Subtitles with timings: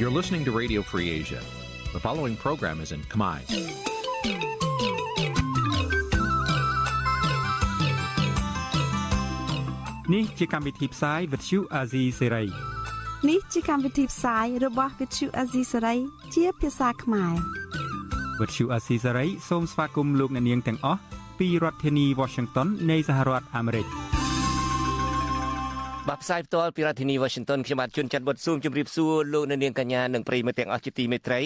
[0.00, 1.42] You're listening to Radio Free Asia.
[1.92, 3.40] The following program is in Khmer.
[10.14, 12.46] នេះជាកម្មវិធីផ្សាយ Vuthu Azizi Serai
[13.28, 15.98] នេះជាកម្មវិធីផ្សាយរបស់ Vuthu Azizi Serai
[16.34, 17.34] ជាភាសាខ្មែរ
[18.40, 21.00] Vuthu Azizi Serai សូមស្វាគមន៍លោកអ្នកនាងទាំងអស់
[21.38, 23.86] ពីរដ្ឋធានី Washington នៃសហរដ្ឋអាមេរិក។
[26.10, 31.40] បាទផ្សាយផ្ទាល់ពីរដ្ឋធានី Washington ខ្ញុំបាទជួនច័ន្ទបុតស៊ូមជម្រាបសួរលោកអ្នកនាងកញ្ញានិងប្រិយមិត្តទាំងអស់ជាទីមេត្រី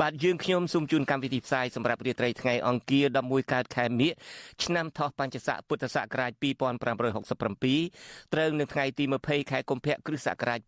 [0.00, 4.12] បាទយើងខ្ញុំសូមជូនកម្មវិធីផ្សាយសម្រាប់រាត្រីថ្ងៃអង្គារ11កើតខែមិញ
[4.64, 10.60] ឆ្នាំថោះបัญចស័កពុទ្ធសករាជ2567ត្រូវនៅថ្ងៃទី20ខែកុម្ភៈគ្រិស្តសករាជ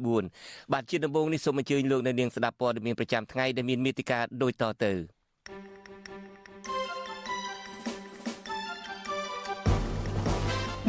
[0.00, 4.92] 2024បាទជាដំបូងនេះសូមអញ្ជើញលោកអ្នកនាងស្ដាប់ព័ត៌មានប្រចាំថ្ងៃដែលមានមេតិការដូចតទៅ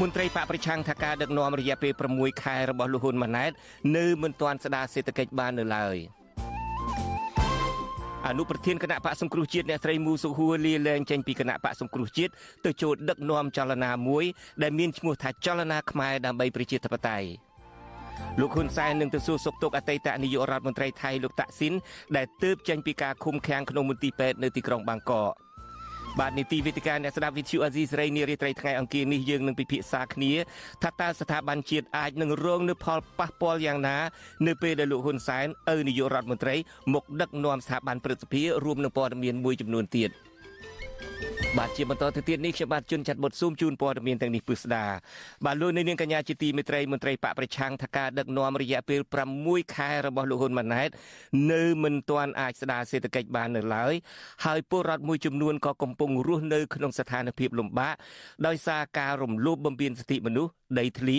[0.01, 3.51] មន្ត្រីបកប្រឆាំងថាការដឹកនាំរយៈពេល6ខែរបស់លោកហ៊ុនម៉ាណែត
[3.97, 5.97] នៅមិនទាន់ស្ដារសេដ្ឋកិច្ចបាននៅឡើយ
[8.27, 12.31] អនុប្រធានគណៈបកសង្គ្រោះជាតិអ្នកស្រីមូសុហួរលាលែងចេញពីគណៈបកសង្គ្រោះជាតិ
[12.65, 14.25] ទៅចូលដឹកនាំចលនាមួយ
[14.63, 17.27] ដែលមានឈ្មោះថាចលនាខ្មែរដើម្បីប្រជាធិបតេយ្យ
[18.39, 21.73] លោកហ៊ុនសែននឹងទៅសួរសុខទុក្ខអតីតនាយករដ្ឋមន្ត្រីថៃលោកតាក់ស៊ីន
[22.15, 25.31] ដែលទើបចេញពីការឃុំឃាំងក្នុងមន្ទីរពេទ្យនៅទីក្រុងបាងកក
[26.17, 30.33] បាទនីតិវិទ្យាអ្នកស្ដាប់វិទ្យុអាស៊ីសេរីនារីត្រីថ្ងៃអង្គារនេះយើងនឹងពិភាក្សាគ្នា
[30.83, 33.97] ថាតើស្ថាប័នជាតិអាចនឹងរងនូវផលប៉ះពាល់យ៉ាងណា
[34.47, 36.55] នៅពេលដែលលោកហ៊ុនសែនឪនាយករដ្ឋមន្ត្រី
[36.93, 40.09] មកដឹកនាំស្ថាប័នព្រឹទ្ធសភារួមនឹងព័ត៌មានមួយចំនួនទៀត។
[41.57, 44.85] បាទជាបន្តទៅទៀតនេះខ្ញុំបាទជួនចាត់បុតស៊ូមជូនព័ត៌មានទាំងនេះពិស្ដា
[45.45, 49.01] បាទលោកនាងកញ្ញាជាទីមេត្រីមន្ត្រីបកប្រឆាំងថាការដឹកនាំរយៈពេល
[49.37, 50.89] 6ខែរបស់លោកហ៊ុនម៉ាណែត
[51.51, 53.93] នៅមិនទាន់អាចស្ដារសេដ្ឋកិច្ចបាននៅឡើយ
[54.45, 57.95] ហើយពលរដ្ឋមួយចំនួនក៏កំពុងរស់នៅក្នុងស្ថានភាពលំបាក
[58.47, 61.17] ដោយសារការរំលោភបំពានសិទ្ធិមនុស្សដីធ្លី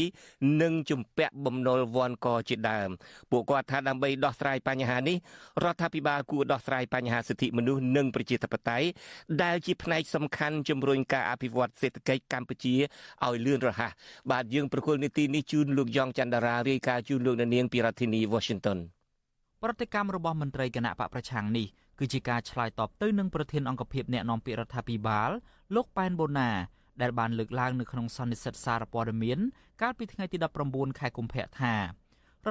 [0.63, 2.89] និងជំពាក់បំណុលវ័នកជាដើម
[3.31, 5.17] ពួកគាត់ថាដើម្បីដោះស្រាយបញ្ហានេះ
[5.65, 8.87] រដ្ឋាភិបាលគួរដោះស្រាយបញ្ហាសិទ្ធិមនុស្សនិងប្រជាធិបតេយ្យ
[9.43, 12.75] ដែលជាផ្នែកសំខាន់ជំរុញការអភិវឌ្ឍសេដ្ឋកិច្ចកម្ពុជា
[13.27, 13.93] ឲ្យលឿនរហ័ស
[14.31, 18.79] បាទយើងប្រកុលនីតិនេះជូនលោកយ៉ងច័ន្ទរារាយការណ៍ជូនលោកនាងពីរដ្ឋធានី Washington
[19.63, 21.67] ប្រតិកម្មរបស់មន្ត្រីគណៈបកប្រឆាំងនេះ
[21.99, 25.31] គឺជាការឆ្លើយតបទៅនឹងប្រធានអង្គភិបអ្នកនាំពាក្យរដ្ឋាភិបាល
[25.75, 26.51] លោកប៉ែនបូណា
[27.03, 29.39] ដែលបានលើកឡើងនៅក្នុងសន្និសីទសារព័ត៌មាន
[29.83, 30.37] កាលពីថ្ងៃទី
[30.69, 31.83] 19ខែកុម្ភៈថារ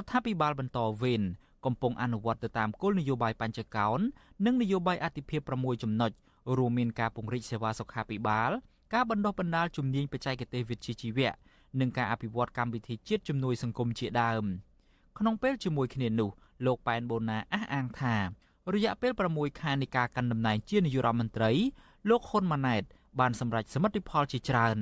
[0.04, 1.24] ដ្ឋាភិបាលបន្តវេន
[1.66, 4.00] កំពុងអនុវត្តទៅតាមគោលនយោបាយបញ្ចកោណ
[4.46, 6.12] និងនយោបាយអតិភិប6ចំណុច
[6.58, 8.52] រួមមានការពង្រីកសេវាសុខាភិបាល
[8.94, 11.32] ការបណ្ដុះបណ្ដាលជំនាញបច្ចេកទេសវិទ្យាជីវៈ
[11.80, 14.44] និងការអភិវឌ្ឍកម្មវិធីជាតិជំនួយសង្គមជាដើម
[15.18, 16.30] ក្នុងពេលជាមួយគ្នានោះ
[16.66, 18.16] លោកប៉ែនបូណាអះអាងថា
[18.74, 21.52] រយៈពេល6ខែនៃការកាន់តំណែងជានាយករដ្ឋមន្ត្រី
[22.10, 22.84] លោកហ៊ុនម៉ាណែត
[23.20, 24.78] បានសម្រេចសមិទ្ធផលជាច្រើន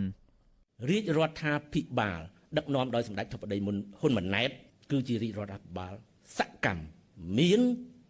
[0.89, 2.19] រាជរដ្ឋាភិបាល
[2.57, 4.49] ដឹកនាំដោយសម្ដេចធិបតីមុនហ៊ុនម៉ាណែត
[4.91, 5.93] គឺជារាជរដ្ឋាភិបាល
[6.37, 6.83] សកម្ម
[7.37, 7.61] មាន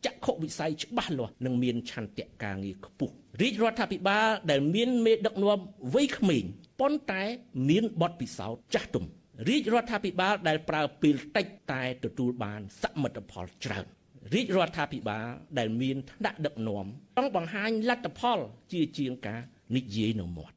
[0.05, 5.59] ចក្ខុវិស័យច្បាស់លាស់និងមានឆន្ទៈការងារខ្ពស់រាជរដ្ឋាភិបាលដែលមានមេដឹកនាំ
[5.93, 6.43] វ័យក្មេង
[6.79, 7.23] ប៉ុន្តែ
[7.69, 9.05] មានបទពិសោធន៍ចាស់ទុំ
[9.47, 13.85] រាជរដ្ឋាភិបាលដែលប្រើពេលតិចតែទទួលបានសមិទ្ធផលច្រើន
[14.33, 15.27] រាជរដ្ឋាភិបាល
[15.57, 16.85] ដែលមានឋានៈដឹកនាំ
[17.17, 18.39] ចង់បង្ហាញលទ្ធផល
[18.71, 19.41] ជាជាងការ
[19.75, 20.55] និយាយនៅមាត់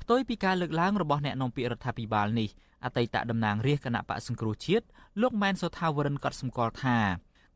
[0.00, 2.48] ផ្ទុយពីការលើកឡើងរបស់អ្នកនាំពាក្យរដ្ឋាភិបាលនេះ
[2.84, 4.84] អតីតតំណាងរាជគណៈបកសង្គ្រោះជាតិ
[5.22, 6.98] លោកម៉ែនសុថាវរិនក៏សម្គាល់ថា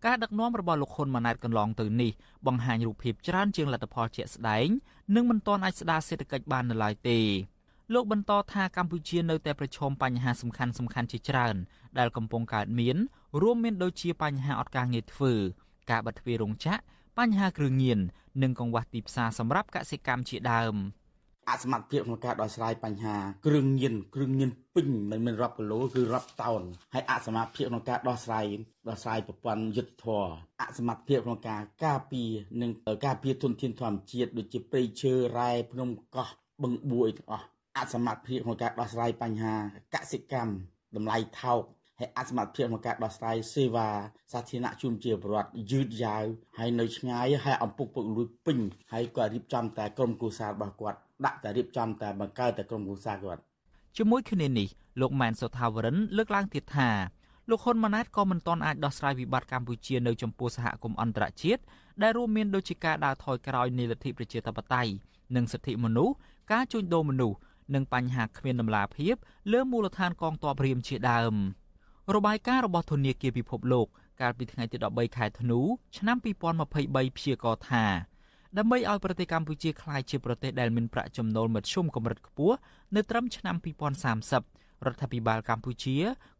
[0.04, 2.10] ការដឹកនាំរបស់លោកហ៊ុនម៉ាណែតកន្លងទៅនេះ
[2.46, 4.68] បង្ហាញរូបភាពច្រើនជាងលទ្ធផលជាក់ស្ដែង
[5.14, 7.20] និងមិនទាន់អាចស្ដារសេដ្ឋកិច្ចបាននៅឡើយទេ
[7.92, 11.56] លោកបន្តថាកម្ពុជានៅតែប្រឈមបញ្ហាសំខាន់សំខាន់ជាច្រើន
[11.98, 12.96] ដែលកំពុងកើតមាន
[13.40, 15.32] រួមមានដូចជាបញ្ហាអត់ការងារធ្វើ
[15.90, 16.80] ការបិទទ្វាររោងចក្រ
[17.18, 17.98] បញ្ហាគ្រឿងញៀន
[18.42, 20.74] និងកង្វះទីផ្សារសម្រាប់កសិកម្មជាដើម
[21.50, 23.16] អសមត្ថភាពក្នុងការដោះស្រាយបញ្ហា
[23.46, 26.62] គ្រឿងញៀនគ្រឿងញៀនពេញមិនមែនរាប់គីឡូគឺរាប់តោន
[26.94, 28.46] ហើយអសមត្ថភាពក្នុងការដោះស្រាយ
[28.88, 30.26] ដោះស្រាយប្រព័ន្ធយុទ្ធធរ
[30.62, 32.70] អសមត្ថភាពក្នុងការការពារនិង
[33.06, 36.28] ការពារទុនធានធម្មជាតិដូចជាព្រៃឈើរ៉ែភ្នំកោះ
[36.62, 37.46] បឹងបួយទាំងអស់
[37.78, 39.54] អសមត្ថភាពក្នុងការដោះស្រាយបញ្ហា
[39.94, 40.52] កសិកម្ម
[40.96, 41.62] តម្លៃថោក
[41.98, 43.88] ហើយអសមត្ថភាពក្នុងការដោះស្រាយសេវា
[44.32, 46.24] សាធារណៈជូនជាប្រវត្តិយឺតយ៉ាវ
[46.58, 48.58] ហើយនៅឆ្ងាយហើយអំពុកពុកលួចពេញ
[48.92, 53.40] ហើយក៏រៀបចំតែក្រុមគូសាររបស់គាត់ដាក់តែរៀបចំតែបង្កើតតែក្រុមគូសារគាត់
[53.96, 54.68] ជាមួយគ្នានេះ
[55.00, 56.90] លោកម៉ែនសុថាវរិនលើកឡើងទៀតថា
[57.50, 61.62] លោកហ៊ុនម៉ាណែតក៏មិនទាន់អាចដោះស្រាយវិបត្តិកម្ពុជានៅចំពោះសហគមន៍អន្តរជាតិ
[62.02, 64.92] ដែលរួមមានដូចជាការដើរថយក្រោយនៃលទ្ធិប្រជាធិបតេយ្យ
[65.36, 66.14] និងសិទ្ធិមនុស្ស
[66.52, 67.38] ការជួញដូរមនុស្ស
[67.74, 69.14] និងបញ្ហាគ្មានដំណាភាព
[69.52, 71.36] លើមូលដ្ឋានកងទ័ពរៀមជាដើម។
[72.14, 73.86] របាយការណ៍របស់ធនាគារពិភពលោក
[74.20, 75.60] កាលពីថ្ងៃទី13ខែធ្នូ
[75.96, 77.84] ឆ្នាំ2023ព្យាករថា
[78.58, 82.56] ដើម្បីឲ្យប្រទេសកម្ពុជាក្លាយជាប្រទេសដែលមានប្រាក់ចំណូលមធ្យមកម្រិតខ្ពស់
[82.94, 83.56] នៅត្រឹមឆ្នាំ
[84.20, 85.96] 2030រដ្ឋាភិបាលកម្ពុជា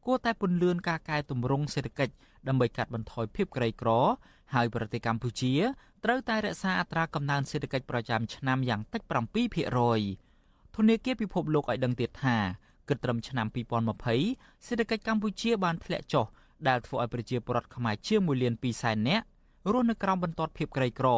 [0.07, 2.15] គួរតែពន្លឿនការកែតម្រង់សេដ្ឋកិច្ច
[2.49, 3.91] ដើម្បីកាត់បន្ថយភាពក្រីក្រ
[4.55, 5.53] ហើយប្រទេសកម្ពុជា
[6.05, 9.03] ត្រូវតែរក្សាអត្រាកំណើនសេដ្ឋកិច្ចប្រចាំឆ្នាំយ៉ាងតិច
[9.89, 12.37] 7%ធនាគារពិភពលោកឲ្យដឹងទៀតថា
[12.89, 13.47] គិតត្រឹមឆ្នាំ
[14.07, 16.27] 2020សេដ្ឋកិច្ចកម្ពុជាបានធ្លាក់ចុះ
[16.69, 19.25] ដែលធ្វើឲ្យប្រជាពលរដ្ឋខ្មែរជាង1លាន2សែននាក់
[19.73, 21.09] រស់នៅក្រោមបន្ទាត់ភាពក្រីក្រ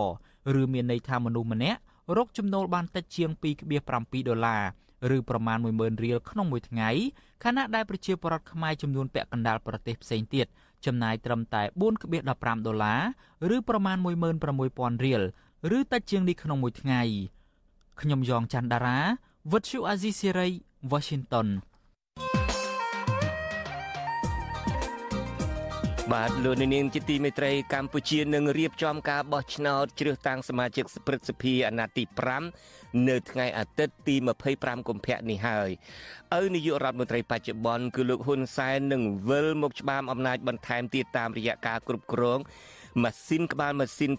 [0.61, 1.81] ឬមានន័យថាមនុស្សម្នាក់
[2.17, 3.31] រកចំណូលបានតិចជាង
[3.79, 4.57] 2.7ដុល្លា
[5.11, 6.91] រឬប្រមាណ10000រៀលក្នុងមួយថ្ងៃ
[7.45, 10.47] ខណៈដែលប្រជាពលរដ្ឋខ្មែរចំនួនពាក់កណ្ដាលប្រទេសផ្សេងទៀត
[10.87, 11.63] ចំណាយត្រឹមតែ
[12.19, 12.95] 4.15ដុល្លា
[13.51, 13.97] រឬប្រមាណ
[14.57, 15.23] 16000រៀល
[15.77, 17.03] ឬតិចជាងនេះក្នុងមួយថ្ងៃ
[18.01, 18.99] ខ្ញុំយ៉ងច័ន្ទដារា
[19.53, 20.49] វិទ្យុអាស៊ីសេរី
[20.93, 21.49] Washington
[26.15, 32.05] បាទលោកនាងជាទីមេត្រីកម្ពុជានឹងរៀបចំការបោះឆ្នោតជ្រើសតាំងសមាជិកព្រឹទ្ធសភាអាណត្តិទី
[32.57, 34.15] 5នៅថ្ងៃអាទិត្យទី
[34.53, 35.71] 25កុម្ភៈនេះហើយ
[36.41, 42.39] ឪនាយករដ្ឋមន្ត្រីបច្ចុប្បន្នគឺលោកហ៊ុនសែននឹងវិលមកច្បាមអំណាចបន្ថែមទៀតតាមរយៈការគ្រប់គ្រង
[43.03, 44.13] ម៉ាស៊ីនក្បាលម៉ាស៊ីន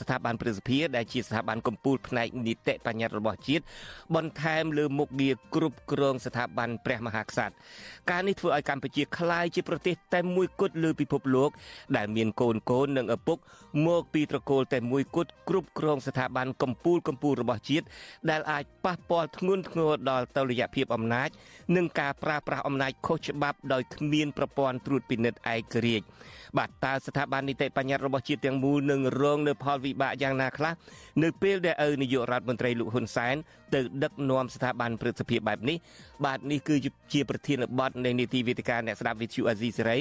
[0.00, 3.62] ស្ថាប័នព្រឹទ្ធសភាដែលជាស្ថាប័នកម្ពុជាផ្នែកនីតិបញ្ញត្តិរបស់ជាតិ
[4.14, 7.54] បន្ថែមលើមុខងារគ្រប់គ្រងស្ថាប័នព្រះមហាក្សត្រ
[8.10, 11.50] ការនេះធ្វើឲ្យកម្ពុជាក្លាយជាប្រទេសតែមួយគត់លើពិភពលោក
[11.96, 13.38] ដែលមានកូនកូននិងឪពុក
[13.86, 17.84] មកពីត្រកូលតែមួយគត់គ្រប់គ្រងស្ថាប័នកម្ពុជាកម្ពុជារបស់ជាតិ
[18.30, 21.28] ដែលអាចប៉ះពាល់ធ្ងន់ធ្ងរដល់តុល្យភាពអំណាច
[21.76, 26.06] និងការប្រើប្រាស់អំណាចខុសច្បាប់ដោយគ្មានប្រព័ន្ធត្រួតពិនិត្យឯករាជ្យ
[26.58, 30.72] បាទតើស្ថាប័ននីតិបញ្ញត្តិរបស់ជាតិទាំងមូលនឹងរងនៅផលវិបាកយ៉ាងណាខ្លះ
[31.22, 33.36] នៅពេលដែលឪនាយករដ្ឋមន្ត្រីលោកហ៊ុនសែន
[33.74, 35.76] ទៅដឹកនាំស្ថាប័នព្រឹទ្ធសភាបែបនេះ
[36.24, 36.74] បាទនេះគឺ
[37.12, 39.98] ជាប្រធានបទនៃនីតិវិទ្យាអ្នកស្ដាប់វិទ្យុអាស៊ីសេរី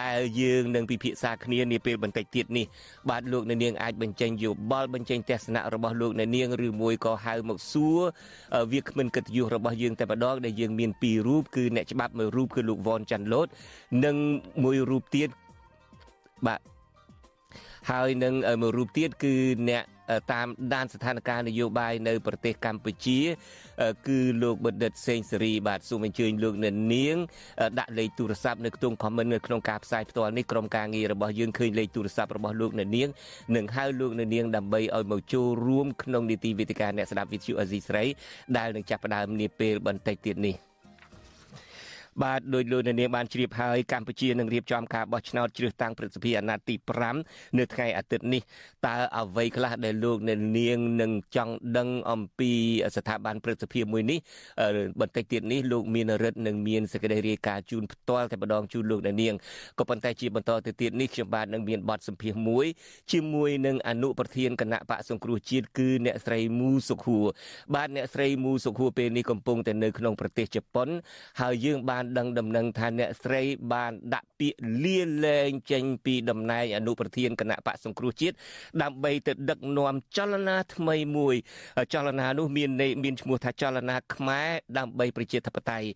[0.00, 2.66] ដែលយើងនឹងពិភាក្សាគ្នានាពេលបន្តិចទៀតនេះ
[3.10, 8.00] បាទលោកអ្នកនាងអាចបញ្ចេញយោបល់បញ្ចេញទស្សនៈរបស់លោកអ្នកនាងឬមួយក៏ហៅមកសួរ
[8.72, 13.48] វាគ្មិនកិត្តិយសរបស់យើងតែម្ដងដែលយើងមានពីររូបគឺអ្នកច្បាប់មួយរូបគឺលោកវ៉នចាន់លូត
[14.04, 14.16] និង
[14.64, 15.28] មួយរូបទៀត
[16.46, 16.73] បាទ
[17.90, 19.34] ហើយនឹងមួយរូបទៀតគឺ
[19.70, 19.84] អ្នក
[20.32, 23.20] តាមដានស្ថានភាពនយោបាយនៅប្រទេសកម្ពុជា
[24.08, 27.16] គឺលោកបណ្ឌិតសេងសេរីបាទសូមអញ្ជើញលោកអ្នកនាង
[27.78, 33.08] ដាក់លេខទូរស័ព្ទនៅក្នុង comment នៅក្នុងការផ្សាយផ្ទាល់នេះក្រុមការងាររបស់យើងឃើញលេខទូរស័ព្ទរបស់លោកអ្នកនាង
[33.56, 38.04] នឹងហៅលោកអ្នកនាងដើម្បីឲ្យមកចូលរួមក្នុងនីតិវិទ្យាអ្នកស្ដាប់វិទ្យុអេស៊ីស្រី
[38.56, 40.56] ដែលនឹងចាប់ផ្ដើមនាពេលបន្តិចទៀតនេះ។
[42.22, 46.74] បាទដោយលោកនាងបានជ្រាបហើយកម្ពុជានឹងរៀបចំការបោះឆ្នោតជ្រើសតាំងព្រឹទ្ធសភាអាណត្តិទី
[47.16, 48.42] 5នៅថ្ងៃអាទិត្យនេះ
[48.86, 50.34] តើអ្វីខ្លះដែលលោកនា
[50.76, 52.50] ងនឹងចង់ដឹងអំពី
[52.96, 54.18] ស្ថាប័នព្រឹទ្ធសភាមួយនេះ
[55.00, 59.34] បន្តិចទៀតនេះលោកមានរិទ្ធនឹងមានសេចក្តីរាយការណ៍ជូនផ្ទាល់តែម្ដងជូនលោកនាង
[59.78, 62.66] ក៏ប៉ុន្តែជាបន្តទៅទៀតនេះខ្ញុំបាទនឹងមានបទសម្ភាសន៍មួយ
[63.12, 67.24] ជាមួយនឹងអនុប្រធានគណៈបកសង្គ្រោះជាតិគឺអ្នកស្រីមូសុខួរ
[67.74, 70.88] បាទអ្នកស្រីមូសុខួរពេលនេះកំពុងតែនៅក្នុងប្រទេសជប៉ុន
[71.40, 73.42] ហើយយើងបានបានដឹងដំណឹងថាអ្នកស្រី
[73.72, 78.34] បានដាក់ពាក្យលាលែងចេញពីតំណែងអនុប្រធានគណៈបកសង្គ្រោះជាតិ
[78.82, 81.34] ដើម្បីទៅដឹកនាំចលនាថ្មីមួយ
[81.92, 82.70] ចលនានោះមាន
[83.04, 84.48] មានឈ្មោះថាចលនាខ្មែរ
[84.78, 85.88] ដើម្បីប្រជាធិបតេយ្យ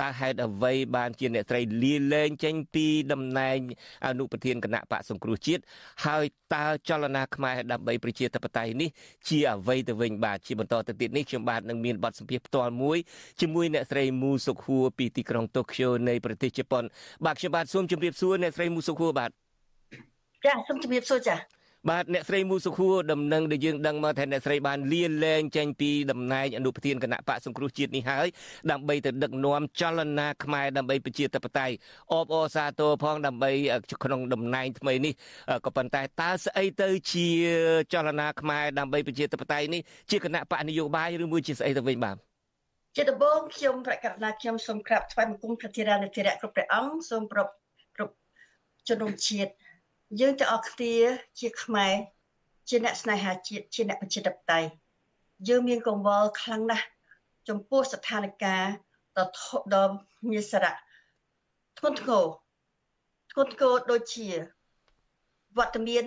[0.00, 3.58] តើហេតុអ្វីបានជាអ្នកស្រីលាលែងចេញពីតំណែង
[4.06, 5.62] អនុប្រធានគណៈបកសង្គ្រោះជាតិ
[6.04, 6.24] ហើយ
[6.54, 8.90] តើចលនាខ្មែរដើម្បីប្រជាធិបតេយ្យនេះ
[9.28, 12.98] ជាអ្វីទៅវិញបាទជាបន្តទៅទៀតនេះខ្ញុំបាទនឹងមានបទសម្ភាសន៍ផ្ទាល់មួយ
[13.40, 16.84] ជាមួយអ្នកស្រីមូសុខហួរពីទីក្រុងតូក្យូនៃប្រទេសជប៉ុន
[17.24, 19.30] បាទខ្ញុំបាទសូមជម្រាបសួរអ្នកស្រីមូសុខួរបាទ
[20.44, 21.36] ចាសូមជម្រាបសួរចា
[21.90, 28.26] បាទអ្នកស្រីមូសុខួរដំណឹងដែលយើងដឹងមកថាអ្នកស្រីបានលាលែងចេញពីតំណែងអនុប្រធានគណៈបកសង្គ្រោះជាតិនេះហើយ
[28.70, 31.74] ដើម្បីទៅដឹកនាំចលនាខ្មែរដើម្បីប្រជាធិបតេយ្យ
[32.12, 33.50] អបអរសាទរផងដើម្បី
[34.04, 35.12] ក្នុងតំណែងថ្មីនេះ
[35.64, 37.28] ក៏ប៉ុន្តែតើស្អីទៅជា
[37.92, 39.80] ចលនាខ្មែរដើម្បីប្រជាធិបតេយ្យនេះ
[40.10, 42.31] ជាគណៈបកនយោបាយឬមួយជាស្អីទៅវិញបាទ
[42.96, 47.48] ជាដំបូងខ្ញុំប្រកាសថាខ្ញុំសូមក្រាបថ្វាយបង្គំព្រះធិរានុធិរៈគ្រប់ព្រះអង្គសូមប្រព
[47.96, 48.14] គ្រប់
[48.88, 49.52] ជនរួមជាតិ
[50.20, 50.94] យើងទាំងអស់គ្នា
[51.40, 51.94] ជាខ្មែរ
[52.68, 54.68] ជាអ្នកស្នេហាជាតិជាអ្នកប្រជាធិបតេយ្យ
[55.48, 56.86] យើងមានកង្វល់ខ្លាំងណាស់
[57.48, 58.68] ចំពោះស្ថានភាព
[59.18, 59.28] ដ៏
[59.74, 59.90] ដ៏
[60.30, 60.74] មានសារៈ
[61.78, 62.24] ធ្ងន់ធ្ងរ
[63.32, 64.28] ធ្ងន់ធ្ងរដូចជា
[65.58, 66.04] វត្តមាន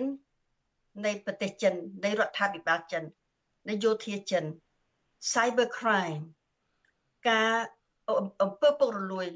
[1.04, 1.74] នៃប្រទេសចិន
[2.04, 3.04] នៃរដ្ឋាភិបាលចិន
[3.68, 4.44] នៃយោធាចិន
[5.32, 6.22] cyber crime
[7.28, 7.48] ការ
[8.42, 9.26] អំពើពុករលួយ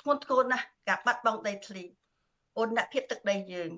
[0.00, 1.84] ធ្ងន់ធ្ងរណាស់ការបាត់បង់ដីធ្លី
[2.58, 3.70] អូនភាពទឹកដីយើង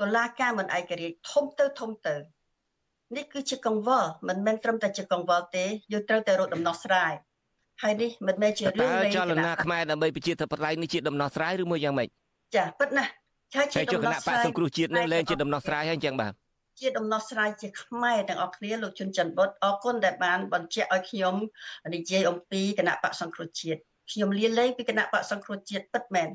[0.00, 2.16] តុលាការមិនឯករាជ្យធំទៅធំទៅ
[3.16, 7.12] នេះគឺជាកង្វល់មិនមែនត្រឹមតែជាកង្វល់ទេយើងត្រូវតែរកដំណោះស្រាយ
[7.82, 12.08] ហើយនេះមិនមែនជារឿងលេងចលនាខ្មែរដើម្បីប្រជាធិបតេយ្យនេះជាដំណោះស្រាយឬមួយយ៉ាងម៉េច
[12.56, 13.10] ចាពិតណាស់
[13.56, 16.32] ហើយជាដំណោះស្រាយហើយជាដំណោះស្រាយហើយអញ្ចឹងបាទ
[16.78, 21.34] ជាដំណោះស្រាយជាខ្មែរទាំងអស់គ្នាលោកជុនច័ន្ទបុតអរគុណដែលបានបញ្ជាក់ឲ្យខ្ញុំ
[21.94, 26.28] និយាយអំពីគណៈបកសង្គ្រោះជាតិខ្ញុំលាលែងពីគណៈបកសង្គ្រោះជាតិពិតមែន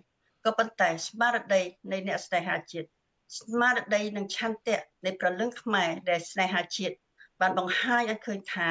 [0.46, 2.88] ក៏ប៉ុន្តែស្មារតីនៃអ្នកស្នេហាជាតិ
[3.40, 6.96] ស្មារតីនិងឆន្ទៈនៃប្រលឹងខ្មែរដែលស្នេហាជាតិ
[7.42, 8.68] បានបង្ហាញឲ្យឃើញថា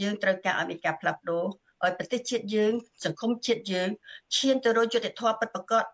[0.00, 1.44] យើងត្រូវការឲ្យមានការផ្លាស់ប្ដូរ
[1.84, 2.72] ឲ្យប្រទេសជាតិយើង
[3.04, 3.88] សង្គមជាតិយើង
[4.36, 5.84] ឈានទៅរកយុត្តិធម៌ពិតប្រាកដ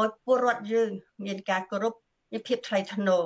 [0.00, 0.90] ឲ្យពលរដ្ឋយើង
[1.24, 1.94] មានការគោរព
[2.32, 3.22] មានភាពថ្លៃថ្នូរ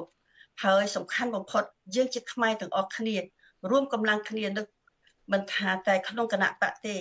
[0.64, 1.62] ហើយសំខាន់បំផុត
[1.94, 3.16] យើងជាខ្មែរទាំងអស់គ្នា
[3.70, 4.66] រួមកម្លាំងគ្នានឹក
[5.32, 6.96] មិនថាតែក្នុងគណៈបកទេ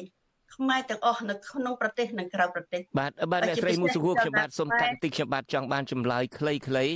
[0.56, 6.96] ខ្មែរទាំងអស់នៅក្នុងប្រទេសនិងក្រៅប្រទេសបាទបាទអ្នកស្រីមូសុខួរខ្ញុំបាទសូមកាត់បន្តិចខ្ញុំបាទចង់បានចម្លើយខ្លីៗ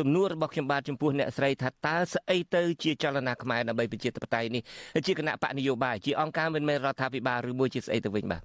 [0.00, 4.62] សំណួររបស់ខ្ញុំបាទចំពោះអ្នកស្រីថាតើស្អីទៅជាចលនាខ្មែរដើម្បីប្រជាធិបតេយ្យនេះ
[5.06, 8.42] ជាគណៈបកនយោបាយជាអង្គការមិនមែនរដ្ឋាភិបាលឬមួយជាស្អីទៅវិញបាទ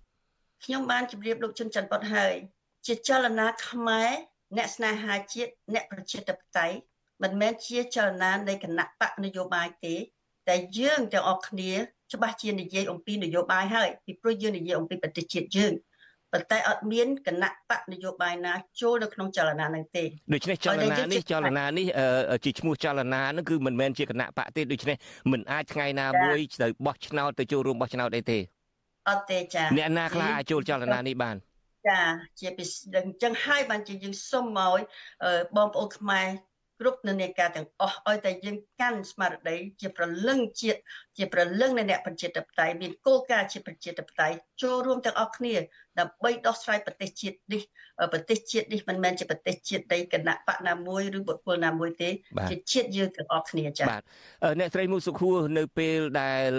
[0.66, 2.34] ខ្ញុំបានជម្រាបលោកជុនច័ន្ទបុតហើយ
[2.88, 4.12] ជាចលនាខ្មែរ
[4.58, 6.76] អ្នកស្នេហាជាតិអ្នកប្រជាធិបតេយ្យ
[7.24, 9.96] មិនមែនជាចលនានៃគណៈបកនយោបាយទេ
[10.50, 11.72] តែយើងទាំងអស់គ្នា
[12.14, 15.74] ច្បាស់ជានិយាយអំពីនយោបាយហើយពីព្រោះយើងនិយាយអំពីប្រទេសជាតិយើង
[16.34, 21.88] ប៉ុន្តែអត់មានគណៈបកនយោបាយណាចូលនៅក្នុងចលនានឹងទេដូច្នេះចលនានេះចលនានេះ
[22.46, 24.98] ជាឈ្មោះចលនានឹងគឺមិនមែនជាគណៈបកទេដូច្នេះ
[25.32, 28.40] មិនអាចថ្ងៃណាមួយទៅបោះឆ្នោតទៅចូលរួមបោះឆ្នោតអីទេ
[29.10, 31.36] អត់ទេចាអ្នកណាខ្លះអាចចូលចលនានេះបាន
[31.88, 32.02] ចា
[32.40, 34.80] ជាពិសេសអញ្ចឹងហើយបានជាយើងសុំមក
[35.58, 36.28] បងប្អូនខ្មែរ
[36.80, 40.80] គ្រប់និន្នាការទាំងអស់ឲ្យតែយើងកាន់ស្មារតីជាប្រលឹងជាតិ
[41.18, 45.54] ជាប្រលឹងនៃអ្នកប្រជាធិបតេយ្យមានគោលការណ៍ជាប្រជាធិបតេយ្យចូលរួមទាំងអស់គ្នា
[46.00, 47.62] ដើម្បីដោះស្រាយប្រទេសជាតិនេះ
[48.14, 52.10] ប្រទេសជាតិនេះមិនមែនជាប្រទេសជាតិនៃគណៈបកណាមួយឬបុគ្គលណាមួយទេ
[52.50, 54.04] ជាជាតិយើងទាំងអស់គ្នាចា៎បាទ
[54.60, 56.50] អ្នកស្រីមូសុខួរនៅពេលដែល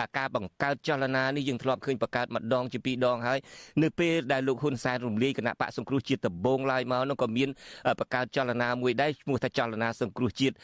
[0.00, 3.38] អាការបង្កើតចលនានេះយើងធ្លាប់ឃើញបង្កើតម្ដងជាពីរដងហើយ
[3.82, 7.48] នៅពេលដែលលោកហ៊ុនសែនរំលាយគណៈបកសង្គ្រោះជាតិដំបងឡើយមកនោះក៏មាន
[8.00, 10.56] បង្កើតចលនាមួយដែរឈ្មោះថាចលនាសង្គ្រោះជាតិឥ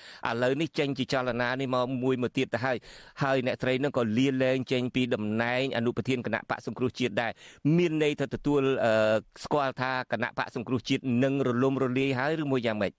[0.43, 2.77] ឡូវនេះចេញជាចលនានេះមកមួយមកទៀតទៅហើយ
[3.23, 7.33] ហើយអ្នកស្រីនឹងក៏លាលែងចេញពីតំណែងអនុប្រធានគណៈបកសង្គ្រោះជាតិដែរ
[7.77, 8.63] មានន័យថាទទួល
[9.45, 12.93] ស្គាល់ថាគណៈបកសង្គ្រោះជាតិនឹងរលំរលាយហើយឬមួយយ៉ាងម៉េច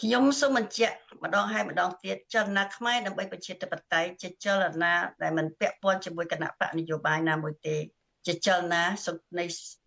[0.00, 4.92] ខ្ញុំសូមបញ្ជាក់ម្ដងហើយម្ដងទៀតចលនាខ្មែរដើម្បីប្រជាធិបតេយ្យជាចលនា
[5.22, 7.76] ដែលមិនពាក់ព័ន្ធជាមួយគណៈបកនយោបាយណាមួយទេ
[8.26, 8.84] ជាចលនា
[9.38, 9.44] នៃ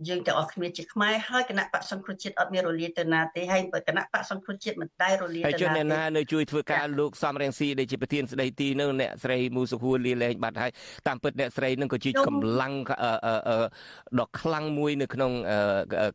[0.07, 10.71] យើងទាំងអស់គ្នាជាខ្មែរហើយគណៈបកសង្គ្រោះជាតិអត់មានរលាយទៅណាទេហើយគណៈបកសង្គ្រោះជាតិមិនដែលរលាយទៅណាទេហើយជនអ្នកណានៅជួយធ្វើការលោកសំរងស៊ីដែលជាប្រធានស្ដីទីនៅអ្នកស្រីមូសុខួរលាលែងបាត់ហើយ
[11.07, 12.73] តាមពិតអ្នកស្រីនឹងក៏ជាកម្លាំង
[14.19, 15.31] ដ៏ខ្លាំងមួយនៅក្នុង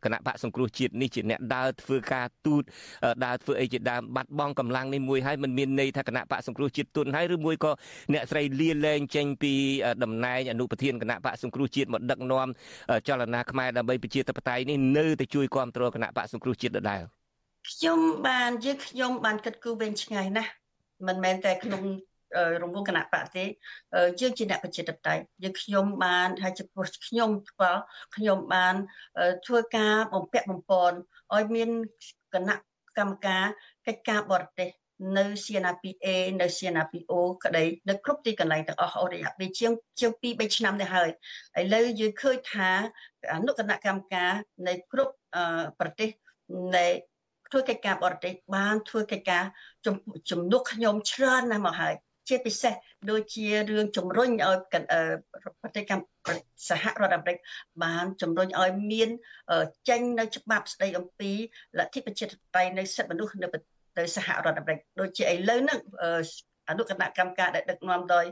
[0.05, 2.63] គណៈបកសង្គ្រោះជាតិនេះជាអ្នកដើរធ្វើការទូត
[3.25, 7.73] ដើរធ្វើអីជាដើមបាត់បង់កម្លាំងនេះមួយហើយមិនមានន័យថាគណៈបកសង្គ្រោះជាតិទុនហើយឬមួយក៏
[8.13, 9.53] អ្នកស្រីលាលែងចេញពី
[10.03, 12.49] តំណែងអនុប្រធានគណៈបកសង្គ្រោះជាតិមកដឹកនាំ
[13.09, 17.03] ចលនាខ្មែរដើម្បីប្រជាធិបតេយ្យនេះនៅតែជួយគ្រប់គ្រងគណៈបកសង្គ្រោះជាតិដដែល
[17.71, 17.99] ខ្ញុំ
[18.29, 20.53] បានយើងខ្ញុំបានគិតគូរវែងឆ្ងាយណាស់
[21.07, 21.83] មិនមែនតែក្នុង
[22.63, 23.45] រង្វង់គណៈបកទេ
[24.21, 27.81] យើងជាអ្នកប្រជាធិបតេយ្យយើងខ្ញុំបានថាចំពោះខ្ញុំផ្ទាល់
[28.17, 28.75] ខ្ញុំបាន
[29.47, 30.97] ធ្វើការបំពាក់បំពន់
[31.35, 31.69] ឲ្យមាន
[32.35, 32.57] គណៈ
[32.99, 33.45] កម្មការ
[33.87, 34.71] កិច្ចការបរទេស
[35.17, 36.07] នៅ CNPA
[36.41, 37.13] នៅ CNPO
[37.45, 41.09] ក្តីនៅគ្រប់ទីកន្លែងទាំងអស់អស់រយៈពេលជាងជាង2 3ឆ្នាំទៅហើយ
[41.61, 42.71] ឥឡូវយើងឃើញថា
[43.35, 44.33] អនុគណៈកម្មការ
[44.67, 45.15] នៃគ្រប់
[45.81, 46.09] ប្រទេស
[46.77, 46.87] នៃ
[47.51, 49.45] ធ្វើកិច្ចការបរទេសបានធ្វើកិច្ចការ
[50.31, 51.95] ជំនួសខ្ញុំច្រើនណាស់មកហើយ
[52.29, 52.75] ជាពិសេស
[53.11, 54.59] ដូចជារឿងជំរុញឲ្យ
[55.63, 57.37] ប្រទេសកម្ពុជាសហរដ្ឋអាមេរិក
[57.85, 59.09] បានជំរុញឲ្យមាន
[59.89, 61.31] ចេញនៅច្បាប់ស្តីអំពី
[61.79, 63.49] លទ្ធិប្រជាធិបតេយ្យនៃសិទ្ធិមនុស្សនៅ
[63.99, 65.81] ទៅសហរដ្ឋអាមេរិកដូចជាឥឡូវហ្នឹង
[66.71, 68.27] អនុគណៈកម្មការដែលដឹកនាំដោយ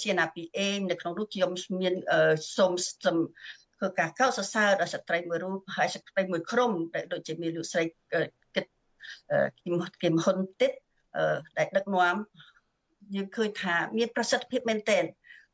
[0.00, 0.58] CNPA
[0.90, 1.94] នៅក្នុងនោះខ្ញុំមាន
[2.56, 2.72] សូម
[3.76, 7.84] ធ្វើការកោតសរសើរដល់ស្ត្រីមួយរូបហើយស្ត្រីមួយក្រុមដែលដូចជាមានលោកស្រី
[8.54, 8.64] គិត
[9.62, 10.72] គឹមគឹមហ៊ុនទឹក
[11.58, 12.16] ដែលដឹកនាំ
[13.14, 15.04] យើងឃើញថាមានប្រសិទ្ធភាពមែនទែន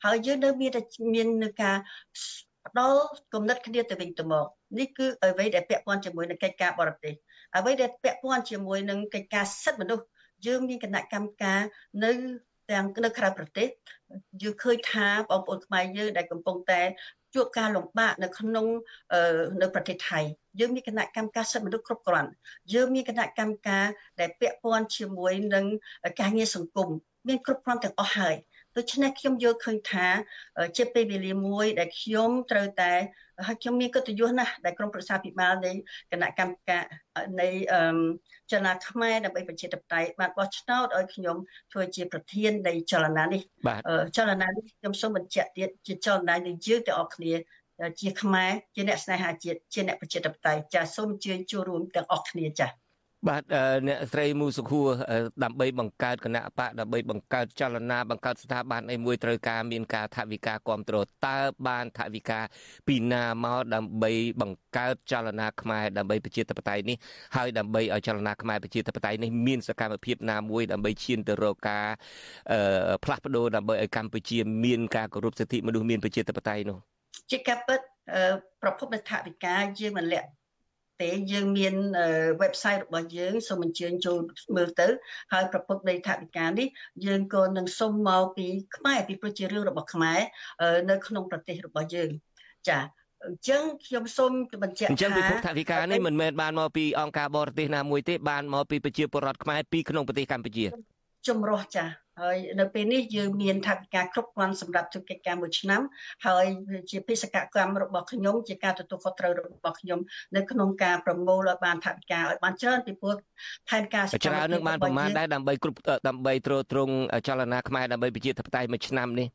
[0.05, 0.81] ហើយយើងនៅមានតែ
[1.15, 1.76] មាននៅការ
[2.67, 3.00] ផ្ដល់
[3.35, 4.47] គំនិតគ្នាទៅវិញទៅមក
[4.79, 7.15] នេះគឺអ្វីដែលពាក់ព័ន្ធជាមួយនឹងកិច្ចការបរទេស
[7.57, 10.05] អ្វីដែលពាក់ព័ន្ធជាមួយនឹងកិច្ចការសិទ្ធិមនុស្ស
[10.47, 11.61] យើងមានគណៈកម្មការ
[12.05, 12.11] នៅ
[12.71, 13.69] ទាំងនៅក្រៅប្រទេស
[14.43, 16.83] យើងឃើញថាបងប្អូនខ្មែរយើងដែលកំពុងតែ
[17.35, 18.67] ជួបការលំបាកនៅក្នុង
[19.61, 20.21] នៅប្រទេសថៃ
[20.61, 22.31] យើងមានគណៈកម្មការសិទ្ធិមនុស្សគ្រប់គ្រាន់
[22.75, 23.87] យើងមានគណៈកម្មការ
[24.21, 25.65] ដែលពាក់ព័ន្ធជាមួយនឹង
[26.21, 26.89] ការងារសង្គម
[27.29, 28.37] មានគ្រប់គ្រាន់ទាំងអស់ហើយ
[28.77, 30.07] ដូច្នេះខ្ញុំយល់ឃើញថា
[30.77, 32.93] ជាពេលវេលាមួយដែលខ្ញុំត្រូវតែ
[33.47, 35.73] ហើយខ្ញុំមានកិត្តិយសណាស់ដែលក្រុមប្រឹក្សាភិបាលនៃ
[36.12, 36.85] គណៈកម្មការ
[37.40, 37.49] នៃ
[38.50, 41.37] ចលនាខ្មែរដើម្បីប្រជាធិបតេយ្យបានបោះឆ្នោតឲ្យខ្ញុំ
[41.73, 43.43] ធ្វើជាប្រធាននៃចលនានេះ
[44.16, 47.33] ចលនានេះខ្ញុំសូមបញ្ជាក់ទៀតជាចលនានៃយើងទាំងអស់គ្នា
[48.00, 52.71] ជាខ្មែរជាអ្នកស្នេហាជាតិជាអ្នកប្រជាធិបតេយ្យចាសសូមអញ្ជើញចូលរួមទាំងអស់គ្នាចាស
[53.28, 53.42] បាទ
[53.88, 54.88] អ្នកស្រីមូសុខួរ
[55.45, 62.40] ដើម្បីបង្កើតគណៈបកដើម្បីបង្កើតចលនាបង្កើតស្ថាប័នអីមួយត្រូវការមានការថវិកាគ្រប់គ្រងតើបានថវិកា
[62.88, 66.97] ពីណាមកដើម្បីបង្កើតចលនាខ្មែរដើម្បីប្រជាធិបតេយ្យនេះ
[67.37, 71.87] ហើយដើម្បីឲ្យចលនាខ្មែរប្រជាធិបតេយ្យនេះមានសកម្មភាពណាមួយដើម្បីឈានទៅរកការ
[73.04, 76.78] ផ្លាស់ប្ដូរដើម្បីឲ្យកម្ពុជាមានការគោរពសិទ្ធិមនុស្សមានប្រជាធិបតេយ្យនោះ
[77.30, 77.80] ជាការពិត
[78.62, 80.28] ប្រភពនៃថវិកាយើងមិនលាក់
[81.03, 81.75] ទេយើងមាន
[82.43, 84.19] website របស់យើងសូមអញ្ជើញចូល
[84.57, 84.88] មើលទៅ
[85.33, 86.69] ហើយប្រពុតនៃថវិកានេះ
[87.07, 90.21] យើងក៏នឹងសុំមកពីខ្មែរពីប្រជារឿងរបស់ខ្មែរ
[90.91, 92.11] នៅក្នុងប្រទេសរបស់យើង
[92.69, 92.79] ចា
[93.26, 100.67] អញ្ចឹងខ្ញុំសូមបញ្ជាក់ថាអញ្ចឹងពិភពថវិកានេះមិនមែនបានមកពីអង្គការបរទេសណាមួយទេបានមកពីប្រជាពលរដ្ឋខ្មែរពីក្នុងប្រទេសកម្ពុជា
[101.28, 101.87] ចម្រោះចា
[102.23, 105.80] ហើយនៅពេលនេះយើងមានថវិកាគ្រប់គ្រាន់សម្រាប់ធ្វើកិច្ចការមួយឆ្នាំ
[106.26, 106.45] ហើយ
[106.90, 110.00] ជាបេសកកម្មរបស់ខ្ញុំជាការទទួលខុសត្រូវរបស់ខ្ញុំ
[110.37, 113.16] នៅក្នុងការប្រមូលឲ្យបានថវិកាឲ្យបានច្រើនពីព្រោះ
[113.68, 115.78] ផែនការច្រើននឹងបានប្រមាណដែរដើម្បីគ្រប់
[116.09, 116.95] ដើម្បីទ្រទ្រង់
[117.26, 119.28] ចលនាខ្មែរដើម្បីប្រជាធិបតេយ្យមួយឆ្នាំនេះ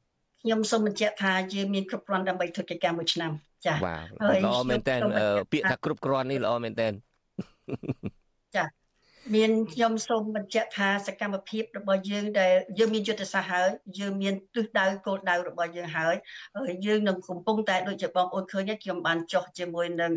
[0.43, 3.31] ខ្ញុំសូមបញ្ជាក់ថាយើងមានគ្រប់គ្រាន់ដើម្បីធ្វើកិច្ចការមួយឆ្នាំ
[3.65, 4.07] ចា៎បាទ
[4.45, 4.95] ល្អមែនតើ
[5.51, 8.20] ពាក្យថាគ្រប់គ្រាន់នេះល្អមែនតើចា៎
[9.35, 13.67] មានខ្ញុំសូមបញ្ជាក់ថាសកម្មភាពរបស់យើងដែលយើងមានយុទ្ធសាស្ត្រហើយ
[13.99, 16.15] យើងមានទិសដៅគោលដៅរបស់យើងហើយ
[16.85, 20.11] យើងនឹងកំពុងតែដូចជាបងប្អូនឃើញខ្ញុំបានចុះជាមួយនឹង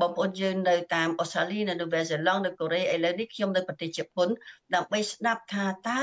[0.00, 4.28] បងប្អូនយើងនៅតាមអូស្ត្រាលីនៅនូវែលសេឡង់នៅកូរ៉េឥឡូវនេះខ្ញុំនៅប្រទេសជប៉ុន
[4.74, 6.02] ដើម្បីស្ដាប់ថាតើ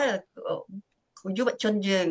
[1.38, 2.08] យុវជនយើង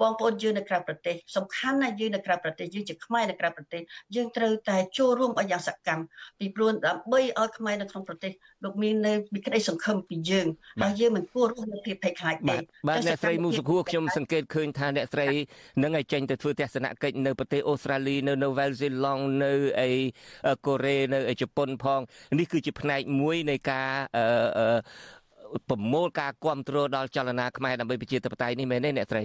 [0.00, 3.82] បងប្អូនយើងនៅក្រៅប្រទេសសំខាន់ណាស់យើងនៅក្រៅប្រទេសយើងជាខ្មែរនៅក្រៅប្រទេស
[4.16, 6.04] យើងត្រូវតែចូលរួមឲ្យយ៉ាងសកម្ម
[6.38, 8.32] ពីព្រោះដើម្បីឲ្យខ្មែរនៅក្នុងប្រទេស
[8.64, 10.46] លោកមាននៅមានក្តីសង្ឃឹមពីយើង
[10.82, 12.56] ហើយយើងមិនគួររស់នៅភាពភ័យខ្លាចទេ
[12.88, 15.28] បាទអ្នកស្រីមូសុខួរខ្ញុំសង្កេតឃើញថាអ្នកស្រី
[15.82, 19.90] នឹងឲ្យចេញទៅធ្វើទស្សនកិច្ចនៅប្រទេសអូស្ត្រាលីនៅនៅវែលសេឡង់នៅអី
[20.66, 22.00] កូរ៉េនៅជប៉ុនផង
[22.38, 24.78] នេះគឺជាផ្នែកមួយនៃការអឺ
[25.68, 29.24] ប្រមូលការគ្រប់គ្រងដល់ចលនាខ្មែរដើម្បីប្រជាធិបតេយ្យនេះមែនទេអ្នកស្រី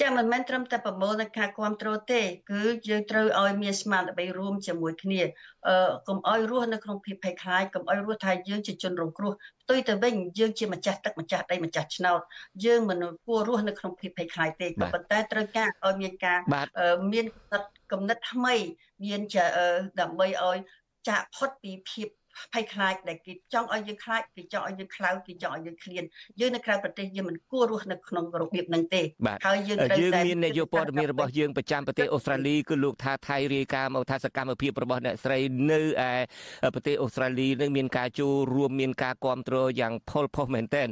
[0.00, 5.20] ចាមិនមែនត្រឹមតែប្រមូលនៃការគ្រប់គ្រងទេ គឺយើងត្រូវឲ្យមានស្មារតីរួមជាមួយគ្នា
[5.68, 9.32] អឺកុំឲ្យរស់នៅក្នុងភាពភ័យខ្លាចកុំឲ្យរស់ថាយើងជាជនរងគ្រោះ
[9.62, 12.20] ផ្ទុយទៅវិញយើងជាម្ចាស់ទឹកម្ចាស់ដីម្ចាស់ឆ្នោត
[12.64, 16.38] យើងមិនគួររស់នៅក្នុងភាពភ័យខ្លាចទេក៏ប៉ុន្តែត្រូវការឲ្យមានការ
[17.12, 17.26] មាន
[17.92, 18.54] គំនិតថ្មី
[19.04, 19.20] មាន
[20.00, 20.58] ដើម្បីឲ្យ
[21.08, 22.08] ចាក់ផុតពីភាព
[22.52, 26.02] ភ័យខ្លាចដែលគេចង់ឲ្យយើងខ្លាចគេចង់ឲ្យយើងខ្លៅគេចង់ឲ្យយើងឃ្លាន
[26.40, 29.02] យើងនៅក្រៅប្រទេសយើងមិនគួររស់នៅក្នុងរបៀបហ្នឹងទេ
[29.46, 35.38] ហើយយើងត្រូវតែយើងមាននាយកព័ត៌មានរបស់យើងប្រចាំប្រទេសអូស្ត្រាលីគឺលោកថាថៃរាយការណ៍មកថាសកម្មភាពរបស់អ្នកស្រី
[35.70, 36.12] នៅឯ
[36.74, 40.88] ប្រទេសអូស្ត្រាលីនឹងមានការចូលរួមមានការគ្រប់គ្រងយ៉ាងផលផុសមែនទែន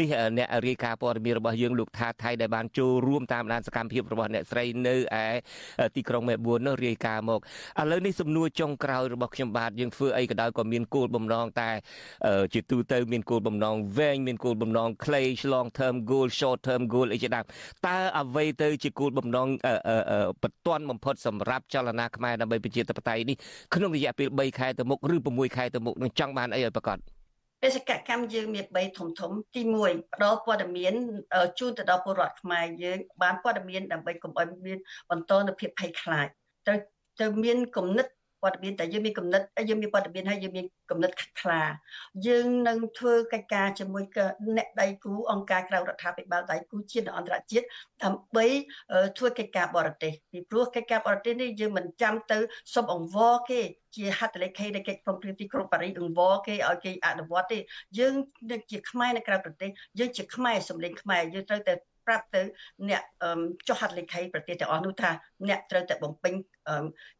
[0.00, 5.26] នេះអ្នករាយការណ៍ព័ត៌មានរបស់យើងលោកថាថៃដែលបានចូលរួមតាមដានសកម្មភាពរបស់អ្នកស្រីនៅឯ
[5.96, 7.40] ទីក្រុងមែលប៊ននោះរាយការណ៍មក
[7.80, 11.70] ឥឡូវនេះសំណួរចុងក្រោយរបស់ខ្ញុំបាទយើងធ្វើអីក៏ដោយក៏មានគោលបំណងតែ
[12.54, 17.44] ជាទូទៅមានគោលបំណងវែងមានគោលបំណងខ្លី long term goal short term goal អីជាដើម
[17.86, 19.48] តើអ្វីទៅជាគោលបំណង
[20.42, 23.36] បន្ទាន់បំផុតសម្រាប់ចលនាខ្មែរដើម្បីប្រជាធិបតេយ្យនេះ
[23.74, 26.98] ក្នុងរយៈពេល3ខែទៅមុខឬ6ខែទៅមុខនឹងចង់បានអីឲ្យប្រកប
[27.62, 30.94] បេសកកម្មយើងមាន3ធំធំទី1ផ្ដល់ព័ត៌មាន
[31.58, 34.78] ជូនទៅដល់ពលរដ្ឋខ្មែរយើងបានព័ត៌មានដើម្បីកុំឲ្យមាន
[35.10, 36.26] បន្តនូវភាពភ័យខ្លាច
[36.66, 36.78] ត្រូវ
[37.20, 38.06] ទៅមានគំនិត
[38.44, 41.62] ព័ត៌មានតែយើងមានកំណត់យើងមានព័ត៌មានហើយយើងមានកំណត់ខ្លា
[42.26, 44.04] យើងនឹងធ្វើកិច្ចការជាមួយ
[44.56, 47.66] អ្នកដៃគូអង្គការក្រៅរដ្ឋាភិបាលដៃគូជាតិអន្តរជាតិ
[48.04, 48.46] ដើម្បី
[49.18, 52.38] ធ្វើកិច្ចការបរទេសពីព្រោះកិច្ចការបរទេសនេះយើងមិនចាំទៅ
[52.74, 53.60] សុំអង្វរគេ
[53.96, 57.58] ជាហត្ថលេខីនៃកិច្ចព្រមព្រៀងទីក្រុងប៉ារីសអង្វរគេឲ្យគេអនុវត្តទេ
[57.98, 58.14] យើង
[58.70, 61.74] ជាខ្មែរនៅក្រៅប្រទេសយើងជាខ្មែរសម្លេងខ្មែរយើងត្រូវតែ
[62.06, 62.42] ប្រាប់ទៅ
[62.88, 63.02] អ្នក
[63.68, 65.10] ចុះហត្ថលេខីប្រទេសទាំងអស់នោះថា
[65.48, 66.34] អ្នកត្រូវតែបំពេញ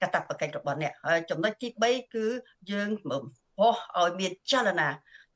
[0.01, 2.27] កាតព្វកិច្ចរបស់អ្នកហើយចំណុចទី3គឺ
[2.71, 4.89] យើងបោះឲ្យមានចលនា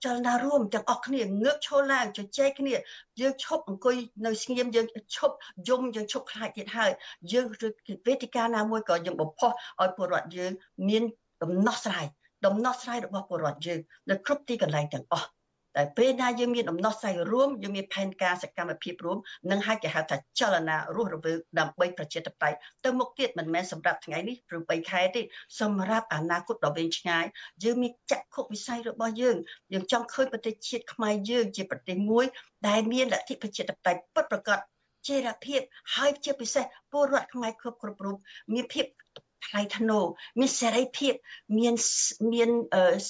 [0.04, 2.74] ចលនារួមទាំងអស់គ្នាងើបឈរឡើងជជែកគ្នា
[3.20, 5.34] យើងឈប់អង្គុយនៅស្ងៀមយើងឈប់
[5.68, 6.90] យំយើងឈប់ខ្លាចទៀតហើយ
[7.32, 7.46] យើង
[8.06, 9.50] វេទិកាណាមួយក៏យើងបំផុស
[9.82, 10.52] ឲ្យពលរដ្ឋយើង
[10.88, 11.02] មាន
[11.42, 12.06] ដំណោះស្រាយ
[12.46, 13.80] ដំណោះស្រាយរបស់ពលរដ្ឋយើង
[14.10, 15.28] នៅគ្រប់ទីកន្លែងទាំងអស់
[15.76, 19.18] តែពេលណាយើងមានដំណោះស្រាយរួមយើងមានផែនការសកម្មភាពរួម
[19.50, 25.22] នឹងហើយគេហៅថាចលនារស់រវើកដើម្បីប្រជាធិបតេយ្យទៅមុខទៀតមិនមែនសម្រាប់ថ្ងៃនេះព្រោះ3ខែទេ
[25.60, 27.24] សម្រាប់អនាគតដ៏វែងឆ្ងាយ
[27.64, 29.36] យើងមានចក្ខុវិស័យរបស់យើង
[29.72, 32.24] យើងចង់ឃើញប្រទេសជាតិខ្មែរយើងជាប្រទេសមួយ
[32.68, 34.58] ដែលមានលទ្ធិប្រជាធិបតេយ្យពិតប្រាកដ
[35.08, 35.60] ជារភាព
[35.96, 38.16] ហើយជាពិសេសពលរដ្ឋខ្មែរគ្រប់គ្រប់រូប
[38.52, 38.86] មានភាព
[39.46, 40.04] ថ្លៃថ្នូរ
[40.38, 41.14] មានសេរីភាព
[41.58, 41.74] មាន
[42.32, 42.50] មាន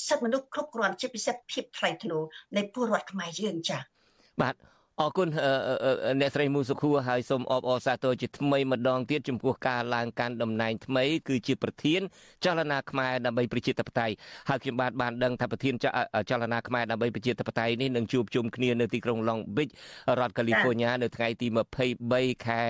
[0.06, 2.22] សិទ្ធិមនុស្សគ្រប់គ្រាន់ជាពិសេសភាពថ្លៃថ្នូរ
[2.56, 3.80] នៃពលរដ្ឋខ្មែរយើងចា៎
[4.42, 4.54] បាទ
[5.02, 5.28] អរគុណ
[6.20, 12.00] អ្នកស្រីមូសុខួរហើយសូមអបអរសាទរជាថ្មីម្ដងទៀតចំពោះការឡើងកាន់តំណែងថ្មីគឺជាប្រធាន
[12.44, 14.14] ចលនាខ្មែរដើម្បីប្រជាធិបតេយ្យ
[14.48, 15.74] ហើយខ្ញុំបាទបានដឹងថាប្រធាន
[16.30, 19.72] ចលនាខ្មែរដើម្បីប្រជាធិបតេយ្យនេះនឹងជួបជុំគ្នានៅទីក្រុង Long Beach
[20.18, 21.46] រដ្ឋ California នៅថ្ងៃទី
[21.96, 22.62] 23ខែ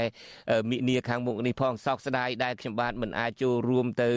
[0.71, 4.11] មិនិនាខាងមុខនេះផងសោកស្ដាយដែលខ្ញុំបាទមិនអាចចូលរួមទៅ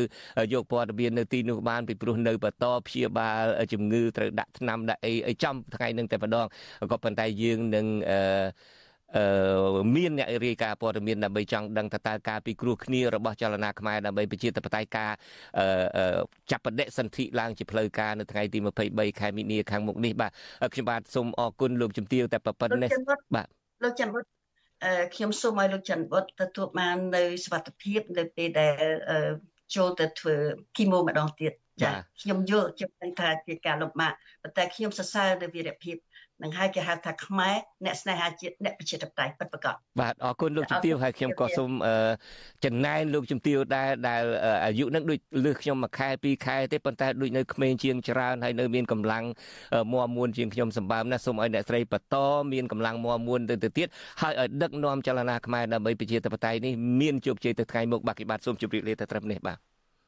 [0.54, 6.48] យកព័ត៌មាននៅទីនោះបានពីព្រោះនៅបន្តព្យាបាលជំងឺត្រូវដាក់ថ្នាំដាក់អីអីចំថ្ងៃនឹងតែម្ដង
[6.92, 8.20] ក៏ប៉ុន្តែយើងនឹងអឺ
[9.18, 15.12] អឺមានអ្នករាយការណ៍ព័ត៌មានដើម្បីចង់ដឹងថាតើការពិគ្រោះគ្នារបស់ចលនាខ្មែរដើម្បីប្រជាធិបតេយ្យការ
[15.58, 16.20] អឺ
[16.52, 18.60] ចាប់បដិសន្ធិឡើងជាផ្លូវការនៅថ្ងៃទី
[18.90, 20.32] 23ខែមីនាខាងមុខនេះបាទ
[20.74, 22.90] ខ្ញុំបាទសូមអរគុណលោកជំទាវតែប៉ុណ្្នេះ
[23.36, 23.48] បាទ
[23.84, 24.24] លោកច័ន្ទបុត
[25.16, 28.76] ខ្ញុំសូមឲ្យលោកច័ន្ទបុតទទួលបាននៅសុខភាពនៅពេលដែល
[29.76, 30.36] ចូលទៅធ្វើ
[30.78, 31.92] គីម៉ូម្ដងទៀត ចា
[32.22, 34.14] ខ្ញុំយល់ខ្ញុំដឹងថាជាការលំបាក
[34.44, 35.96] ប៉ុន្តែខ្ញុំសរសើរនៅវីរភាព
[36.44, 41.72] នឹងហើយគេហៅថាខ្មែរអ្នកស្នេហាជាតិអ្នកប្រជាធិបតេយ្យពិតប្រាកដបាទអរគុណលោកជំទាវហើយខ្ញុំក៏សូម
[42.66, 44.24] ចំណែនលោកជំទាវដែរដែល
[44.66, 49.24] អាយុនឹងដូចលើសខ្ញុំមួយខែពីរខែទេប៉ុន្តែដូចនៅក្មេងជាងច្រើនហើយនៅមានកម្លាំង
[49.92, 52.16] មមមួនជាងខ្ញុំសម្បើមណាស់សូមឲ្យអ្នកស្រីបន្ត
[52.54, 53.88] មានកម្លាំងមមមួនទៅទៅទៀត
[54.22, 59.58] ហើយឲ្យដឹកនាំចលនាខ្មែរដើម្បីប្រជាធិបតេយ្យនេះមានជោគជ័យទៅថ្ងៃមុខបាទគិបាទសូមជម្រាបលាទៅត្រឹមនេះបាទ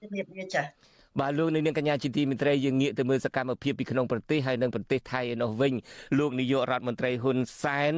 [0.01, 5.73] ជម្រាបលាចា៎ បាទលោកនាងកញ្ញាជាទីមិត្តរីយើងងាកទៅមើលសកម្មភាពពីក្នុងប្រទេសហើយនិងប្រទេសថៃឯនោះវិញ
[6.19, 7.95] លោកនាយករដ្ឋមន្ត្រីហ៊ុនសែន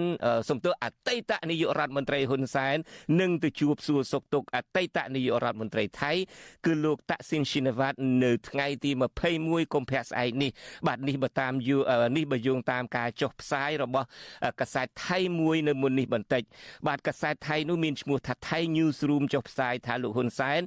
[0.50, 2.78] សំទោសអតីតនាយករដ្ឋមន្ត្រីហ៊ុនសែន
[3.22, 6.12] នឹងទៅជួបសួរសុខទុក្ខអតីតនាយករដ្ឋមន្ត្រីថៃ
[6.66, 8.92] គឺលោកតាក់ស៊ីនឈីណាវ៉ាត់នៅថ្ងៃទី
[9.32, 10.52] 21កុម្ភៈស្អែកនេះ
[10.88, 11.72] បាទនេះបើតាមយ
[12.18, 14.08] នេះបើយោងតាមការចុះផ្សាយរបស់
[14.60, 16.44] កាសែតថៃមួយនៅមុននេះបន្តិច
[16.88, 20.62] បាទកាសែតថៃនោះមានឈ្មោះថាថៃ Newsroom ចុះផ្សាយថាលោកហ៊ុនសែន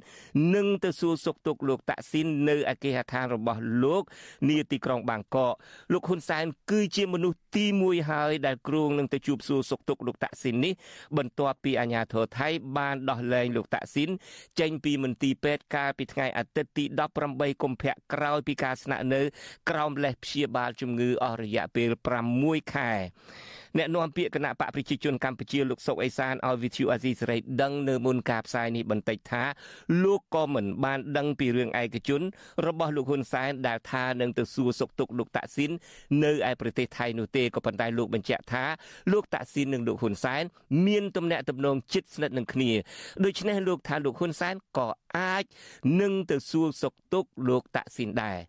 [0.55, 4.03] នឹងទៅសួរសុខទុក្ខលោកតាក់ស៊ីននៅអគារដ្ឋានរបស់លោក
[4.49, 5.53] នាទីក្រុងបាងកក
[5.93, 10.73] លោកហ៊ុនសែនគឺជាមនុស្សទី1ហើយដែលគ្រងនឹងទៅជួបសួរសុខទុក្ខលោកតាក់ស៊ីននេះ
[11.17, 14.09] បន្ទាប់ពីអាញាធរថៃបានដោះលែងលោកតាក់ស៊ីន
[14.59, 16.83] ចេញពីមន្ទីរពេទ្យកាលពីថ្ងៃអាទិត្យទី
[17.23, 19.21] 18កុម្ភៈក្រោយពីការស្នាក់នៅ
[19.69, 21.89] ក្រោមលេសព្យាបាលជំងឺអស់រយៈពេល
[22.33, 22.91] 6ខែ
[23.77, 29.43] អ្នកនាំពាក្យគណៈបកប្រជាជនកម្ពុជាលោកសុកអេសានឲ្យវិទ្យុអាស៊ីសេរីដឹងនៅមុនការផ្សាយនេះបន្តិចថា
[30.03, 32.21] លោកក៏មិនបានដឹងពីរឿងឯកជន
[32.67, 35.71] របស់លោកហ៊ុនសែនដែលថានឹងទៅសួរសុខទុក្ខលោកតាក់ស៊ីន
[36.23, 38.63] នៅឯប្រទេសថៃនោះទេក៏ប៉ុន្តែលោកបញ្ជាក់ថា
[39.11, 40.43] លោកតាក់ស៊ីននិងលោកហ៊ុនសែន
[40.87, 42.71] មានទំនាក់ទំនងជិតស្និទ្ធនឹងគ្នា
[43.25, 45.43] ដូច្នេះលោកថាលោកហ៊ុនសែនក៏អាច
[46.01, 48.39] នឹងទៅសួរសុខទុក្ខលោកតាក់ស៊ីនដែរ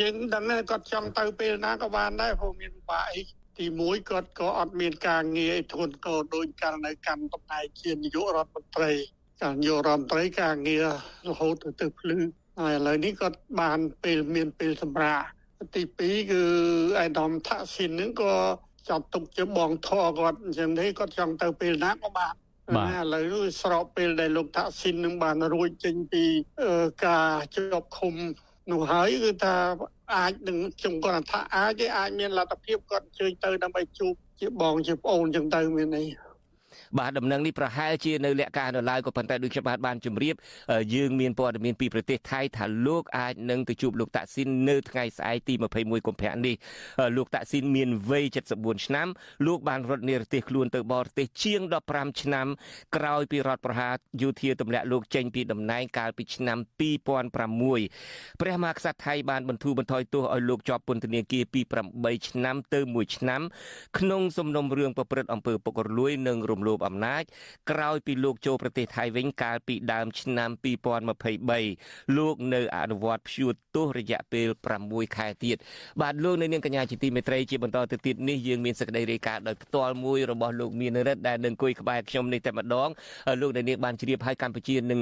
[0.00, 8.92] យើងដឹងគាត់ចង់ទៅពេលណាក៏បានដែរព្រោះមានបាក់អី ទី1គាត់ក៏អត់មានការងារធួនកោដោយករណីកម្មតំណែងជានាយករដ្ឋមន្ត្រី
[9.42, 10.86] ការនាយករដ្ឋមន្ត្រីការងារ
[11.28, 12.18] រហូតទៅទៅភ្លឺ
[12.60, 15.26] ហើយឥឡូវនេះគាត់បានពេលមានពេលសម្រាប់
[15.74, 16.42] ទី2គឺ
[16.98, 18.34] អៃដាមថាស៊ីនហ្នឹងក៏
[18.88, 22.34] ចាប់ទុកជាបងធေါ်គាត់អញ្ចឹងទេគាត់ចង់ទៅពេលណាក៏បាន
[22.76, 26.24] បាទឥឡូវនេះស្របពេលដែលលោកថាស៊ីននឹងបានរួចចេញពី
[27.06, 28.14] ការជាប់ឃុំ
[28.70, 29.54] នោះហើយគឺថា
[30.14, 36.04] អាចនឹងខ្ញុំគាត់ថាអាចទេអាចមានលទ្ធភាពគាត់អញ្ជើញទៅដើម្បីជួបជាបងជាប្អូនចឹងទៅមានអី
[36.98, 40.34] បាទដំណឹងនេះប្រហែលជានៅលក្ខការនៅឡើយក៏ប៉ុន្តែដូចខ្ញុំបាទបានជម្រាប
[40.94, 46.54] យើងមានព័ត៌មានពីប្រទេសថៃថាលោកអាចនឹងទៅជួបលោកតាក់ស៊ីននៅថ្ងៃស្អែកទី21កុម្ភៈនេះ
[47.16, 48.24] លោកតាក់ស៊ីនមានវ័យ
[48.56, 49.08] 74ឆ្នាំ
[49.46, 51.60] លោកបានរត់និរទេសខ្លួនទៅបរទេសជាង
[51.92, 52.46] 15ឆ្នាំ
[52.96, 61.60] ក្រោយពីរដ្ឋប្រហារយោធាទម្លាក់លោកចេញពីតំណែងកាលពីឆ្នាំ2006ព្រះមហាក្សត្រថៃបានបន្ធូរបន្ថយទោសឲ្យលោកជាប់ពន្ធនាគារពី
[61.94, 63.40] 8ឆ្នាំទៅ1ឆ្នាំ
[63.98, 67.22] ក្នុងសំណុំរឿងប្រព្រឹត្តអំពើពុករលួយនិងរំលោភអំណាច
[67.70, 70.50] ក្រោយពីលោកចូលប្រទេសថៃវិញកាលពីដើមឆ្នាំ
[71.32, 74.48] 2023លោកនៅអនុវត្តព្យួរទោសរយៈពេល
[74.82, 75.56] 6ខែទៀត
[76.00, 82.88] បាទលោកនៅនាងកញ្ញាជាទីមេត្រីជាបន្តទៅទៀតនេះយើងមានសេចក្តីរាយការណ៍ដោយផ្ទាល់មួយរបស់លោកមានរិទ្ធដែលនឹងអង្គុយក្បែរខ្ញុំនេះតែម្ដង
[83.40, 85.00] លោកនៅនាងបានជ្រាបឲ្យកម្ពុជានឹង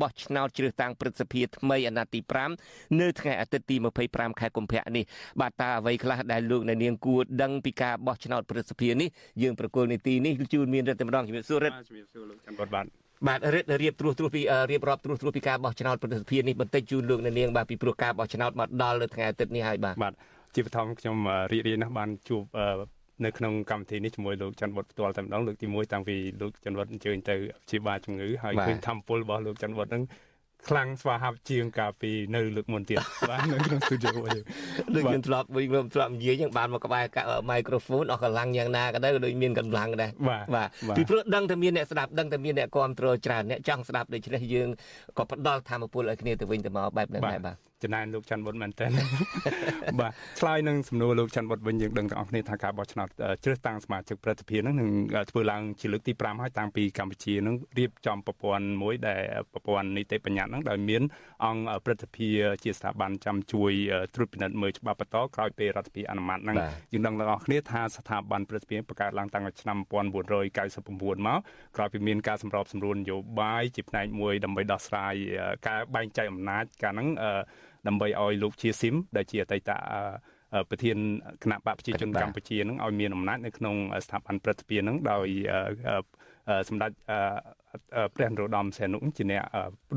[0.00, 2.20] បោះឆ្នោតជ្រើសតាំងព្រឹទ្ធសភាថ្មីអាណត្តិទី
[2.60, 3.76] 5នៅថ្ងៃអាទិត្យទី
[4.08, 5.04] 25ខែកុម្ភៈនេះ
[5.40, 9.08] បាទតើអ្វីខ្លះដែលលោកនៅនាងគួរដឹងពីការបោះឆ្នោតព្រឹទ្ធសភានេះ
[9.42, 12.86] យើងប្រកុលនីតិនេះជូនមានរដ្ឋតែម្ដងជំរាបសួររិទ្ធជំរាបសួរលោកច័ន្ទបុតបាទ
[13.28, 20.14] បាទរិទ្ធរៀបត្រួសត្រួសពីរៀបរាប់ត្រួសត្រួសពីការបោះឆ្នោតប្រតិភិនេះបន្តិចជូនលោកនៅនាងបាទពីព្រោះការបោះឆ្នោតមកដល់នៅថ្ងៃអាទិត្យនេះហើយបាទបាទ
[20.54, 21.16] ជាបឋមខ្ញុំ
[21.52, 22.42] រីករាយណាស់បានជួប
[23.24, 30.02] នៅក្នុងកម្មវិធីនេះជាមួយលោកច័ន្ទវុតផ្ទាល់តែម្ដងលើកទី1តាំងពីលោកច័ន្ទវុតអញ្ជើញទៅព្យាបាលជំងឺហើយឃើញធម្មពលរបស់លោកច័ន្ទវុតហ្នឹង
[30.68, 34.44] ខ្លាំងស្វាហាប់ជាងកាលពីនៅលើកមុនទៀតបាទនៅក្នុងស្ទូឌីយោយើង
[34.94, 37.04] ដូចខ្ញុំធ្លាប់វិញខ្ញុំធ្លាប់និយាយចឹងបានមកក្បែរ
[37.50, 40.10] មីក្រូហ្វូនអស់កម្លាំងយ៉ាងណាក៏ដោយដូចមានកម្លាំងដែរ
[40.56, 44.68] បាទពីព្រោះដឹងតែមានអ្នកស្ដាប់ដឹងតែមានអ្នកគ្រប់គ្រងច្រើនអ្នកចង់ស្ដាប់ដូច្នេះយើង
[45.18, 48.86] ក៏ផ្ដល់ធម៌ពលឲ្យគ្នាទៅវិញទៅមកបែបហ្នឹងដែរបាទ ចំណែនលោកច័ន្ទវុតមែនតើ
[50.00, 53.08] បាទឆ្លើយនឹងសំណួរលោកច័ន្ទវុតវិញយើងដឹងទាំងអស់គ្នាថាការបោះឆ្នោត
[53.44, 54.90] ជ្រើសតាំងសមាជិកព្រឹទ្ធសភានឹងនឹង
[55.30, 59.20] ធ្វើឡើងជាលើកទី5ហើយតាំងពីកម្ពុជានឹងរៀបចំប្រព័ន្ធមួយដែល
[59.52, 61.02] ប្រព័ន្ធនីតិបញ្ញត្តិនឹងដោយមាន
[61.44, 62.28] អង្គព្រឹទ្ធសភា
[62.64, 63.72] ជាស្ថាប័នចាំជួយ
[64.14, 66.56] ត្រួតពិនិត្យមើលច្បាប់បន្តក្រោយពេលរដ្ឋសភាអនុម័តនឹង
[66.92, 71.38] យើងដឹងទាំងអស់គ្នាថាស្ថាប័នព្រឹទ្ធសភាបង្កើតឡើងតាំងពីឆ្នាំ1999មក
[71.76, 75.14] ក្រោយពីមានការសម្របសម្រួលនយោបាយជាផ្នែកមួយដើម្បីដោះស្រាយ
[75.68, 77.08] ការបែងចែកអំណាចការហ្នឹង
[77.88, 79.70] ដើម្បីឲ្យលោកជាស៊ីមដែលជាអតីត
[80.70, 80.96] ប្រធាន
[81.42, 85.28] គណៈបកប្រជាជនកម្ពុជានឹងឲ្យមានអំណាចនៅក្នុងស្ថាប័នព្រឹទ្ធសភានឹងដោយ
[86.68, 86.90] សម្ដេច
[88.14, 89.42] ព្រះនរោត្តមសីហនុជាអ្នក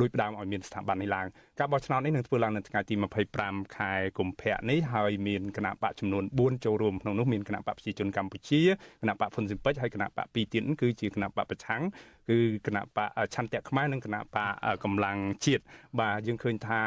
[0.01, 1.25] ដូចផ្ដើមឲ្យមានស្ថាប័ននេះឡើង
[1.59, 2.95] ការបោះឆ្នោតនេះនឹងធ្វើឡើងនៅថ្ងៃទី
[3.35, 8.61] 25ខែកុម្ភៈនេះហើយមានគណៈបកចំនួន4ចូលរួមក្នុងនោះមានគណៈបកប្រជាជនកម្ពុជា
[9.01, 11.81] គណៈបកហ៊ុនស៊ិនពេជ្រហើយគណៈបកពីរទៀតគឺជាគណៈបកប្រឆាំង
[12.29, 14.51] គឺគណៈបកឆន្ទៈខ្មែរនិងគណៈបក
[14.83, 15.63] កម្លាំងជាតិ
[15.99, 16.79] បាទយើងឃើញថា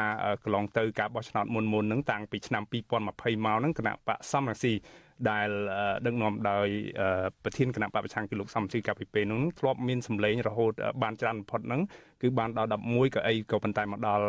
[0.43, 4.73] កន្លងទៅការបោះឆ្នោតមុនមុនហ្នឹងតាំងពីឆ្នាំ2020មកហ្នឹងគណៈបកសំរងស៊ី
[5.31, 5.49] ដែល
[6.05, 6.67] ដឹកនាំដោយ
[7.43, 11.81] ប្រធានគណៈបព្វប្រឆាំងគឺលោកសំស៊ីកាពីពេលនោះធ្លាប់មានសម្លេងរហូតបានច្រើនបំផុតហ្នឹង
[12.21, 14.25] គឺបានដល់11កៅអីក៏ប៉ុន្តែមកដល់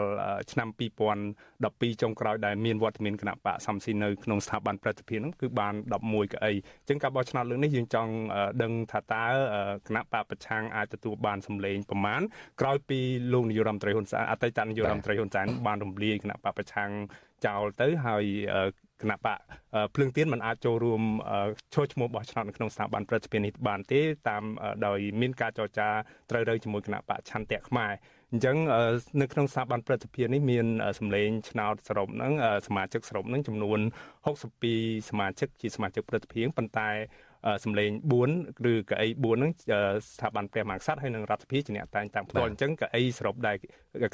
[0.53, 0.69] ឆ្នាំ
[1.35, 5.75] 2012ចុងក្រោយដែលមានវត្តមានគណៈបកសំស៊ីនៅក្នុងស្ថាប័នប្រតិភិហ្នឹងគឺបាន
[6.05, 8.13] 11កៅអីអញ្ចឹងការបោះឆ្នោតលើកនេះយើងចង់
[8.63, 9.25] ដឹងថាតើ
[9.89, 12.21] គណៈបកប្រឆាំងអាចទទួលបានសម្លេងប្រមាណ
[12.61, 13.01] ក្រោយពី
[13.33, 16.91] លោកនាយរដ្ឋមន្ត្រីហ៊ុនសែនអតីតនាយករដ្ឋមន្ត្រីហ៊ុនសែនបានរំលាយគណៈបកប្រឆាំង
[17.47, 18.25] ចោលទៅហើយ
[19.03, 19.39] គណៈបក
[19.95, 21.03] ភ្លើងទៀនមិនអាចចូលរួម
[21.75, 24.45] ចូលឈ្មោះបោះឆ្នោតនៅក្នុងស្ថាប័នព្រឹទ្ធសភានេះបានទេតាម
[24.87, 25.89] ដោយមានការចរចា
[26.31, 27.93] ត្រូវរើជាមួយគណៈបកឆន្ទៈខ្មែរ
[28.33, 28.57] អញ្ចឹង
[29.21, 30.67] នៅក្នុងស្ថាប័នព្រឹទ្ធសភានេះមាន
[30.99, 32.33] សម្លេងឆ្នោតសរុបហ្នឹង
[32.67, 33.81] សមាជិកសរុបហ្នឹងចំនួន
[34.45, 36.91] 62សមាជិកជាសមាជិកព្រឹទ្ធសភាប៉ុន្តែ
[37.65, 37.91] សម្លេង
[38.29, 39.53] 4ឬកៅអី4ហ្នឹង
[40.15, 43.57] ស្ថាប័នព្រះមហាក្សត្រហើយនិងរដ្ឋសភាជាអ្នកតែងតាំងផ្ទាល់អញ្ចឹងកៅអីសរុបដែល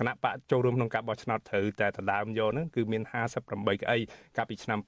[0.00, 3.02] គណៈបកចូលរួមក្នុងការបោះឆ្នោតត្រូវតែដណ្ដើមយកហ្នឹងគឺមាន
[3.42, 3.98] 58កៅអី
[4.36, 4.78] កាលពីឆ្នាំ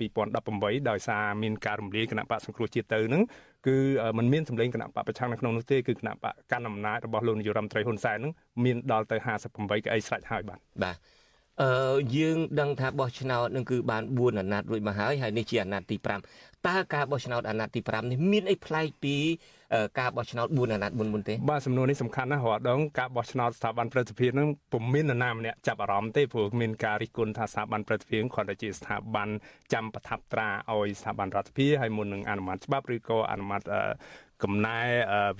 [0.41, 3.23] 2018ដោយសារមានការរំលាយគណៈបកសង្គ្រោះជាតិទៅហ្នឹង
[3.67, 3.77] គឺ
[4.19, 8.33] มันមានសម្លេងគណៈបកប្រឆាំងនៅក្នុងនោះទេគឺគណៈបកកាន់អំណាចរបស់លោកនាយរដ្ឋមន្ត្រីហ៊ុនសែនហ្នឹង
[8.65, 9.17] មានដល់ទៅ
[9.51, 10.97] 58កៅអីស្រេចហើយបាទបាទ
[11.63, 11.71] អឺ
[12.17, 15.97] យើងដឹងថាបោះឆ្នោតនឹងគឺបាន4អាណត្តិរួចមកហើយហើយនេះជាអាណត្តិទី
[16.31, 19.17] 5តើការបោះឆ្នោតអាណត្តិទី5នេះមានអីប្លែកពី
[19.99, 29.29] ការបោះឆ្នោត4អាណត្តិមុនមុនទេបាទសំណួរនេះសំខាន់ណាស់រាល់ដងការបោះឆ្នោតស្ថាប័នព្រឹទ្ធសភានឹងពុំមាននរណាម្នាក់ចាប់អារម្មណ៍ទេព្រោះមានការរិះគន់ថាស្ថាប័នព្រឹទ្ធសភាគ្រាន់តែជាស្ថាប័ន
[29.73, 33.63] ចាំប្រថាប់ត្រាឲ្យស្ថាប័នរដ្ឋសភាហើយមុននឹងអនុម័តច្បាប់ឬក៏អនុម័ត
[34.45, 34.79] កំណែ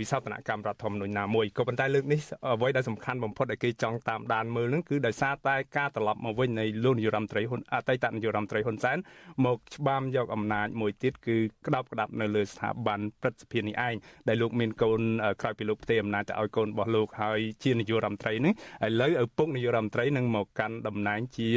[0.01, 2.21] វិសោធនកម្មរដ្ឋធម្មនុញ្ញណាមួយក៏ប៉ុន្តែលើកនេះ
[2.55, 8.99] អ្វីដែលសំខាន់បំផុតដែលគេចង់តាមដានមើលនឹងគឺដោយសារតែការត្រឡប់មកវិញនៃលោកនាយរដ្ឋមន្ត្រីហ៊ុនអតីតនាយរដ្ឋមន្ត្រីហ៊ុនសែន
[9.47, 13.95] មកច្បាមយកអំណាចមួយទៀតគឺក្តាប់ក្តាប់នៅលើស្ថាប័នព្រឹទ្ធសភានេះឯង
[14.29, 15.01] ដែលលោកមានកូន
[15.41, 18.53] ក្រោយពីលោកផ្ទេរអំណាចទៅឲ្យកូនរបស់លោកហើយជានាយករដ្ឋមន្ត្រីនេះ
[18.87, 21.51] ឥឡូវឪពុកនាយករដ្ឋមន្ត្រីនឹងមកកាន់តំណែងជា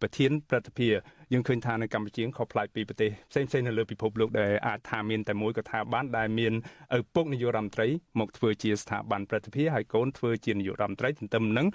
[0.00, 0.88] ប្រធានព្រឹទ្ធសភា
[1.34, 6.52] យើងឃើញថានៅកម្ពុជាខុសប្លែកពីប្រទេសផ្សេងៗនៅលើពិភពលោកដែលអាចថាមានតែមួយក៏ថាបានដែលមាន
[6.98, 7.86] ឪពុកនាយករដ្ឋមន្ត្រី
[8.20, 11.66] មកធ្វើជាស្ថាប័នព្រឹទ្ធសភាហើយកូនធ្វើជានាយករដ្ឋមន្ត្រីទន្ទឹមនឹង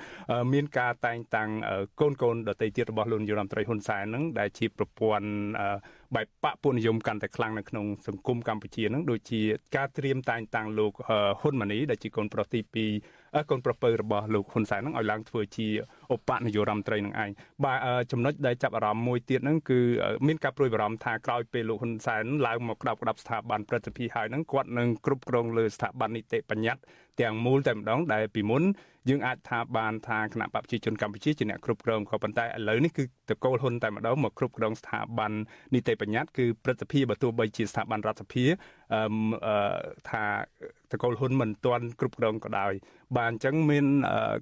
[0.53, 1.49] មានការតែងតាំង
[2.01, 5.27] កូនកូនដទៃទៀតរបស់លោកនាយករដ្ឋមន្ត្រីហ៊ុនសែននឹងដែលជាប្រព័ន្ធ
[6.15, 9.41] បែបបពនិយមកាន់តែខ្លាំងនៅក្នុងសង្គមកម្ពុជានឹងដូចជា
[9.75, 10.91] ការត្រៀមតែងតាំងលោក
[11.41, 13.18] ហ៊ុនម៉ាណីដែលជាកូនប្រុសទី2
[13.49, 15.67] កូនប្រពៅរបស់លោកហ៊ុនសែននឹងឲ្យឡើងធ្វើជា
[16.13, 17.31] ឧបនាយករដ្ឋមន្ត្រីនឹងឯង
[17.65, 17.77] បាទ
[18.11, 19.79] ចំណុចដែលចាប់អារម្មណ៍មួយទៀតហ្នឹងគឺ
[20.27, 26.81] មានការព្រួយបារម្ភថាក្រោយពេលលោកហ៊ុនសែនឡើងមកក្តាប់ក្តាប់ស្ថាប័នព្រឹទ្ធសភាហើយហ្នឹងគាត់នឹងគ្រប់គ្រងលើស្ថាប័ននីតិបញ្ញត្តិ
[27.21, 28.63] ទាំងមូលតែម្ដងដែលពីមុន
[29.09, 35.31] យើងអាចថាបានថាគណៈបព្វជិជនកម្ពុជាជាអ្នកគ្រប់គ្រងក៏ប៉ុន្តែឥឡូវនេះគឺតកូលហ៊ុនតែម្ដងមកគ្រប់គ្រងស្ថាប័ន
[35.73, 38.45] នីតិបញ្ញត្តិគឺព្រឹទ្ធសភាបើទោះបីជាស្ថាប័នរដ្ឋសភា
[38.93, 39.01] អឺ
[40.09, 40.23] ថា
[40.91, 42.73] តកូលហ៊ុនមិនទាន់គ្រប់គ្រងក៏ដោយ
[43.17, 43.85] បាទអញ្ចឹងមាន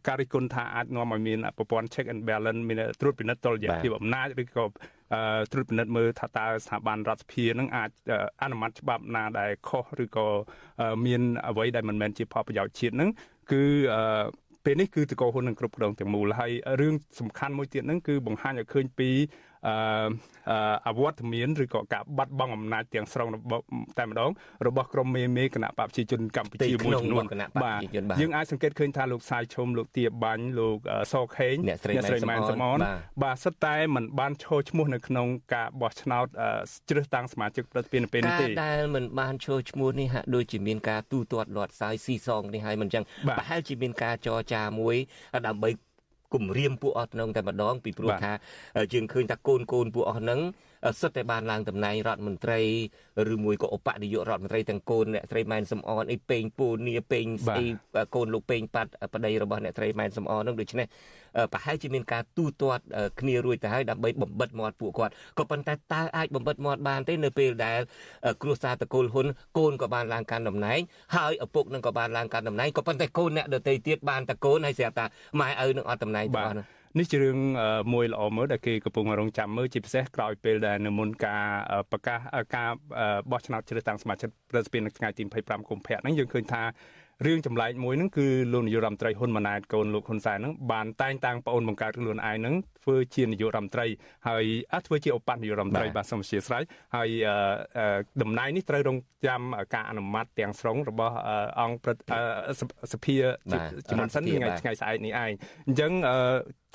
[0.08, 4.66] ការរិះគន់ថាអាចនាំឲ្យមានប្រព័ន្ធ check and balance មានត្រួតពិនិត្យតុល្យភាពអំណាចឬក៏
[5.52, 7.90] ត្រួតពិនិត្យមើលថាតើស្ថាប័នរដ្ឋសភានឹងអាច
[8.42, 10.28] អនុម័តច្បាប់ណាដែលខុសឬក៏
[11.06, 13.10] មានអ្វីដែលមិនមែនជាផលប្រយោជន៍ជាតិនឹង
[13.52, 13.64] គឺ
[14.64, 19.10] ពេលនេះគឺតកោហ៊ុននឹងគ្រប់គ្រងទាំងមូលហើយរឿងសំខាន់មួយទៀតហ្នឹងគឺបង្ហាញឲ្យឃើញពី
[19.69, 23.29] អឺអវត្តមានឬក៏ការបាត់បង់អំណាចទាំងស្រុង
[23.99, 24.31] តែម្ដង
[24.67, 27.25] របស់ក្រមមេមេគណៈបព្វជិជនកម្ពុជាមួយចំនួន
[27.65, 27.81] បាទ
[28.21, 30.79] យើងអាចសង្កេតឃើញថាលោកសាយឈុំលោកទាបាញ់លោក
[31.13, 31.95] សខេងអ្នកស្រី
[32.29, 32.79] ម៉ែនសមន
[33.23, 36.27] បាទសិតតែมันបានឈរឈ្មោះនៅក្នុងការបោះឆ្នោត
[36.89, 43.05] ជ្រើសតាំងសមាជិកប្រតិភិនពេលនេះទេការដែលมันបានឈរឈ្មោះនេះហាក់ដូចជាមានការទូទាត់លាត់សាយស៊ីសងនេះហើយមិនចឹង
[43.39, 44.97] ប្រហែលជាមានការចរចាមួយ
[45.49, 45.71] ដើម្បី
[46.34, 48.32] គម្រាមពួកអស់ហ្នឹងតែម្ដងពីព្រោះថា
[48.94, 50.40] យើងឃើញថាកូនកូនពួកអស់ហ្នឹង
[51.02, 52.62] សិតតែបានឡើងតំណែងរដ្ឋមន្ត្រី
[53.34, 57.66] ឬមួយក៏ឧបនាយករដ្ឋមន្ត្រីទាំងកូនអ្នកស្រីម៉ែនសំអនអីពេងពូនីពេងស្អី
[58.16, 60.88] កូនលោកពេងប៉ាត់ប្តីរបស់អ្នកស្រីម៉ែនសំអននឹងដូច្នេះ
[61.54, 62.84] ប្រហែលជាមានការទូទាត់
[63.20, 67.80] គ្នារួចទៅហើយដើម្បីបំបិតមាត់ពួកគាត់ក៏ប៉ុន្តែតើអាចបំបិតមាត់បានទេនៅពេលដែល
[68.42, 70.80] គ្រួសារតកូលហ៊ុនកូនក៏បានឡើងកាន់តំណែង
[71.16, 75.06] ហើយឪពុកនឹងក៏បានឡើងកាន់តំណែងក៏ប៉ុន្តែកូនអ្នកដទៃទៀតបានតកូនហើយស្រាប់តែ
[75.40, 77.38] ម៉ែឪនឹងអត់តំណែងទាំងអស់នោះ នេះជារឿង
[77.94, 81.44] មួយល្អមើលដែលគេកំពុងរងចាំមើលជាពិសេសក្រោយពេលដែលនៅមុនការ
[81.92, 82.20] ប្រកាស
[82.56, 82.70] ការ
[83.32, 86.64] បោះឆ្នោតជ្រើសតាំងសមាជិកប្រសិទ្ធភាពនៅថ្ងៃទី25កុម្ភៈហ្នឹងយើងឃើញថា
[87.26, 93.86] រឿងចម្លែកមួយហ្នឹងគឺលោកនាយករដ្ឋមន្ត្រីហ៊ុនម៉ាណែតកូនលោកហ៊ុនសែនហ្នឹងបានតែងតាំងប្អូនបង្កើតខ្លួនឯងហ្នឹងធ្វើជានាយករដ្ឋមន្ត្រី
[94.28, 96.64] ហើយអាចធ្វើជាឧបនាយករដ្ឋមន្ត្រីបាទសូមអធិស្ឋាន
[96.96, 97.10] ហើយ
[98.22, 99.42] តំណែងនេះត្រូវរងចាំ
[99.76, 101.16] ការអនុម័តទាំងស្រុងរបស់
[101.60, 101.88] អង្គ
[102.94, 103.16] សភា
[103.90, 105.32] ជំនុនសិនថ្ងៃថ្ងៃស្អែកនេះឯង
[105.68, 105.92] អញ្ចឹង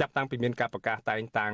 [0.02, 1.52] ចាប់តាំងពីមានការប្រកាសតែងតាំង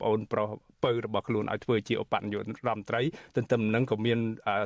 [0.00, 0.48] ប្អូនប្រុស
[0.84, 3.02] ពៅរបស់ខ្លួនឲ្យធ្វើជាឧបនាយករដ្ឋមន្ត្រី
[3.36, 4.18] ទន្ទឹមនឹងក៏មាន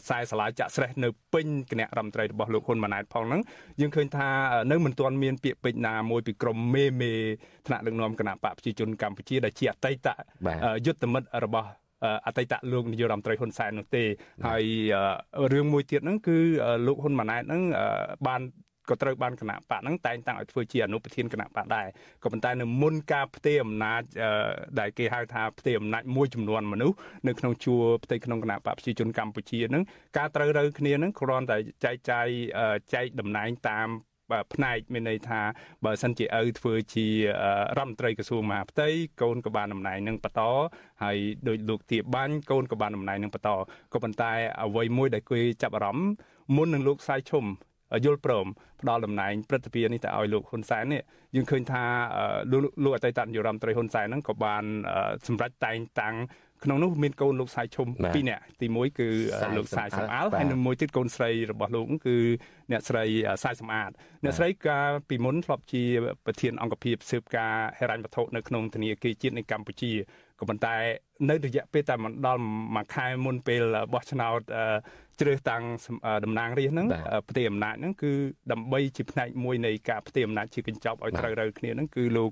[0.04, 3.40] ខ្សែសាលាចាក់ស្រេះនៅពេញគណៈរដ្ឋមន្ត្រីរបស់លោកហ៊ុនម៉ាណែតផងហ្នឹង
[3.80, 4.28] យើងឃើញថា
[4.70, 7.12] នៅមិនទាន់មានពាក្យពេចន៍ណាមួយពីក្រមមេមេ
[7.66, 10.08] ថ្នាក់ដឹកនាំគណៈបកប្រជាជនកម្ពុជាដែលជាអតីត
[10.86, 11.68] យុទ្ធមិត្តរបស់
[12.26, 14.04] អតីតលោកនាយករដ្ឋមន្ត្រីហ៊ុនសែននោះទេ
[14.46, 14.64] ហើយ
[15.52, 16.38] រឿងមួយទៀតហ្នឹងគឺ
[16.86, 17.62] លោកហ៊ុនម៉ាណែតហ្នឹង
[18.28, 18.42] បាន
[18.88, 21.86] ក៏ត្រូវបានគណៈបកហ្នឹងតែងតាំងឲ្យធ្វើជាអនុប្រធានគណៈបកដែរ
[22.22, 24.02] ក៏ប៉ុន្តែនៅមុនការផ្ទេរអំណាច
[24.80, 26.96] ដែលគេហៅថាផ្ទេរអំណាចមួយចំនួនមនុស្ស
[27.28, 29.82] នៅក្នុងជួរផ្ទៃក្នុងគណៈបកប្រជាជនកម្ពុជាហ្នឹង
[30.16, 32.28] ការត្រូវរើគ្នាហ្នឹងគ្រាន់តែចែកចាយ
[32.94, 33.88] ចែកតំណែងតាម
[34.54, 35.40] ផ្នែកមានន័យថា
[35.84, 37.06] បើសិនជាឪធ្វើជា
[37.78, 38.88] រដ្ឋមន្ត្រីក្រសួងមហាផ្ទៃ
[39.22, 40.42] កូនក៏បានតំណែងនឹងបន្ត
[41.02, 43.50] ហើយដោយលោកទាបាញ់កូនក៏បានតំណែងនឹងបន្ត
[43.92, 44.32] ក៏ប៉ុន្តែ
[44.64, 46.10] អ្វីមួយដែលគេចាប់អារម្មណ៍
[46.56, 47.44] មុននឹងលោកសាយឈុំ
[48.04, 48.46] យល់ព្រម
[48.80, 51.02] ផ្ដល់តំណែងព្រឹទ្ធសភានេះទៅឲ្យលោកហ៊ុនសែននេះ
[51.36, 51.84] យើងឃើញថា
[52.84, 54.64] លោកអតីតនាយករដ្ឋមន្ត្រីហ៊ុនសែនហ្នឹងក៏បាន
[55.26, 56.14] សម្រេចតែងតាំង
[56.64, 59.08] ក្នុងនោះមានកូនលោកសាយឈុំ2នាក់ទី1គឺ
[59.56, 62.16] លោកសាយសំអាលហើយនិងមួយទៀតកូនស្រីរបស់លោកគឺ
[62.70, 63.04] អ្នកស្រី
[63.44, 63.90] សាយសំអាត
[64.24, 65.82] អ្នកស្រីកាលពីមុនធ្លាប់ជា
[66.26, 69.92] ប្រធានអង្គភិបស៊ើបការហិរញ្ញវត្ថុនៅក្នុងធនាគារជាតិនៃកម្ពុជា
[70.40, 70.76] ក៏ប៉ុន្តែ
[71.28, 72.42] នៅរយៈពេលតែមិនដល់
[72.76, 74.40] មួយខែមុនពេលបោះឆ្នោត
[75.20, 75.62] ជ្រើសតាំង
[76.24, 76.86] តំណាងរាស្ត្រហ្នឹង
[77.30, 78.12] ផ្ទៃអំណាចហ្នឹងគឺ
[78.52, 82.30] ដើម្បីជាផ្នែកមួយនៃការផ្ទៃអំណាចជាកញ្ចប់ឲ្យត្រូវរើគ្នាហ្នឹងគឺលោក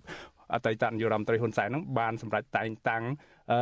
[0.55, 3.05] អតីតនាយករដ្ឋមន្ត្រីហ៊ុនសែនហ្នឹងបានសម្រេចតែងតាំង
[3.53, 3.61] អឺ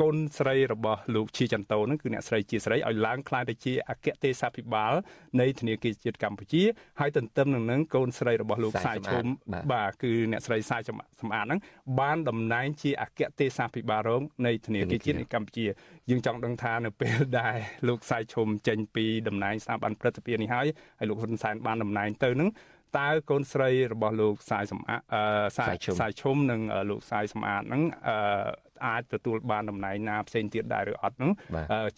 [0.00, 4.92] កូនស្រីរបស់លោកជាចន្ទោហ្នឹងគឺអ្នកស្រីជាស្រីឲ្យឡើងក្លាយទៅជាអគ្គទេសាភិបាល
[5.40, 6.62] នៃធនាគារជាតិកម្ពុជា
[7.00, 9.24] ហើយទន្ទឹមនឹងនឹងកូនស្រីរបស់លោកសាយឈុំ
[9.72, 10.82] បាទគឺអ្នកស្រីសាយ
[11.20, 11.60] សំអាតហ្នឹង
[12.00, 15.66] បានតំណែងជាអគ្គទេសាភិបាលរងនៃធនាគារជាតិនៃកម្ពុជា
[16.10, 17.56] យើងចង់ដឹងថានៅពេលដែល
[17.88, 20.66] លោកសាយឈុំចេញពីតំណែងស្ថាប័នព្រឹទ្ធសភានេះហើយ
[20.98, 22.50] ហើយលោកហ៊ុនសែនបានតំណែងទៅហ្នឹង
[22.98, 25.00] តើកូនស្រីរបស់លោកសាយសំអាត
[25.58, 26.60] សាយសាយឈុំនិង
[26.90, 27.82] លោកសាយសំអាតហ្នឹង
[28.86, 31.30] អាចទទួលបានតំណែងណាផ្សេងទៀតដែរឬអត់ហ្នឹង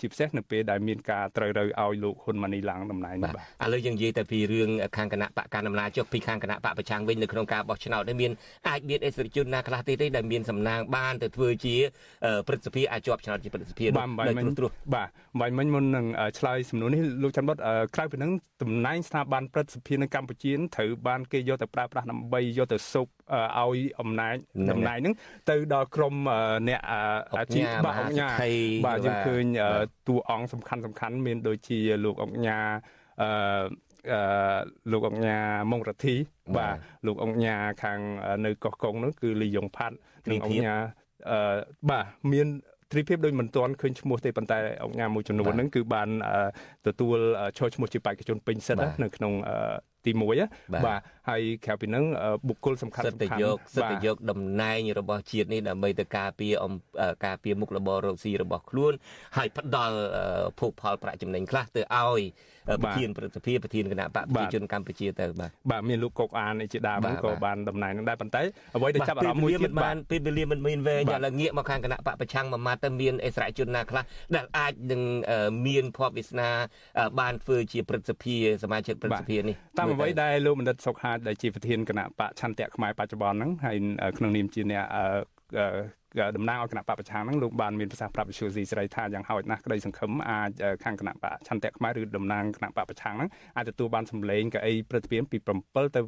[0.00, 8.32] ជាពិសេសនៅពេលដែលមានការត្រូវរើឲ្យលោកហ៊ុនម៉ាណីឡើងតំណែងនេះបាទឥឡូវយើងនិយាយតែពីរឿងខាងគណៈបកកណ្ដាលអំណាចចុះពីខាងគណៈបកប្រឆាំងវិញនៅក្នុងការបោះឆ្នោតនេះមាន
[8.68, 11.76] អាចមានអេសរិជនណាខ្លះទេទេដែលមានសំណាងបានទៅធ្វើជា
[12.46, 15.08] ព្រឹទ្ធសភាអាចជាប់ឆ្នោតជាព្រឹទ្ធសភានៅទ្រោះបាទ
[15.40, 16.06] បាញ់មិញមុននឹង
[16.38, 17.56] ឆ្លើយសំណួរនេះលោកច័ន្ទបុត
[17.94, 18.30] ក្រៅពីនឹង
[18.62, 24.34] តំណែងស្ថាប័នព្រឹទ្ធសភានៅកម្ពុជាត្រូវបានគេយកទៅប្រើប្រាស់ដើម្បីយកទៅសុបឲ្យអំណាច
[24.70, 25.14] តំណែងហ្នឹង
[25.50, 26.14] ទៅដល់ក្រម
[26.68, 26.80] អ្នក
[27.54, 28.28] ជាបាទអង្គញា
[28.86, 29.44] បាទយើងឃើញ
[30.08, 32.58] តួអង្គសំខាន់សំខាន់មានដូចជាលោកអង្គញា
[33.22, 33.28] អឺ
[34.12, 34.58] អឺ
[34.92, 35.38] លោកអង្គញា
[35.70, 36.14] មុងរទ្ធី
[36.56, 36.76] បាទ
[37.06, 37.98] លោកអង្គញាខាង
[38.44, 39.96] នៅកោះកុងនោះគឺលីយ៉ុងផាត់
[40.30, 40.74] និងអង្គញា
[41.30, 41.58] អឺ
[41.90, 42.48] បាទមាន
[42.92, 46.08] ទ្រីភាពដូចមិនទាន់ឃើញឈ្មោះទេប៉ុន្តែអង្គការមួយចំនួនហ្នឹងគឺបាន
[46.86, 47.18] ទទួល
[47.58, 49.32] ឈរឈ្មោះជាបេក្ខជនពេញសិទ្ធនៅក្នុង
[50.04, 50.20] ទី1
[50.86, 52.04] បាទ ហើយក្រៅពីហ្នឹង
[52.48, 56.52] បុគ្គលសំខាន់សំខាន់យកសិទ្ធិយកតំណែងរបស់ជាតិនេះដើម្បីទៅការពារ
[57.26, 58.92] ការពារមុខរបររកស៊ីរបស់ខ្លួន
[59.36, 59.96] ហើយផ្ដល់
[60.60, 62.22] ភោគផលប្រាក់ចំណេញខ្លះទៅឲ្យ
[62.82, 68.42] ប្រធានប្រតិភិប្រធានគណៈបកប្រជាជនកម្ពុជាទៅបាទបាទមានលោកកុកអានជាដើមហ្នឹងក៏បានតំណែងហ្នឹងដែរប៉ុន្តែ
[68.76, 74.02] អ្វីដែលចាប់អារម្មណ៍មួយទៀតបានពេលវេលាមិនមានវែងឥឡូវងាកមកខាងគណៈបកប្រឆាំងមួយម៉ាត់ទៅមានអិសរាជជនណាខ្លះ
[74.34, 75.02] ដែលអាចនឹង
[75.66, 76.48] មានភ័ព្វវាសនា
[77.20, 83.76] បានធ្វើជាព្រឹទ្ធសភាសមាជិកព្រឹទ្ធសភានេះតាមអ្វីដែលលោកបណ្ឌិតសុកហាជដែលជាប្រធានគណៈបកឆន្ទៈខ្មែរបច្ចុប្បន្នហ្នឹងហើយ
[84.18, 84.84] ក្នុងនាមជាអ្នក
[86.36, 90.50] តំណាងឲ្យគណៈបកប្រឆាំងហ្នឹងលោកបានមានប្រសាសន៍ប្រាប់វិសុយស៊ីស្រីថាយ៉ាងហោចណាស់ក្តីសង្ឃឹមអាច
[90.84, 96.00] ខាងគណៈបកឆន្ទៈខ្មែរឬតំណាងគណៈបកប្រឆាំងហ្នឹងអាចទទួលបានសម្លេងកៅអីព្រឹទ្ធសភាពី7ទៅ7ទៅ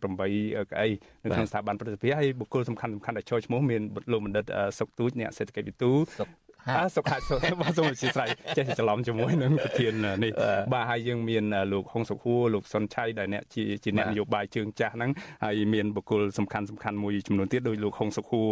[0.00, 0.88] 8កៅអី
[1.22, 4.44] នៅក្នុងស្ថាប័នព្រឹទ្ធសភាហើយបុគ្គលសំខាន់សំខាន់ដែលចូលឈ្មោះមានលោកបណ្ឌិត
[4.78, 6.51] សុកទូចអ្នកសេដ្ឋកិច្ចវិទូអ
[6.96, 9.92] សុខាសុខបាទសូមអធិស្ឋានចេះច្រឡំជាមួយនឹងប្រធាន
[10.24, 10.32] នេះ
[10.72, 15.10] បាទហើយយើងមានលោកហុងសុខួរលោកសុនឆៃដែលអ្នកជាជាអ្នកនយោបាយជើងចាស់ហ្នឹង
[15.44, 18.48] ហើយមានបុគ្គលសំខាន់សំខាន់មួយចំនួនទៀតដោយលោកហុងសុខួរ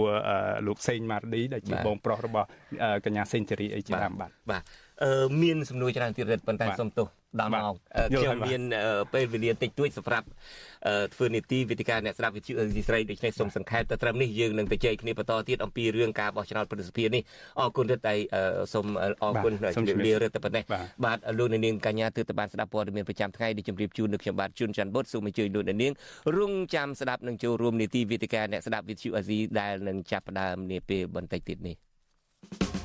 [0.67, 2.47] លោកសេងម៉ារឌីដែលជាបងប្រុសរបស់
[3.05, 4.90] កញ្ញាសេងសេរីអីជាដើមបាទបាទអឺ
[5.43, 7.09] មានសំណួរច្រើនទៀតរិទ្ធប៉ុន្តែសុំទោស
[7.41, 7.75] ដល់ម៉ោង
[8.11, 8.63] ខ្ញុំមាន
[9.15, 10.27] ពេលវេលាតិចតួចសម្រាប់
[11.15, 17.23] ធ្វើនីតិវិទ្យាអ្នកស្ដាប់វិទ្យុអេស៊ីស្រីដូច្នេះសូមសង្ខេបទៅត្រឹមនេះយើងនឹងទៅជែកគ្នាបន្តទៀតអំពីរឿងការបោះឆ្នោតប្រសិទ្ធភាពនេះ
[17.61, 18.15] អរគុណរិទ្ធតែ
[18.73, 18.87] សូម
[19.23, 20.65] អរគុណជំរាបលារិទ្ធតែប៉ុណ្ណេះ
[21.05, 25.93] បាទលោកនាងកញ្ញាទើបតែបានស្ដាប់ព័ត៌មានប្រចាំថ្ងៃដែលជម្រាបជូននៅខ្ញុំបាទជួនច័ន្ទបុតសូមអញ្ជើញលោកនាង
[26.37, 31.77] រងចាំស្ដាប់និងចូលរួមនីតិវិទ្យាអ្នកស្ដាប់វិទ្យុអេស៊ីដែលនឹងចាប់ផ្ដើមនាពេលបន្តិចទៀតនេះ
[32.53, 32.80] thank you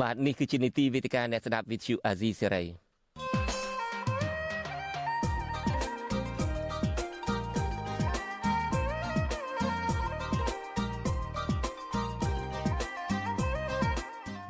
[0.00, 2.64] បាទនេះគឺជានីតិវេទិកាអ្នកស្ដាប់វិទ្យុអាស៊ីសេរី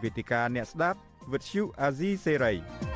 [0.03, 0.99] វេទិកាអ្នកស្ដាប់
[1.32, 2.93] វិទ្យុអាស៊ីសេរី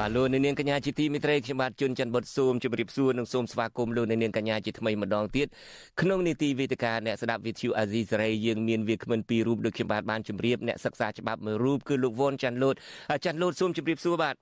[0.00, 5.46] បាទលោកនាងកញ្ញាជាទីមេត្រីខ្ញុំបាទជួនច័ន្ទបុតស៊ូមជម្រាបសួរនិងសូមស្វាគមន៍លោកនាងកញ្ញាជាថ្មីម្ដងទៀត
[6.00, 12.74] ក្នុងនីតិវេទិកាអ្នកស្ដាប់វិទ្យុអាស៊ីសេរីយើងមានវាគ្មិនពីររូបដូចខ្ញុំបាទបានជម្រាបអ្នកសិក្សាច្បាប់មួយរូបគឺលោកវ៉ុនច័ន្ទលូត
[13.24, 14.34] ច័ន្ទលូតសូមជម្រាបសួរបាទ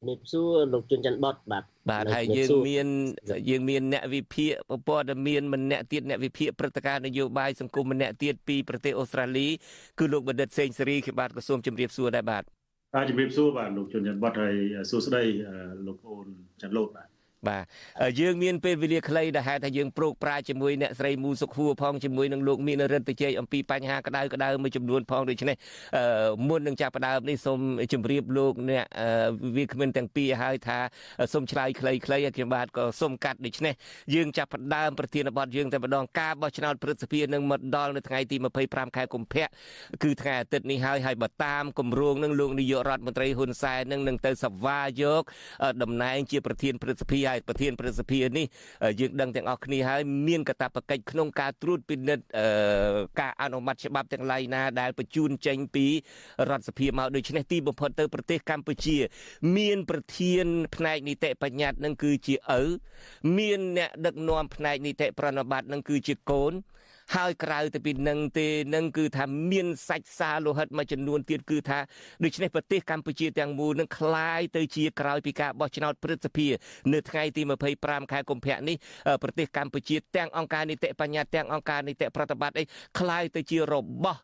[0.00, 2.86] ជំរាបសួរលោកជួនច័ន្ទបុតបាទបាទហើយយើងមាន
[3.50, 4.52] យើងមានអ្នកវិភាគ
[4.88, 9.48] ព័ត៌មានម្នាក់ទៀតអ្នកវិភាគព្រឹត្តិការណ៍នយោបាយសង្គមម្នាក់ទៀតពីប្រទេសអូស្ត្រាលី
[9.98, 12.44] គឺលោកបណ្ឌិតសេងសេរីខ្ញុំបាទក៏សូមជម្រាបសួរដែរបាទ
[12.94, 14.54] បាទជំរាបសួរបាទលោកជនច័ន្ទវត្តហើយ
[14.90, 15.22] សួស្តី
[15.86, 16.26] លោកប្អូន
[16.60, 17.08] ច័ន្ទលូតបាទ
[17.46, 17.64] បាទ
[18.20, 25.56] យើងមានពេលវេលាខ្លីដែលហេតុថាយើងប្រោកប្រាជាមួយអ្នកស្រីមូសុខហួរផងជាមួយនឹងលោកមានរិទ្ធជ័យអំពីបញ្ហាក្តៅក្តៅមួយចំនួនផងដូច្នេះ
[26.48, 27.60] មុននឹងចាប់ផ្ដើមនេះសូម
[27.92, 28.84] ជម្រាបលោកអ្នក
[29.56, 30.78] វាគ្មិនទាំងពីរឲ្យថា
[31.32, 33.74] សូមឆ្លើយខ្លីៗខ្ញុំបាទក៏សូមកាត់ដូច្នេះ
[34.14, 38.36] យើងចាប់ផ្ដើមប្រធានបទយើងតែម្ដងការបោះឆ្នោតព្រឹទ្ធសភានឹងមកដល់នៅថ្ងៃទី
[38.66, 39.46] 25ខែកុម្ភៈ
[40.02, 45.22] គឺថ្ងៃអាទិត្យនេះហើយហើយបើតាមគម្រោងនឹងលោកនាយករដ្ឋមន្ត្រីហ៊ុនសែននឹងនឹងទៅសវាយក
[45.82, 48.46] តំណែងជាប្រធានព្រឹទ្ធសភាហើយប្រធានប្រសិទ្ធិនេះ
[49.00, 52.24] យើងដឹងទាំងអស់គ្នាហើយមានកាតព្វកិច្ចក្នុងការត្រួតពិនិត្យ
[53.20, 55.86] ការអនុម័តច្បាប់ទាំងឡាយណាដែលបញ្ជូនចេញពី
[56.50, 58.96] រដ្ឋសភាមកដូច្នេះទីបំផុតទៅប្រទេសកម្ពុជា
[59.56, 62.62] មានប្រធាន ផ្នែកនីតិបញ្ញត្តិនឹងគឺជាឪ
[63.38, 66.52] មានអ្នកដឹកនាំផ្នែកនីតិប្រណិប័តនឹងគឺជាកូន
[67.15, 71.79] ហើយក្រៅទៅពីនឹងទេនឹងគឺថាមានសាច់សាលោហិតមួយចំនួនទៀតគឺថា
[72.23, 76.47] ដូច្នេះប្រទេសកម្ពុជាទាំងមូលនឹងคล้ายទៅជាក្រោយពីការបោះឆ្នោតព្រឹទ្ធសភា
[76.93, 77.41] នៅថ្ងៃទី
[77.77, 78.75] 25ខែកុម្ភៈនេះ
[79.23, 82.63] ប្រទេសកម្ពុជាទាំងអង្គការនីតិបញ្ញត្តិទាំងអង្គការនីតិប្រតិបត្តិអី
[82.99, 84.19] คล้ายទៅជារបស់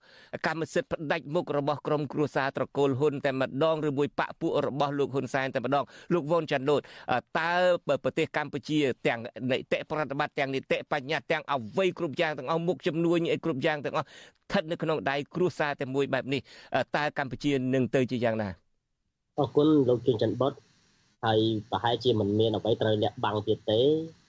[0.47, 5.83] កម្មសិទ្ធិផ្ដាច់មុខរបស់ក្រមគ្រួសារត្រកូលហ៊ុនតែម្ដងឬមួយបពពួករបស់លោកហ៊ុនសែនតែម្ដង
[6.13, 6.81] លោកវ៉ុនចាន់លូត
[7.39, 7.53] តើ
[8.03, 9.19] ប្រទេសកម្ពុជាទាំង
[9.51, 16.40] នីតិប្រតិបត្តិទាំងនីតិបញ្ញត្តិទាំងអវ័យគ្រប់យ៉ាងទាំងអស់មុខ ខជំនួញអីគ្រប់យ៉ាងទាំងអស់ស្ថិតនៅក្នុងដៃគ្រួសារតែមួយបែបនេះ
[16.96, 18.48] តើកម្ពុជានឹងទៅជាយ៉ាងណា
[19.38, 20.52] អរគុណលោកជុនច័ន្ទបុត
[21.24, 23.80] ហើយប្រហែលជាមិនមានអ្វីត្រូវលាក់បាំងទៀតទេ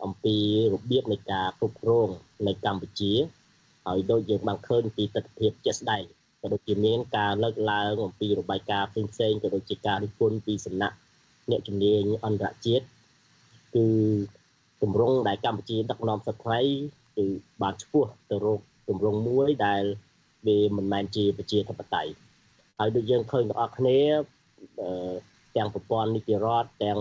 [0.04, 0.36] អំពី
[0.74, 2.10] របៀបនៃការគ្រប់គ្រង
[2.48, 3.14] នៅកម្ពុជា
[3.86, 6.04] ហើយដូចយើងបានឃើញពីទស្សនវិជ្ជាជាក់ស្ដែង
[6.42, 10.96] ក៏ដូចជាមានការលើកឡើងអំពីរបាយការណ៍ផ្សេងៗក៏ដូចជាការរិះគន់ពីសំណាក់
[11.52, 12.86] អ្នកជំនាញអន្តរជាតិ
[13.76, 13.86] គឺ
[14.82, 17.26] គម្រោងដែលកម្ពុជាដឹកនាំសប្តាហ៍ គឺ
[17.62, 19.84] បានឈ្មោះទៅរកទម្រង់មួយដែល
[20.48, 22.14] វាមិនមែនជាប្រជាធិបតេយ្យ
[22.80, 24.00] ហើយដូចយើងឃើញទាំងអស់គ្នា
[25.58, 27.00] ទាំងប្រព័ន្ធនីតិរដ្ឋទាំង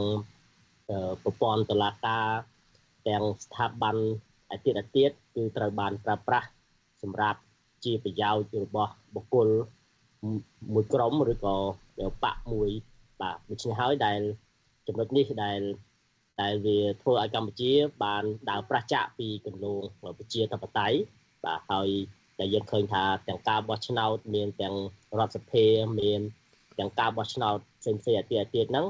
[1.22, 2.28] ប្រព័ន្ធតុលាការ
[3.08, 3.96] ទាំងស្ថាប័ន
[4.50, 5.04] អាទិអាទិ
[5.34, 6.48] គឺត្រូវបានប្រើប្រាស់
[7.02, 7.40] សម្រាប់
[7.84, 9.48] ជាប្រយោជន៍របស់បុគ្គល
[10.74, 11.56] មួយក្រុមឬក៏
[12.24, 12.70] បកមួយ
[13.20, 14.20] បាទដូច្នេះហើយដែល
[14.86, 15.60] ចំណុចនេះដែល
[16.41, 17.72] តែវាធ្វើឲ្យកម្ពុជា
[18.05, 19.82] បានដើរប្រឆាចពីគន្លង
[20.18, 20.99] ប្រជាធិបតេយ្យ
[21.45, 21.89] បាទហើយ
[22.39, 24.74] តែយើងឃើញថាទាំងការបោះឆ្នោតមានទាំង
[25.18, 25.66] រដ្ឋសភា
[26.01, 26.20] មាន
[26.78, 28.87] ទាំងការបោះឆ្នោតផ្សេងផ្សេងអាទិអាទិហ្នឹង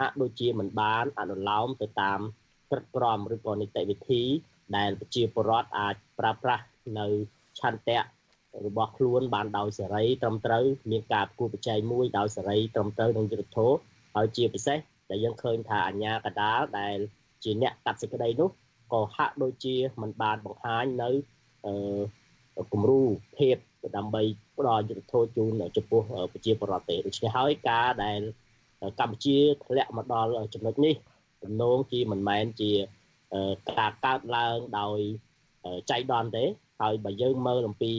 [0.00, 2.20] ហាក់ដូចជាមិនបានអនុលោមទៅតាម
[2.70, 4.22] ក្រឹតក្រមឬក៏នីតិវិធី
[4.76, 6.64] ដែលប្រជាពលរដ្ឋអាចប្រើប្រាស់
[6.98, 7.06] នៅ
[7.58, 8.00] ឆន្ទៈ
[8.66, 13.78] របស់ខ្លួនបានដោយសេរីត្រឹមត្រូវមានការគូប្រជែងមួយដោយសេរីត្រឹមត្រូវនឹងយុត្តិធម៌
[14.16, 14.78] ហើយជាពិសេស
[15.10, 16.96] ដែលយើងឃើញថាអាញាកដាលដែល
[17.44, 18.50] ជាអ្នកកាត់សេចក្តីនោះ
[18.92, 21.10] ក៏ហាក់ដូចជាមិនបានបង្ហាញនៅ
[22.72, 23.02] គំរូ
[23.38, 23.56] ភាព
[23.96, 24.22] ដើម្បី
[24.58, 26.00] ផ្ដល់យុទ្ធធម៌ជូនចំពោះ
[26.32, 28.20] ប្រជាពលរដ្ឋទេដូច្នេះហើយការដែល
[29.00, 30.94] កម្ពុជាធ្លាក់មកដល់ចំណុចនេះ
[31.42, 32.70] ទំនងជាមិនមែនជា
[33.78, 34.98] ការកើតឡើងដោយ
[35.90, 36.44] ចៃដន្យទេ
[36.80, 37.92] ហើយបើយើងមើលអំពី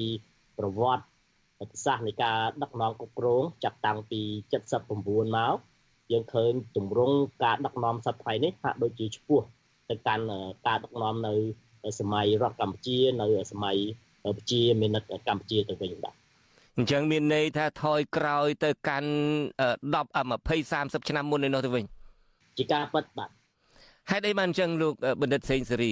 [0.57, 4.21] ប្រវត្តិសាស្ត្រនៃការដឹកនាំគ្រប់គ្រងចាប់តាំងពី
[4.77, 5.55] 79មក
[6.11, 9.41] យើងឃើញទម្រង់ការដឹកនាំសប្តាហ៍នេះហាក់ដូចជាឈ្មោះ
[9.89, 10.25] ទៅកាន់
[10.67, 11.33] ការដឹកនាំនៅ
[11.99, 13.77] សម័យរដ្ឋកម្ពុជានៅសម័យ
[14.37, 16.15] ប្រជាមានិតកម្ពុជាទៅវិញបាទ
[16.77, 19.11] អញ្ចឹងមានន័យថាថយក្រោយទៅកាន់
[19.65, 21.83] 10 20 30ឆ្នាំមុននេះទៅវិញ
[22.57, 23.29] ជាការពិតបាទ
[24.11, 25.91] ហេតុអីបានអញ្ចឹងលោកបណ្ឌិតសេងសេរី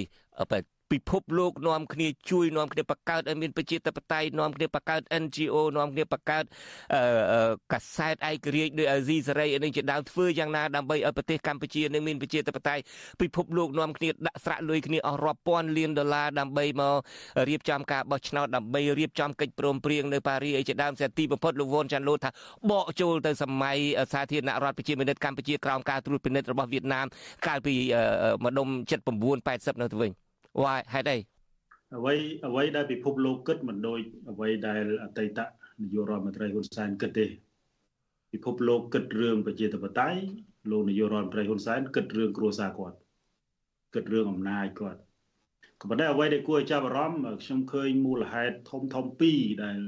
[0.92, 6.44] ពិភពលោកនាំគ្នាជួយនាំគ្នាបង្កើតឲ្យមានប្រជាធិបតេយ្យនាំគ្នាបង្កើត NGO នាំគ្នាបង្កើត
[7.72, 12.82] កាសែតឯករាជ្យដោយអាស៊ីសេរីនឹងជាដើមធ្វើយ៉ាងណាដើម្បីឲ្យប្រទេសកម្ពុជានឹងមានប្រជាធិបតេយ្យ
[13.22, 16.94] ពិភពលោកនាំគ្នាដាក់ស្រាក់លុយគ្នាអស់រាប់ពាន់លានដុល្លារដើម្បីមក
[17.48, 22.30] រៀបចំការបោះឆ្នោតដើម្បីរៀបចំកិច្ចព្រមព្រៀងនៅប៉ារីអីជាដើមសេទីបំផុតលោកវ៉ុនចាន់លូថា
[22.70, 23.76] បកចូលទៅសម័យ
[24.12, 27.06] សាធារណរដ្ឋប្រជាមានិតកម្ពុជាក្រោមការត្រួតពិនិត្យរបស់វៀតណាម
[27.46, 27.74] កាលពី
[28.44, 28.68] ម្ដុំ
[29.10, 30.25] 79 80នៅទៅវិញ
[30.62, 31.18] why ហេតុអី
[31.96, 32.14] អ្វី
[32.46, 34.00] អ្វីដែលពិភពលោកគិតមិនដូច
[34.30, 35.38] អ្វីដែលអតីត
[35.82, 37.26] នាយករដ្ឋមន្ត្រីហ៊ុនសែនគិតទេ
[38.32, 40.20] ពិភពលោកគិតរឿងប្រជាធិបតេយ្យ
[40.70, 42.96] លោកនាយករដ្ឋមន្ត្រីហ៊ុនសែនគិតរឿងគ្រួសារគាត់
[43.94, 45.00] គិតរឿងអំណាចគាត់
[45.80, 49.78] ក៏ប៉ុន្តែអ្វីដែលគួរឲ្យចាប់អារម្មណ៍ខ្ញុំឃើញមូលហេតុធំធំពីរដែល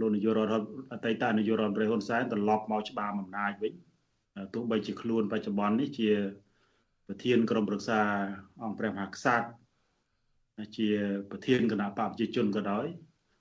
[0.00, 3.72] លោកនាយករដ្ឋអតីតនាយករដ្ឋមន្ត្រីហ៊ុនសែនត្រឡប់មកច្បាមអំណាចវិញ
[4.54, 6.10] ទោះបីជាខ្លួនបច្ចុប្បន្ននេះជា
[7.08, 8.00] ប្រធានក្រុមប្រឹក្សា
[8.64, 9.48] អង្គព្រះមហាក្សត្រ
[10.76, 10.88] ជា
[11.30, 12.86] ប្រធានគណៈបកប្រជាជនក៏ដោយ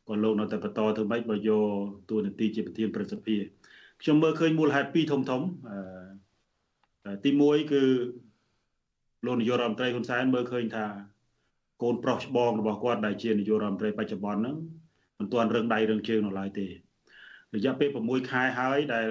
[0.09, 1.68] ក៏លោកនៅតែបន្តធ្វើម៉េចបើយក
[2.09, 3.41] តួនាទីជាប្រធានប្រសិទ្ធភាព
[4.01, 5.41] ខ្ញុំមើលឃើញមូលហេតុពីរធំធំ
[7.24, 7.84] ទី1គឺ
[9.26, 10.86] លោកនាយករដ្ឋមន្ត្រីហ៊ុនសែនមើលឃើញថា
[11.84, 14.57] កូនប្រុសច្បងរបស់គាត់ដែលជានាយករដ្ឋមន្ត្រីបច្ចុប្បន្នហ្នឹង
[15.20, 16.68] មិនទាន់រឹងដៃរឹងជើងនៅឡើយទេ
[17.55, 19.07] រយៈពេល6ខែហើយដែល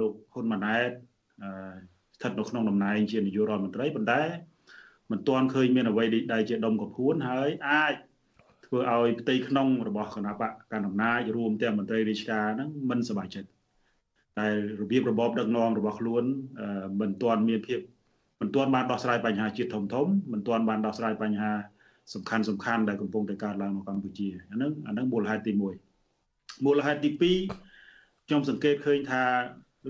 [0.00, 0.90] លោកហ៊ុនម៉ាណែត
[2.20, 4.22] ស្ថិតនៅក្នុងតំណែងជានាយករដ្ឋមន្ត្រីប៉ុន្តែ
[5.10, 7.94] មិនទាន់ឃើញមានអ្វីដែលជាដុំកំភួនហើយអាច
[8.66, 13.48] ធ្វើឲ្យផ្ទៃក្នុងរបស់គណៈបកកណ្ដាលអំណាចរួមទាំងមន្ត្រីរាជការហ្នឹងមិនសប្បាយចិត្ត
[14.38, 14.48] តែ
[14.80, 16.24] របៀបរបបដឹកនាំរបស់ខ្លួន
[17.00, 17.80] មិនទាន់មានភាព
[18.40, 21.52] មិនទាន់បានដោះស្រាយបញ្ហាជាតិធំធំមិនទាន់បានដោះស្រាយបញ្ហា
[22.14, 27.10] សំខាន់សំខាន់ដែលកំពុងតែកើតឡើងនៅកម្ពុជាអាហ្នឹងអាហ្នឹងមូលហេតុទី1មូលហេតុទី
[27.88, 29.22] 2ខ្ញុំសង្កេតឃើញថា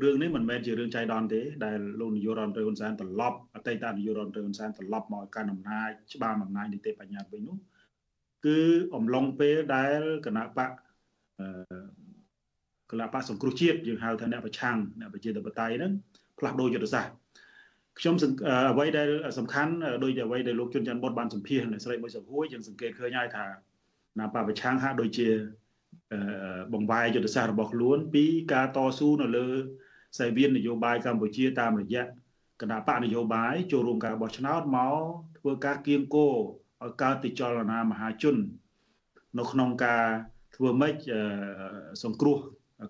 [0.03, 7.57] រឿងនេះមិនមែនជារឿងចៃដន្យទេដែលលោកនាយករដ្ឋមន្ត្រីហ៊ុនសែនត្រឡប់អតីតនាយករដ្ឋមន្ត្រីហ៊ុនសែនត្រឡប់មកកាន់អំណាចច្បាមអំណាចនីតិបញ្ញត្តិវិញនោះ
[8.47, 8.59] គឺ
[8.97, 10.71] អំឡុងពេលដែលគណៈបក
[12.91, 15.93] គណៈបកសង្គ្រោះជាតិយើងហៅថាអ្នកប្រឆាំងអ្នកប្រជាធិបតេយ្យហ្នឹង
[16.39, 17.13] ផ្លាស់ប្ដូរយុទ្ធសាស្ត្រ
[17.99, 18.15] ខ្ញុំ
[18.73, 19.73] អ្វីដែលសំខាន់
[20.05, 23.47] ដោយអ្វីដែលលោកជុនច័ន្ទបុតបានសម្ភាសអ្នកស្រីមួយសុខហួយយើងសង្កេតឃើញហើយថា
[24.19, 25.29] ណាបកប្រឆាំងហាក់ដូចជា
[26.73, 29.49] បង្វែរយុទ្ធសាស្ត្ររបស់ខ្លួនពីការតស៊ូនៅលើ
[30.19, 32.03] សេវាននយោបាយកម្ពុជាតាមរយៈ
[32.61, 34.97] គណៈបកនយោបាយចូលរួមការបោះឆ្នោតមក
[35.39, 38.37] ធ្វើការគៀងគោឲ្យកើតទីចលនាមហាជន
[39.39, 40.05] នៅក្នុងការ
[40.57, 40.95] ធ្វើម៉េច
[42.03, 42.39] សង្គ្រោះ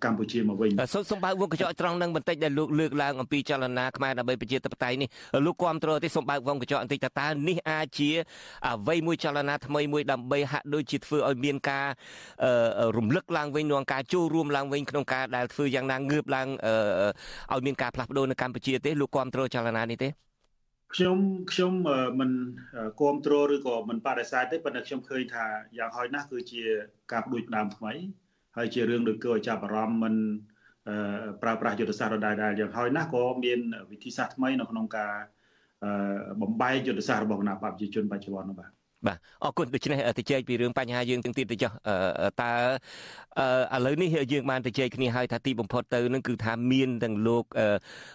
[0.04, 5.08] កម្ពុជាមកវិញសូមសូមបើកវងកញ្ចក់ត្រង់នឹងបន្តិចដែលលោកលើកឡើងអំពីចលនាខ្មែរដើម្បីប្រជាធិបតេយ្យនេះ
[5.46, 8.10] លោកគ្រប់គ្រងទេសូមបើកវងកញ្ចក់បន្តិចតើតើនេះអាចជា
[8.66, 11.86] អ្វីមួយចលនាថ្មីមួយដើម្បីហាក់ដូចជាធ្វើឲ្យមានការ
[12.96, 16.48] រំលឹកឡើងវិញក្នុងការចូលរួមឡើងវិញក្នុងការដែលធ្វើយ៉ាងណាងើបឡើង
[17.52, 20.10] ឲ្យមានការផ្លាស់ប្ដូរនៅកម្ពុជាទេលោកគ្រប់គ្រងចលនានេះទេ
[20.94, 21.18] ខ្ញុំ
[21.52, 21.72] ខ្ញុំ
[22.20, 22.30] មិន
[23.00, 25.46] គ្រប់គ្រងឬក៏មិនបដិសេធទេប៉ុន្តែខ្ញុំឃើញថា
[25.78, 26.62] យ៉ាងហោចណាស់គឺជា
[27.12, 27.92] ការបដួចផ្ដើមថ្មី
[28.56, 30.14] ហើយជារឿងដូចគួរឲ្យចាប់អារម្មណ៍មិន
[31.42, 35.12] ប្រើប្រាស់យុទ្ធសាស្ត្រដដែលយ៉ាងហើយណាស់ក៏មានវិធីសាស្ត្រថ្មីនៅក្នុងការ
[36.42, 38.70] បំបែកយុទ្ធសាស្ត្ររបស់គណៈបព្វជិជនបច្ចុប្បន្ននោះបាទ
[39.06, 41.72] បាទអរគុណដូច្នេះទៅជែកពីរឿងបញ្ហាយើងទាំងទៀតទៅចុះ
[42.42, 42.52] តើ
[43.74, 47.44] ឥឡូវនេះយើងបានទៅជែកគ្នាហើយថាទីបំផុតទៅនឹងគឺថាមានទាំងលោក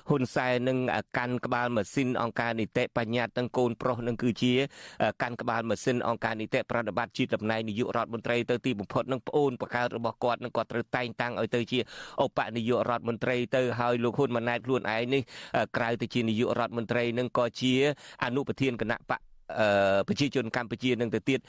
[0.10, 0.78] ហ៊ុនសែននឹង
[1.18, 4.54] កាន់ក្បាលម៉ាស៊ីនអង្គការនីតិបញ្ញត្តិទាំងកូនប្រុសនឹងគឺជា
[5.22, 11.80] កាន់ក្បាលម៉ាស៊ីនអង្គការនីតិប្រតិបត្តិជាតំណែងនាយករដ្ឋមន្ត្រីទៅទីបំផុតនឹងប្អូនបង្កើតរបស់គាត់នឹងគាត់ត្រូវតែងតាំងឲ្យទៅជា
[12.24, 15.22] ឧបនាយករដ្ឋមន្ត្រីទៅហើយលោកហ៊ុនម៉ាណែតខ្លួនឯងនេះ
[15.78, 17.74] ក្រៅទៅជានាយករដ្ឋមន្ត្រីនឹងក៏ជា
[18.24, 19.22] អនុប្រធានគណៈបក
[20.09, 21.41] ប្រជាជនកម្ពុជានឹងទៅទៀត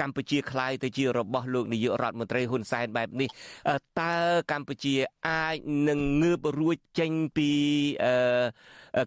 [0.00, 3.28] កម្ពុជាคล้ายទៅជារបស់លោកនាយករដ្ឋមន្ត្រីហ៊ុនសែនបែបនេះ
[4.00, 4.14] តើ
[4.52, 4.94] កម្ពុជា
[5.28, 5.56] អាច
[5.88, 7.50] នឹងងើបរួចចេញពី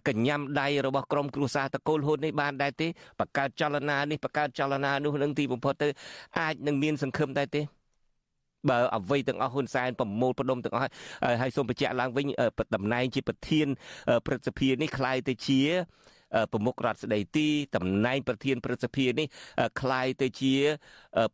[0.08, 2.88] កញ្ញាំដៃរបស់ក្រមគ្រួសារតកូលហ៊ុននេះបានដែរទេ
[3.20, 5.88] បង្កើតចលនានេះបង្កើតចលនានោះនឹងទីបំផុតទៅ
[6.38, 7.62] អាចនឹងមានសង្ឃឹមដែរទេ
[8.70, 10.90] បើអ្វីទាំងអស់ហ៊ុនសែនប្រមូលផ្ដុំទាំងអស់
[11.40, 12.26] ហើយសូមបញ្ជាក់ឡើងវិញ
[12.74, 13.66] តំណែងជាប្រធាន
[14.26, 15.60] ព្រឹទ្ធសភានេះคล้ายទៅជា
[16.52, 19.26] ប្រមុខរដ្ឋស្ដីទីតំណែងប្រធានព្រឹទ្ធសភានេះ
[19.80, 20.54] คล้ายទៅជា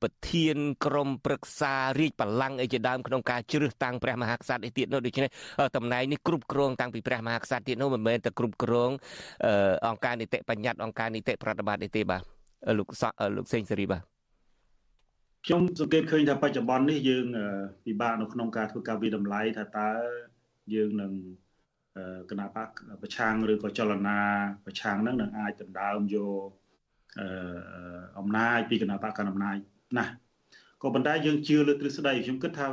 [0.03, 5.31] ប្រធានក្រមប្រឹក្សារាជបល្ល័ង្កអីជាដើមក្នុងការជ្រើសតាំងព្រះមហាក្សត្រនេះទៀតនោះដូច្នេះ
[5.77, 8.91] តំណែងនេះគ្រប់គ្រងតាំងពីព្រះមហាក្សត្រទៀតនោះមិនមែនតែគ្រប់គ្រង
[9.89, 12.23] អង្គការនីតិបញ្ញត្តិអង្គការនីតិប្រតិបត្តិនេះទេបាទ
[12.79, 12.89] លោក
[13.37, 14.03] លោកសេងសេរីបាទ
[15.47, 17.27] ខ្ញុំសង្កេតឃើញថាបច្ចុប្បន្ននេះយើង
[17.85, 19.91] ពិបាកនៅក្នុងការធ្វើការវិតម្លៃថាតើ
[20.75, 21.13] យើងនឹង
[22.30, 22.70] គណៈបក
[23.02, 24.20] ប្រឆាំងឬក៏ចលនា
[24.66, 26.18] ប្រឆាំងហ្នឹងនឹងអាចដណ្ដើមយ
[26.48, 26.50] ក
[28.20, 29.58] អំណាចពីគណៈបកកណ្ដាលអំណាច
[29.98, 30.06] ណា
[30.84, 32.68] ក៏ប៉ុន្តែយើងជឿលើទ្រឹស្ដីខ្ញុំគិតថា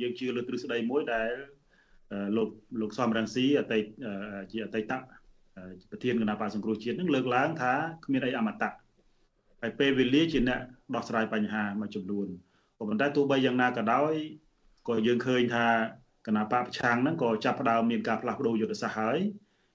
[0.00, 1.30] យើងជឿលើទ្រឹស្ដីមួយដែល
[2.36, 2.48] លោក
[2.80, 3.84] លោកសំរងស៊ីអតីត
[4.52, 4.92] ជាអតីត
[5.90, 7.72] ប្រធានគណៈបកសង្គ្រោះជាតិនឹងលើកឡើងថា
[8.04, 8.72] គ្មានអីអមតៈ
[9.62, 10.60] ហើយពេលវេលាជាអ្នក
[10.94, 12.26] ដោះស្រាយបញ្ហាមួយចំនួន
[12.78, 14.14] ក៏ប៉ុន្តែទោះបីយ៉ាងណាក៏ដោយ
[14.88, 15.66] ក៏យើងឃើញថា
[16.26, 19.18] គណៈបកប្រឆាំងហ្នឹងក៏ចាប់ផ្ដើមមានការផ្លាស់ប្ដូរយុទ្ធសាស្ត្រហើយ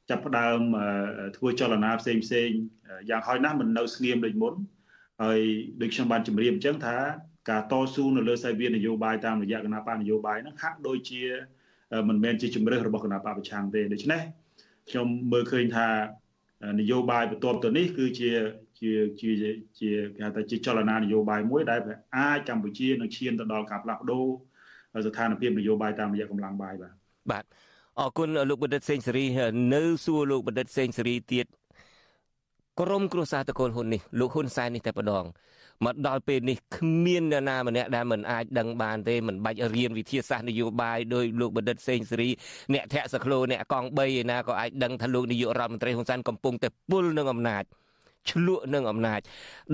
[0.09, 0.59] ចាប់ផ្ដើម
[1.37, 2.49] ធ្វើចលនាផ្សេងផ្សេង
[3.09, 4.53] យ៉ាងហោចណាស់មិននៅស្ងៀមដូចមុន
[5.23, 5.39] ហើយ
[5.81, 6.97] ដូចខ្ញុំបានជម្រាបអញ្ចឹងថា
[7.49, 11.21] ការតស៊ូនៅលើសាយវានយោបាយតាមរយៈគណៈបកនយោបាយហ្នឹងហាក់ដូចជា
[12.09, 14.21] មិនមែនជាជំរឿសរបស់គណៈបកប្រឆាំងទេដូច្នេះ
[14.89, 15.87] ខ្ញុំមើលឃើញថា
[16.79, 18.31] នយោបាយបន្ទាប់ទៅនេះគឺជា
[18.79, 19.29] ជាជា
[19.79, 21.79] ជាគេហៅថាជាចលនានយោបាយមួយដែល
[22.17, 24.25] អាចកម្ពុជានឹងឈានទៅដល់ការផ្លាស់ប្ដូរ
[25.05, 26.93] ស្ថានភាពនយោបាយតាមរយៈកម្លាំងបាយបាទ
[27.31, 27.43] បាទ
[27.99, 29.25] អរគុណលោកបណ្ឌិតសេងសេរី
[29.75, 31.45] នៅសួរលោកបណ្ឌិតសេងសេរីទៀត
[32.79, 35.25] ក្រុមគ្រួសារតកូលហ៊ុននេះលោកហ៊ុនសែននេះតែម្ដង
[35.85, 42.29] មកដល់ពេលនេះគ្មាននរណាម្នាក់ដែលមិនអាចដឹងបានទេមិនបាច់រៀនវិទ្យាសាស្ត្រនយោបាយដោយលោកបណ្ឌិតសេងសេរី
[42.73, 47.63] អ្នកធាក់សក្លូអ្នកកង់3ឯណាក៏អាចដឹងថាលោកនាយករដ្ឋមន្ត្រីហ៊ុនសែនកំពុងតែពុលនឹងអំណាច
[48.31, 49.19] ឆ្លក់នឹងអំណាច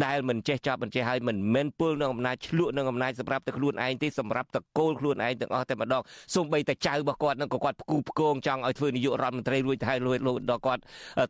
[0.06, 6.01] ដែលមិនចេះចប់មិនចេះហើយមិនមែនពលនឹងអំណាចឆ្លក់នឹងអំណាចសម្រាប់តែខ្លួនឯងទេសម្រាប់តកូលខ្លួនឯងទាំងអស់តែម្ដង
[6.36, 10.82] សូម្បីតែចៅរបស់គាត់នឹងក៏គាត់ផ្គូផ្គងចង់ឲ្យធ្វើនាយករដ្ឋមន្ត្រីរួចទៅហើយលួចលួចដល់គាត់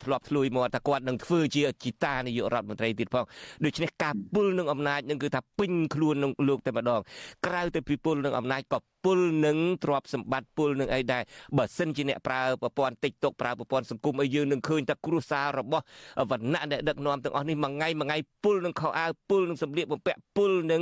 [0.03, 3.25] ធ្លាប់ធ្លួយមកថាគាត់នឹងធ្វើជាជីតានាយករដ្ឋមន្ត្រីទៀតផង
[3.65, 7.01] ដូច្នេះការពុលនឹងអំណាចនឹងគឺថាពេញខ្លួននឹងលោកតែម្ដង
[7.45, 11.23] ក្រៅទៅពីពុលនឹងអំណាចក៏ ពុលនឹងទ្រព្យសម្បត្តិពុលនឹងអីដែរ
[11.57, 15.83] បើសិនជាអ្នកប្រើប្រព័ន្ធ TikTok ប្រើប្រព័ន្ធសង្គមអីយើងនឹងឃើញតែគ្រួសាររបស់
[16.31, 20.81] វណ្ណៈអ្នកដឹកនាំទាំងអស់នេះមួយថ្ងៃមួយថ្ងៃពុលនឹងខោអាវពុលនឹងសម្លៀកបំពាក់ពុលនឹង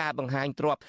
[0.00, 0.80] ការបង្ហាញទ្រព្យ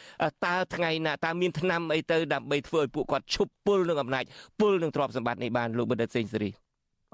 [0.45, 4.23] តើថ្ងៃណាតើមានឆ្នាំអីទៅដើម្បីធ្វើឲ្យពួកគាត់ឈប់ពុលនឹងអំណាច
[4.59, 6.51] ពុលនឹងទ្រព្យសម្បត្តិនេះបានលោកបណ្ឌិតសេងសេរី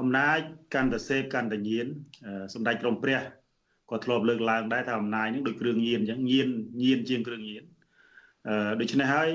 [0.02, 0.40] អំណាច
[0.74, 1.88] កាន់តែសេពកាន់តែញៀន
[2.54, 3.20] សម្ដេចក្រមព្រះ
[3.92, 6.48] ក៏ធ្លាប់លើកឡើងដែរថាអំណាចនឹងដូចគ្រឿងញៀនអញ្ចឹងញៀន
[6.84, 7.64] ញៀនជាងគ្រឿងញៀន
[8.80, 9.30] ដូច្នេះហើយ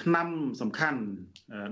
[0.00, 0.28] ឆ្នាំ
[0.60, 1.00] សំខាន់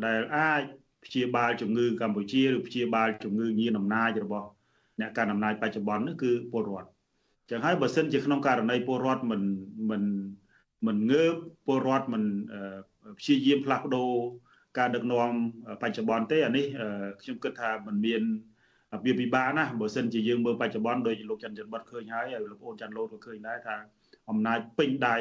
[0.06, 0.62] ដែលអាច
[1.04, 4.48] ព្យាបាលជំងឺកម្ពុជាឬព្យាបាលជំងឺញៀនអំណាចរបស់
[5.00, 6.88] អ្នកកាន់អំណាចបច្ចុប្បន្ននោះគឺពលរដ្ឋ
[7.50, 9.42] ចឹងហើយបើសិនជាក្នុងករណីពលរដ្ឋមិន
[9.90, 10.02] មិន
[10.86, 11.34] មិនងើប
[11.66, 12.22] ពលរដ្ឋមិន
[13.18, 14.10] ព្យាយាមផ្លាស់ប្ដូរ
[14.78, 15.30] ការដឹកនាំ
[15.82, 16.66] បច្ចុប្បន្នទេអានេះ
[17.20, 18.22] ខ្ញុំគិតថាมันមាន
[19.06, 23.76] វាពិបាកណាស់បើសិនជាយើងមើលបច្ចុប្បន្នដោយលោកច័ន្ទច័ន្ទបតឃើញហើយហើយលោកអូនច័ន្ទលូតក៏ឃើញដែរថា
[24.30, 25.16] អំណាចពេញដៃ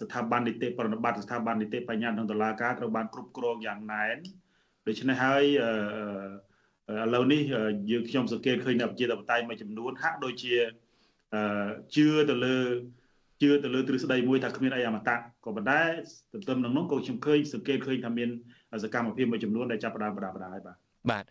[0.00, 4.16] ស្ថាប័ននីតិប្រណិប័តស្ថាប័ននីតិបញ្ញាក្នុងតុលាការត្រូវបានគ្រប់គ្រងយ៉ាងណែន
[4.86, 5.44] ដូច្នេះហើយ
[6.90, 7.40] ឥឡូវនេះ
[7.90, 10.54] យើងខ្ញុំសង្កេតឃើញនៅប្រជាធិបតេយ្យមួយចំនួនហាក់ដូចជា
[11.94, 12.56] ជឿទៅលើ
[13.42, 15.80] ជឿទៅលើទ្រឹស្ដីមួយថាគ្មានអីអមតៈក៏ប៉ុន្តែ
[16.32, 18.28] ទន្ទឹមនឹងនោះក៏ខ្ញុំឃើញសង្កេតឃើញថាមាន
[18.84, 20.76] សកម្មភាពមួយចំនួនដែលចាប់ផ្ដើមបដាបដាហើយបាទ
[21.10, 21.24] បាទ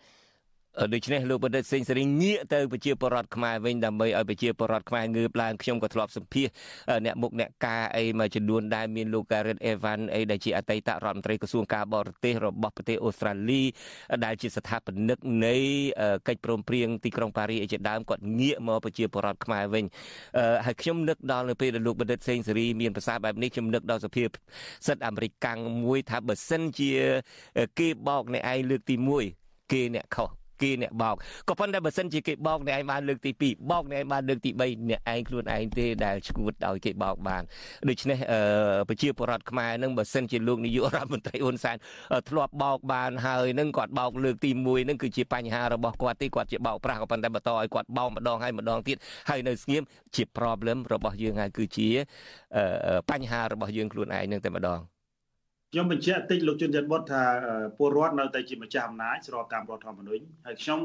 [0.93, 6.47] ដូច្នេះលោកបណ្ឌិតសេងសេរីងាកទៅប្រជាពលរដ្ឋខ្មែរវិញដើម្បីឲ្យប្រជាពលរដ្ឋខ្មែរងើបឡើងខ្ញុំក៏ធ្លាប់សម្ភាស
[7.05, 13.61] អ្នកមុខអ្នកការអីមួយចំនួនដែលមានលោក Gareth Evans អីដែលជាអតីតរដ្ឋមន្ត្រីក្រសួងការបរទេសរបស់ប្រទេសអូស្ត្រាលី
[14.25, 15.55] ដែលជាស្ថាបនិកនៃ
[16.27, 19.85] កិច្ចព្រមព្រៀងទីក្រុងប៉ារីសជាដើមគាត់ងាកមកប្រជាពលរដ្ឋខ្មែរវិញ
[20.65, 26.91] ហើយខ្ញុំនឹកដល់នៅពេលដែលលោកបណ្ឌិតសេងសេរីមានប្រសាសន៍បែបនេះខ្ញុំនឹកដល់សភាសិទ្ធិអាមេរិកកាំងមួយថាបើសិនជា
[27.79, 28.95] គេបោកអ្នកឯងលើកទី
[29.33, 31.15] 1គេអ្នកខុស គេអ្នកបោក
[31.49, 37.43] ក៏ប៉ុន្តែបើសិនជាគេបោកអ្នកឯងបានលើកទី2បោកអ្នកឯងបានលើកទី3អ្នកឯងខ្លួនឯងទេដែលឈួតឲ្យគេបោកបាន
[37.89, 38.17] ដូច្នេះ
[38.89, 41.77] ប្រជាពលរដ្ឋខ្មែរនឹងបើសិនជាលោកនាយករដ្ឋមន្ត្រីហ៊ុនសែន
[42.29, 48.97] ធ្លាប់បោកបានហើយនឹងគាត់បោកលើកទី1នឹងគឺជាបញ្ហារបស់គាត់ទេគាត់ជាបោកប្រាស់ក៏ប៉ុន្តែបន្តឲ្យគាត់បោកម្ដងហើយម្ដងទៀត
[49.29, 49.83] ហើយនៅស្ងៀម
[50.15, 51.89] ជា problem របស់យើងហើយគឺជា
[53.11, 54.79] បញ្ហារបស់យើងខ្លួនឯងនឹងតែម្ដង
[55.73, 57.23] ខ្ញុំបញ្ជាក់តិចលោកជុនច័ន្ទបុតថា
[57.77, 60.79] ពលរដ្ឋនៅតែជាម្ចាស់អំណាចស្របតាមរដ្ឋធម្មនុញ្ញហើយខ្ញុំ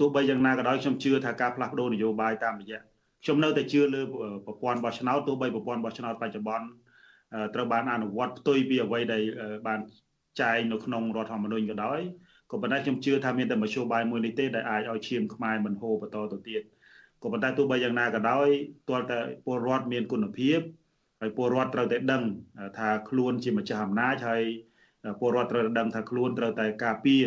[0.00, 2.80] ទោះបីយ៉ាងណាក៏ដោយខ្ញុំជឿថាការផ្លាស់ប្ដូរនយោបាយតាមរយៈ
[3.24, 4.00] ខ្ញុំនៅតែជឿលើ
[4.46, 6.66] ប្រព័ន្ធបោះឆ្នោតទោះបីប្រព័ន្ធបោះឆ្នោតបច្ចុប្បន្ន
[7.54, 9.22] ត្រូវបានអនុវត្តផ្ទុយពីអ្វីដែល
[9.66, 9.80] បាន
[10.40, 12.00] ចែងនៅក្នុងរដ្ឋធម្មនុញ្ញក៏ដោយ
[12.50, 16.62] ក៏ប៉ុន្តែខ្ញុំជឿថាមានតែមធ្យោបាយមួយនេះទេដែលអាចឲ្យឈាមខ្មែរមិនហូរបន្តទៅទៀត
[17.22, 18.48] ក៏ប៉ុន្តែទោះបីយ៉ាងណាក៏ដោយ
[18.88, 20.60] ទាល់តែពលរដ្ឋមានគុណភាព
[21.24, 22.22] ហើយពលរដ្ឋត្រូវតែដឹង
[22.78, 24.42] ថាខ្លួនជាម្ចាស់អំណាចហើយ
[25.20, 27.24] ពលរដ្ឋត្រូវតែដឹងថាខ្លួនត្រូវតែការពារ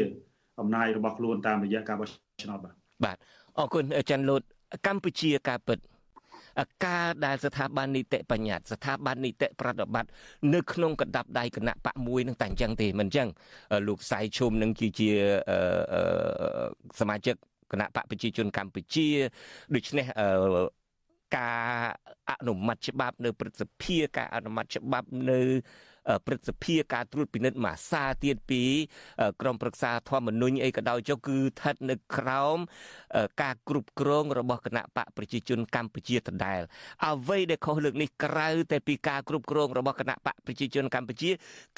[0.60, 2.08] អំណាចរបស់ខ្លួនតាមរយៈការបោះ
[2.44, 3.18] ឆ្នោតបាទបាទ
[3.58, 4.42] អរគុណច័ន្ទលូត
[4.88, 5.80] កម្ពុជាការពិត
[6.86, 10.10] ការដែលស្ថាប័ននីតិបញ្ញត្តិស្ថាប័ននីតិប្រតិបត្តិ
[10.54, 13.28] នៅក្នុងកណ្ដាប់ដៃគណៈបកមួយនឹងតែអញ្ចឹងទេមិនអញ្ចឹង
[13.88, 15.10] លោកសៃឈុំនឹងជា
[17.00, 17.36] សមាជិក
[17.72, 19.08] គណៈបកប្រជាជនកម្ពុជា
[19.76, 20.06] ដូច្នេះ
[21.36, 21.98] ការ
[22.30, 25.40] អនុម័តច្បាប់នៅព្រឹទ្ធសភាការអនុម័តច្បាប់នៅ
[26.26, 28.64] ព្រឹទ្ធសភាការត្រួតពិនិត្យមួយសាទៀតពី
[29.42, 32.58] ក្រមប្រឹក្សាធម្មនុញ្ញអីក៏ដោយចុះគឺស្ថិតនៅក្រោម
[33.42, 36.62] ការគ្រប់គ្រងរបស់គណៈបកប្រជាជនកម្ពុជាដដែល
[37.08, 41.30] អ្វីដែលខុសលើកនេះក្រៅតែពីការគ្រប់គ្រងរបស់គណៈបកប្រជាជនកម្ពុជា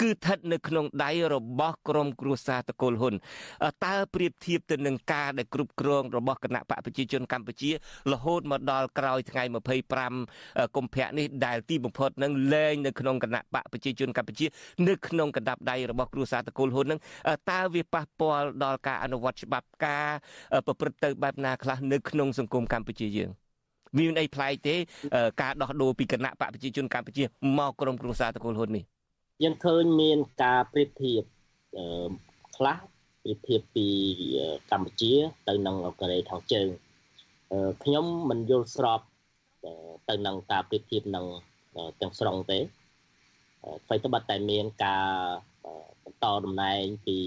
[0.02, 3.16] គឺស្ថិតនៅក្នុងដៃរបស់ក្រមគ្រួសារតកូលហ៊ុន
[3.86, 7.70] តើប្រៀបធៀបទៅនឹងការដែលគ្រប់គ្រងរបស់គណៈបកប្រជាជនកម្ពុជា
[8.12, 9.44] រហូតមកដល់ក្រោយថ្ងៃ
[10.10, 14.19] 25កុម្ភៈនេះដែលទីបំផុតនឹងលែងនៅក្នុងគណៈបកប្រជាជនកម្ពុជា
[14.88, 17.00] នៅក្នុងកណ្ដាប់ដៃរបស់គ្រួសារតកូលហ៊ុននឹង
[17.52, 20.10] តើវាប៉ះពាល់ដល់ការអនុវត្តច្បាប់ការ
[20.66, 23.30] ប្រព្រឹត្តទៅបែបណាខ្លះនៅក្នុងសង្គមកម្ពុជាយើង
[23.98, 24.76] មានអីប្លែកទេ
[25.42, 27.24] ការដោះដូរពីគណៈបកប្រជាជនកម្ពុជា
[27.60, 28.84] មកក្រុមគ្រួសារតកូលហ៊ុននេះ
[29.44, 31.24] យើងឃើញមានការប្រៀបធៀប
[32.58, 32.78] ខ្លះ
[33.24, 33.88] ប្រៀបធៀបពី
[34.72, 35.14] កម្ពុជា
[35.48, 36.68] ទៅនឹងកូរ៉េខាងជើង
[37.84, 39.02] ខ្ញុំមិនយល់ស្រប
[40.10, 41.26] ទៅនឹងការប្រៀបធៀបនឹង
[42.02, 42.60] ទាំងស្រុងទេ
[43.64, 45.08] អ្វីត្បិតតែមានការ
[46.04, 47.20] បន្តតំណែងពី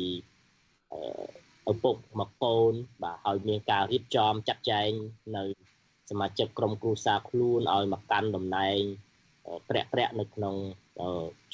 [1.70, 2.72] ឪពុកមកកូន
[3.02, 4.90] បាទឲ្យមានការរៀបចំចាត់ចែង
[5.36, 5.42] នៅ
[6.10, 8.78] សមាជិកក្រុមគ្រួសារខ្លួនឲ្យមកកាន់តំណែង
[9.68, 10.54] ប្រាក់ប្រាក់នៅក្នុង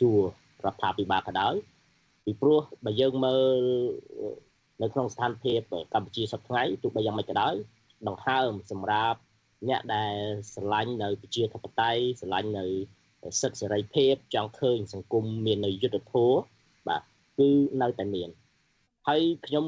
[0.00, 0.18] ជួរ
[0.64, 1.54] រដ្ឋាភិបាលក៏ដោយ
[2.24, 3.60] ពីព្រោះបើយើងមើល
[4.82, 5.60] នៅក្នុងស្ថានភាព
[5.94, 7.54] កម្ពុជាសប្តាហ៍ថ្ងៃទោះបីយ៉ាងម៉េចក៏ដោយ
[8.08, 9.18] ដង្ហើមសម្រាប់
[9.68, 10.14] អ្នកដែល
[10.52, 12.66] ស្រឡាញ់នៅប្រជាធិបតេយ្យស្រឡាញ់នៅ
[13.40, 16.38] សិទ្ធិសេរីភាពចង់ឃើញសង្គមមាននៅយុត្តិធម៌
[16.88, 17.02] បាទ
[17.38, 17.48] គឺ
[17.82, 18.28] នៅតែមាន
[19.08, 19.66] ហើយខ្ញុំ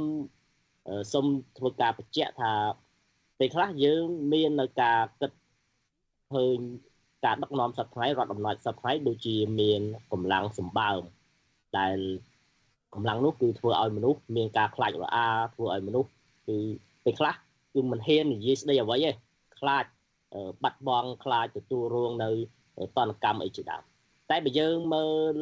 [1.12, 1.26] សូម
[1.58, 2.52] ធ្វើការបញ្ជាក់ថា
[3.38, 5.32] ពេលខ្លះយើងមាននៅការគិត
[6.32, 6.58] ឃើញ
[7.24, 9.82] ការដឹកនាំសប្តាហ៍រដ្ឋអំណាចសប្តាហ៍ដូចជាមាន
[10.12, 11.00] កម្លាំងសម្បើម
[11.78, 11.98] ដែល
[12.94, 16.10] កម្លាំងនោះគឺធ្វើឲ្យមនុស្សមានការខ្លាចរអាធ្វើឲ្យមនុស្ស
[16.48, 16.56] គឺ
[17.04, 17.34] ពេលខ្លះ
[17.72, 19.10] គឺមិនហ៊ាននិយាយស្ដីអ្វីទេ
[19.58, 19.84] ខ្លាច
[20.62, 22.30] បាត់បង់ខ្លាចទទួលរងនៅ
[22.96, 23.82] តនកម្មអីជាដើម
[24.30, 25.36] តែបើយើងមើល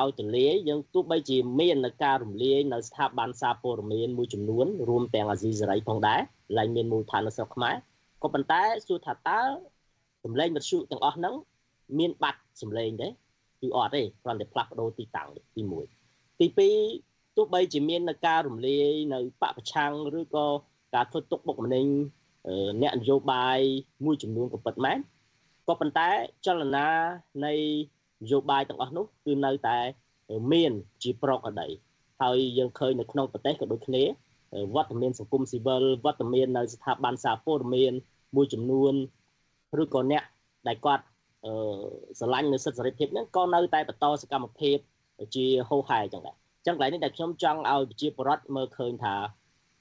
[0.00, 6.20] ឲ្យទលាយយើងទោះបីជាមាននៅការរំលាយនៅស្ថាប័នសារព័ត៌មានមួយចំនួនរួមទាំងអាស៊ីសេរីផងដែរ
[6.58, 7.74] ឡើងមានមូលដ្ឋាននៅស្រុកខ្មែរ
[8.22, 9.40] ក៏ប៉ុន្តែសួរថាតើ
[10.24, 11.34] សម្លេងវិទ្យុទាំងអស់ហ្នឹង
[11.98, 13.08] មានបាត់សម្លេងទេ
[13.60, 15.62] គឺអត់ទេគ្រាន់តែផ្លាស់ប្ដូរទីតាំងទី
[16.00, 16.46] 1ទី
[16.92, 20.46] 2ទោះបីជាមាននៅការរំលាយនៅបពប្រឆាំងឬក៏
[20.94, 21.86] ការធ្វើទុកបុកម្នេញ
[22.82, 23.60] អ្នកនយោបាយ
[24.04, 24.98] មួយចំនួនក៏ពិតមែន
[25.68, 26.08] ក៏ប៉ុន្តែ
[26.46, 26.86] ចលនា
[27.44, 27.52] នៃ
[28.22, 29.78] នយោបាយទាំងអស់នោះគឺនៅតែ
[30.52, 31.68] មានជាប្រកក្តី
[32.22, 34.02] ហើយយើងឃើញនៅក្នុងប្រទេសក៏ដូចគ្នា
[34.74, 37.92] វត្តមានសង្គមស៊ីវិលវត្តមាននៅស្ថាប័នសារព័ត៌មាន
[38.36, 38.94] មួយចំនួន
[39.82, 40.22] ឬក៏អ្នក
[40.68, 41.04] ដែលគាត់
[41.44, 41.52] អឺ
[42.18, 44.78] ស្រឡាញ់នៅសិទ្ធិសេរីភាពហ្នឹងក៏នៅតែបន្តសកម្មភាព
[45.34, 46.36] ជាហោហែចឹងដែរ
[46.66, 49.14] ចឹងកន្លែងនេះដែលខ្ញុំចង់ឲ្យប្រជាពលរដ្ឋមើលឃើញថា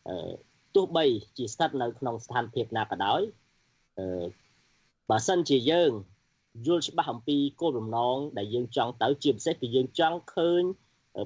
[0.08, 0.34] អឺ
[0.76, 1.06] ទោះបី
[1.38, 3.22] ជាស្ថិតនៅក្នុងស្ថានភាពណាក៏ដោយ
[4.00, 4.06] អឺ
[5.10, 5.92] បើសិនជាយើង
[6.66, 10.64] យល់ច្បាស់អំពីគោលបំណងដែលយើងចង់ទៅជាពិសេសគឺយើងចង់ឃើញ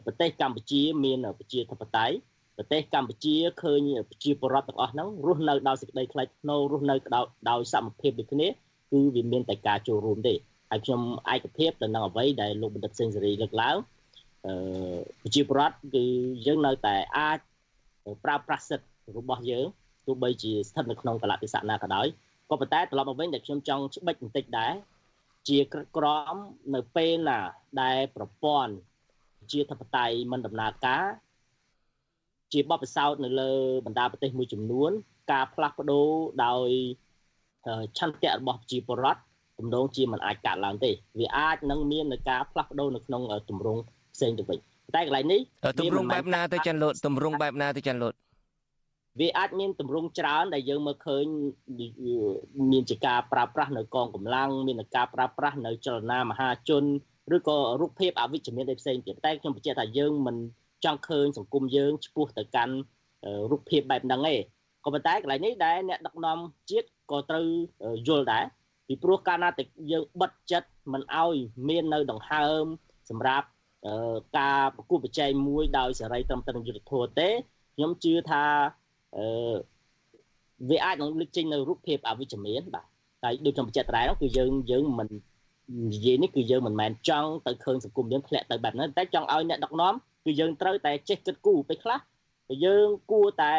[0.05, 2.15] ប្រទេសកម្ពុជាមានប្រជាធិបតេយ្យ
[2.57, 6.95] ប្រទេសកម្ពុជាឃើញប្រជាពលរដ្ឋទាំងអស់ហ្នឹងរស់នៅដោយសេចក្តីថ្លៃថ្នូររស់នៅ
[7.49, 8.47] ដោយសមភាពដូចគ្នា
[8.91, 10.33] គឺវាមានតែការចូលរួមទេ
[10.69, 11.01] ហើយខ្ញុំ
[11.33, 13.77] ឯកភាពទៅនឹងអ្វីដែលលោកបណ្ឌិតសេងសេរីលើកឡើង
[14.45, 14.53] អឺ
[15.21, 16.05] ប្រជាពលរដ្ឋគឺ
[16.45, 17.39] យើងនៅតែអាច
[18.23, 19.65] ប្រើប្រាស់សិទ្ធិរបស់យើង
[20.05, 22.07] ទោះបីជាស្ថិតនៅក្នុងកលៈទេសៈណាក៏ដោយ
[22.49, 24.73] ក៏ប៉ុន្តែត្រឡប់មកវិញដែលខ្ញុំចង់ច្បិចបន្តិចដែរ
[25.49, 25.59] ជា
[25.97, 26.35] ក្រម
[26.75, 27.39] នៅពេលណា
[27.81, 28.73] ដែលប្រព័ន្ធ
[29.51, 31.03] ជាធិបតេយ្យមិនដំណើរការ
[32.53, 33.51] ជាបបិសោតនៅលើ
[33.85, 34.91] បណ្ដាប្រទេសមួយចំនួន
[35.31, 36.09] ការផ្លាស់ប្ដូរ
[36.45, 36.69] ដោយ
[37.97, 39.21] ឆន្ទៈរបស់ប្រជាពលរដ្ឋ
[39.59, 43.81] ទំនងជាមិនអាចកាត់ឡើងទេវាអាចនឹងមាននៅការផ្លាស់ប្ដូរនៅក្នុងទម្រង់
[44.15, 44.59] ផ្សេងទៅវិញ
[44.95, 45.39] តែកន្លែងនេះ
[45.79, 48.13] ទម្រង់បែបណាទៅចាន់លូតទម្រង់បែបណាទៅចាន់លូត
[49.19, 51.25] វាអាចមានទម្រង់ច្រើនដែលយើងមើលឃើញ
[52.71, 56.83] មានជាការប្រើប្រាស់នៅកងកម្លាំងមានការប្រើប្រាស់នៅចលនាមហាជន
[57.35, 60.37] ឬក៏រូបភាពអវិជ្ជមានផ្សេងទៀតតែខ្ញុំបញ្ជាក់ថាយើងមិន
[60.85, 62.75] ចង់ឃើញសង្គមយើងឆ្ពោះទៅកាន់
[63.51, 64.35] រូបភាពបែបហ្នឹងទេ
[64.85, 66.37] ក៏ប៉ុន្តែកន្លែងនេះដែលអ្នកដឹកនាំ
[66.69, 67.45] ជាតិក៏ត្រូវ
[68.07, 68.43] យល់ដែរ
[68.87, 71.35] ពីព្រោះកាលណាតែយើងបិទចិត្តមិនអោយ
[71.69, 72.63] មាននៅដង្ហើម
[73.09, 73.47] សម្រាប់
[74.39, 77.29] ការប្រគល់បច្ច័យមួយដោយសេរីត្រឹមត្រូវយុត្តិធម៌ទេ
[77.75, 78.43] ខ្ញុំជឿថា
[79.17, 79.25] អឺ
[80.69, 82.85] វាអាចនឹងលេចចេញនៅរូបភាពអវិជ្ជមានបាទ
[83.23, 85.09] ហើយដូចខ្ញុំបញ្ជាក់ត្រែនោះគឺយើងយើងមិន
[85.93, 89.93] និយាយនេះគឺយើងមិនមែនចង់ទៅឃើញសង្គមយើងធ្លាក់ទៅបែបហ្នឹងតែចង់ឲ្យអ្នកដឹកនាំ
[90.25, 91.99] គឺយើងត្រូវតែចេះគិតគូរពេលខ្លះ
[92.65, 93.55] យើងគួរតែ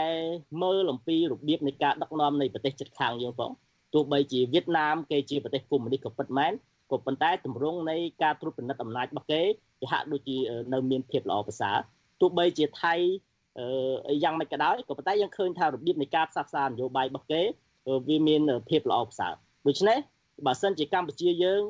[0.63, 3.51] មើលអំពីរបៀបនៃការដឹកនាំនៃប្រទេសជិតខាងយើងផង
[3.95, 6.53] ទោះបីជាវៀតណាមគេជាប្រទេសកុម្មុយនីសក៏ពិតមែន
[6.91, 9.43] ក៏ប៉ុន្តែទម្រង់នៃការត្រួតពិនិត្យអំណាចរបស់គេ
[9.81, 10.37] គេហាក់ដូចជា
[10.73, 11.77] នៅមានភាពល្អប្រសើរ
[12.21, 12.95] ទោះបីជាថៃ
[13.60, 17.42] អឺយ៉ាងម៉េចក៏ដោយក៏ប៉ុន្តែយើងឃើញថារបៀបនៃការផ្សះផ្សានយោបាយរបស់គេ
[18.08, 19.34] វាមានភាពល្អប្រសើរ
[19.68, 19.98] ដូច្នេះ
[20.46, 21.62] បើសិនជាកម្ពុជាយើង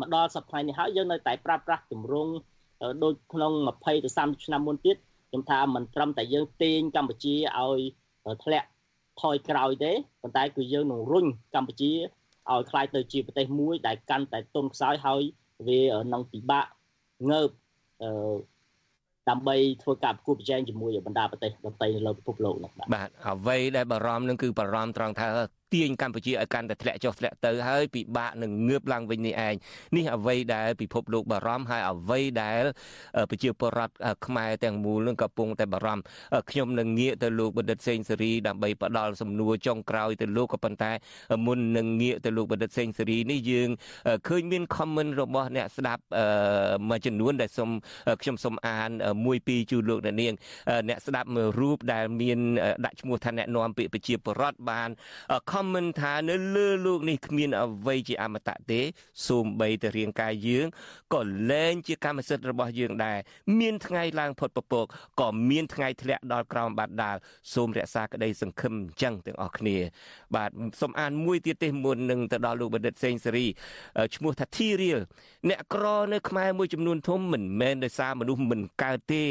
[0.00, 2.32] មកដល់សប្តាហ៍នេះហើយយើងនៅតែប្រើប្រាស់ទម្រង់
[3.02, 4.96] ដូចក្នុង20ទៅ30ឆ្នាំមុនទៀត
[5.28, 7.80] ខ្ញុំថាមិនត្រឹមតែយើងទាញកម្ពុជាឲ្យ
[8.44, 8.68] ធ្លាក់
[9.22, 9.92] ថយក្រោយទេ
[10.22, 11.92] ប៉ុន្តែគឺយើងនឹងរុញកម្ពុជា
[12.50, 15.22] ឲ្យคล้ายទៅជាប្រទេសមួយដែលកាន់តែទុនខ្សោយហើយ
[15.68, 15.80] វា
[16.12, 16.66] នឹងពិបាក
[17.30, 17.50] ងើប
[18.02, 18.36] អឺ
[19.29, 25.27] ដើម្បីធ្វើការប្រគួតប្រជែងជាមួយបណ្ដាប្រទេសដទៃនៅលើពិភពលោកនោះបាទអ្វីដែលបារម្ភនឹងគឺបារម្ភត្រង់ថា
[25.73, 29.55] ទាញកម្ពុជាឲ្យកាន់តែធ្លាក់ចុះធ្លាក់ទៅហើយពិបាកនឹងងើបឡើងវិញនេះឯង
[29.95, 32.63] នេះអ្វីដែលពិភពលោកបារម្ភហើយអ្វីដែល
[33.29, 33.93] ប្រជាពលរដ្ឋ
[34.25, 36.03] ខ្មែរទាំងមូលនឹងកំពុងតែបារម្ភ
[36.49, 40.91] ខ្ញុំនឹងងាកទៅលោកបណ្ឌិតសេងសេរីដើម្បីផ្ដល់សំណួរចុងក្រោយទៅលោកក៏ប៉ុន្តែ
[41.45, 43.69] មុននឹងងាកទៅលោកបណ្ឌិតសេងសេរីនេះយើង
[44.27, 46.03] ឃើញមាន comment របស់អ្នកស្ដាប់
[46.89, 47.69] មួយចំនួនដែលសូម
[48.21, 48.89] ខ្ញុំសូមអាន
[49.25, 50.33] មួយពីរជូនលោកអ្នកនាង
[50.89, 52.39] អ្នកស្ដាប់មួយរូបដែលមាន
[52.85, 54.89] ដាក់ឈ្មោះថាអ្នកនាំពាក្យប្រជាពលរដ្ឋបាន
[55.59, 58.81] comment ថានៅលើលោកនេះគ្មានអ្វីជាអមតៈទេ
[59.27, 60.65] សូម្បីតែរាងកាយយើង
[61.13, 63.17] ក៏លែងជាកម្មសិទ្ធិរបស់យើងដែរ
[63.59, 64.85] មានថ្ងៃឡើងផុតពពក
[65.21, 67.15] ក៏មានថ្ងៃធ្លាក់ដល់ក្រោមបាតដាល
[67.53, 69.77] សូមរក្សាក្តីសង្ឃឹមអញ្ចឹងទាំងអស់គ្នា
[70.35, 70.49] បាទ
[70.81, 73.47] សូមអានមួយទៀតទេមុននឹងទៅដល់លោកបណ្ឌិតសេងសេរី
[74.15, 74.99] ឈ្មោះថាធីរៀល
[75.49, 79.23] អ្នកក្រនៅខ្មែរមួយចំនួនធំមិនមែនដោយសារមនុស្សមិនកើតទេ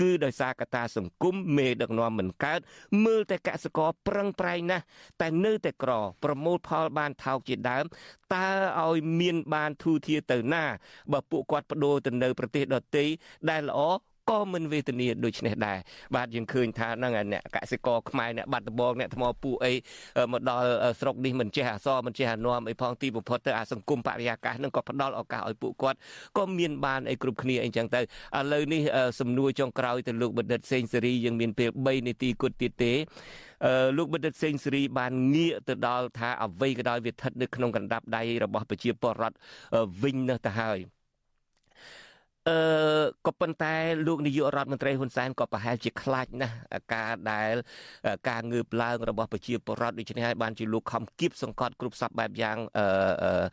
[0.00, 2.60] គឺដោយសារកត្តាសង្គមមេដឹកនាំមិនកើត
[3.04, 4.84] មើលតែកសិករប្រឹងប្រែងណាស់
[5.20, 5.90] តែនៅតែក្រ
[6.24, 7.84] ប្រមូលផលបានថោកជាដើម
[8.34, 8.46] តើ
[8.80, 10.64] ឲ្យមានបានធូរធារទៅណា
[11.12, 13.04] បើពួកគាត់បដូរទៅនៅប្រទេសដទៃ
[13.50, 13.80] ដែលល្អ
[14.30, 15.78] ក៏មិនវេទនាដូចនេះដែរ
[16.16, 19.72] បាទយើងឃើញថាហ្នឹងអ្នកកសិករខ្មែរអ្នកបាត់ដំបងអ្នកថ្មពូអី
[20.32, 20.66] មកដល់
[21.00, 25.98] ស្រុកនេះមិនចេះអសមិនចេះអានំអីផងទីបំផុតទៅអាសង្គមបរិយាកាសហ្នឹងក៏ផ្ដល់ឱកាសឲ្យពួកគាត់
[26.38, 28.04] ក៏មានបានអីគ្រប់គ្នាអីចឹងទៅឥ
[28.52, 28.82] ឡូវនេះ
[29.20, 32.92] សំណួរចុងក្រោយទៅលោកបណ្ឌិតសេងសេរីយើងមានពេល3នាទីគត់ទៀតទេ
[33.98, 39.36] លោកបណ្ឌិតសេងសេរីបានងាកទៅដល់ថាអ្វីក៏ដោយវាស្ថិតនៅក្នុងកណ្ដាប់ដៃរបស់ប្រជាពលរដ្ឋ
[40.02, 40.97] វិញនៅទៅហើយ
[42.48, 42.58] អឺ
[43.26, 43.74] ក៏ប៉ុន្តែ
[44.06, 46.56] លោកនាយករដ្ឋមន្ត្រីហ៊ុនសែនក៏ប្រហែលជាខ្លាចណាស់
[46.94, 47.54] ការដែល
[48.28, 53.46] ការងើបឡើងរបស់ប្រជាពលរដ្ឋដូច្នេះហើយបានជាលោកខំគៀបសង្កត់គ្រប់សពបែបយ៉ាងអឺ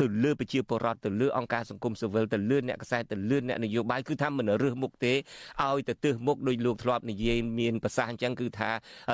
[0.00, 5.14] ទៅលើប្រជាពលរដ្ឋទៅលើអង្គការសង្គមស៊ីវិលទៅលើអ្នកកសែតទៅលើអ្នកនយោបាយគឺថាមិនរើសមុខទេ
[5.62, 8.70] ឲ្យទៅទើសមុខដោយលោកធ្លាប់និយាយមានប្រសាសន៍អញ្ចឹងគឺថា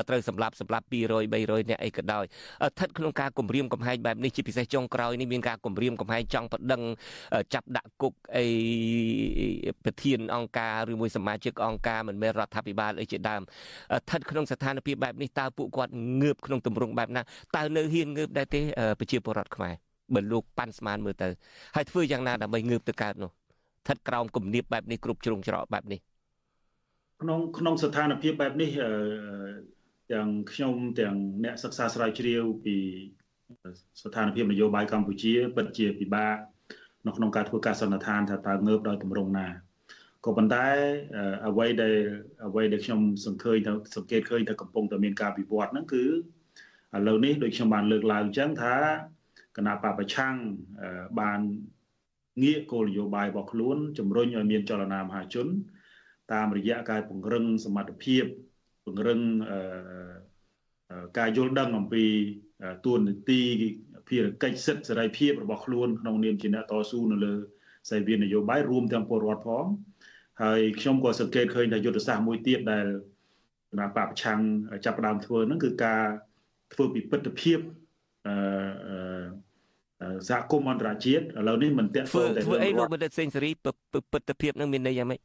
[0.08, 0.94] ត្រូវសម្លាប់សម្លាប់200
[1.34, 6.82] 300អ្នកអីក៏ដោយស្ថិតក្នុងការគម្រាមកំហែងបែបនេះជាពិសេសចុងក្រោយនេះមានការគម្រាមកំហែងចង់ប្តឹង
[7.54, 8.46] ចាប់ដាក់គុកអី
[9.84, 15.92] ប្រធានអង្គការឬមួយសមាជិកអង្គការមិនមែនរដ្ឋាភិបាលអីជាដើមស្ថិតក្នុងស្ថានភាពបែបនេះតើពួកគាត់
[16.22, 17.22] ងើបក្នុងទម្រង់បែបណា
[17.56, 18.60] តើនៅហ៊ានងើបដែរទេ
[19.00, 19.74] ប្រជាពលរដ្ឋខ្មែរ
[20.14, 21.28] បើលោកប៉ាន់ស្មានមើលទៅ
[21.76, 26.00] ហើយធ្វើយ៉ាងណាដើម្បីងើបទៅកើតនោះស្ថិតក្រោមគំនាបបែបនេះគ្រប់ជ្រុងច្រកបែបនេះ
[27.22, 28.70] ក្នុងក្នុងស្ថានភាពបែបនេះ
[30.12, 31.14] ទាំងខ្ញុំទាំង
[31.44, 32.76] អ្នកសិក្សាស្រាវជ្រាវពី
[34.02, 36.36] ស្ថានភាពនយោបាយកម្ពុជាពិតជាពិបាក
[37.06, 39.48] នៅក្នុងការធ្វើការសន្និដ្ឋានថាតើងើបដោយទម្រង់ណា
[40.24, 40.66] ក៏ប៉ុន្តែ
[41.48, 41.94] អ្វីដែល
[42.46, 46.10] អ្វីដែលខ្ញុំសង្ឃើញទៅសង្កេតឃើញថាកំពុងតែមានការវិវត្តហ្នឹងគឺឥ
[47.08, 48.74] ឡូវនេះដូចខ្ញុំបានលើកឡើងអញ្ចឹងថា
[49.56, 50.34] គណៈបពប្រឆាំង
[51.20, 51.40] បាន
[52.42, 55.46] ងាកគោលនយោបាយរបស់ខ្លួនជំរុញឲ្យមានចលនាមហាជន
[56.32, 58.24] តាមរយៈការពង្រឹងសមត្ថភាព
[58.84, 59.20] ពង្រឹង
[61.18, 62.04] ការយល់ដឹងអំពី
[62.84, 63.40] ទួនាទី
[64.08, 67.34] ភារកិច្ចសិទ្ធិសេរីភាពរបស់ខ្លួនក្នុងនាមជាអ្នកតស៊ូនៅលើ
[67.90, 69.64] សេវានយោបាយរួមទាំងពលរដ្ឋផង
[70.42, 72.86] ហើយខ្ញុំក៏សង្កេតឃើញថាយុទ្ធសាស្ត្រមួយទៀតដែល
[73.70, 74.40] គណៈបពប្រឆាំង
[74.84, 76.02] ចាប់ផ្ដើមធ្វើហ្នឹងគឺការ
[76.72, 77.58] ធ្វើពិពិធភាព
[78.26, 79.26] អឺ
[80.28, 83.72] សហគមន៍អន្តរជាតិឥឡូវនេះមិនតាក់ទងតែធ្វើអីលោកបណ្ឌិតសេងសេរីពិ
[84.12, 85.20] ពិធភាពនឹងមានន័យយ៉ាងម៉េច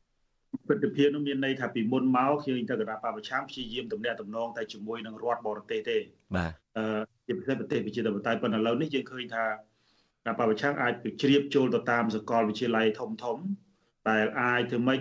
[0.70, 5.98] ពិទ្ធភាពនោះមានន័យថាពីមុនមកខ្ញុំទៅគណៈបពប្រឆាំងព្យាយាមទំនាក់ទំនងតែជាមួយនឹងរដ្ឋបរទេសទេ
[6.36, 6.86] បាទអឺ
[7.32, 13.38] ជាពិសេសប្រទេសប្រជាធិបតេយ្យប៉ុន្តែឥឡូវនេះយើងឃើញថាគណៈបពប្រឆាំងអាចជ្រាបចូលទៅតាមសាកលវិទ្យាល័យធំធំ
[14.10, 15.00] ដែលអាចធ្វើម៉េច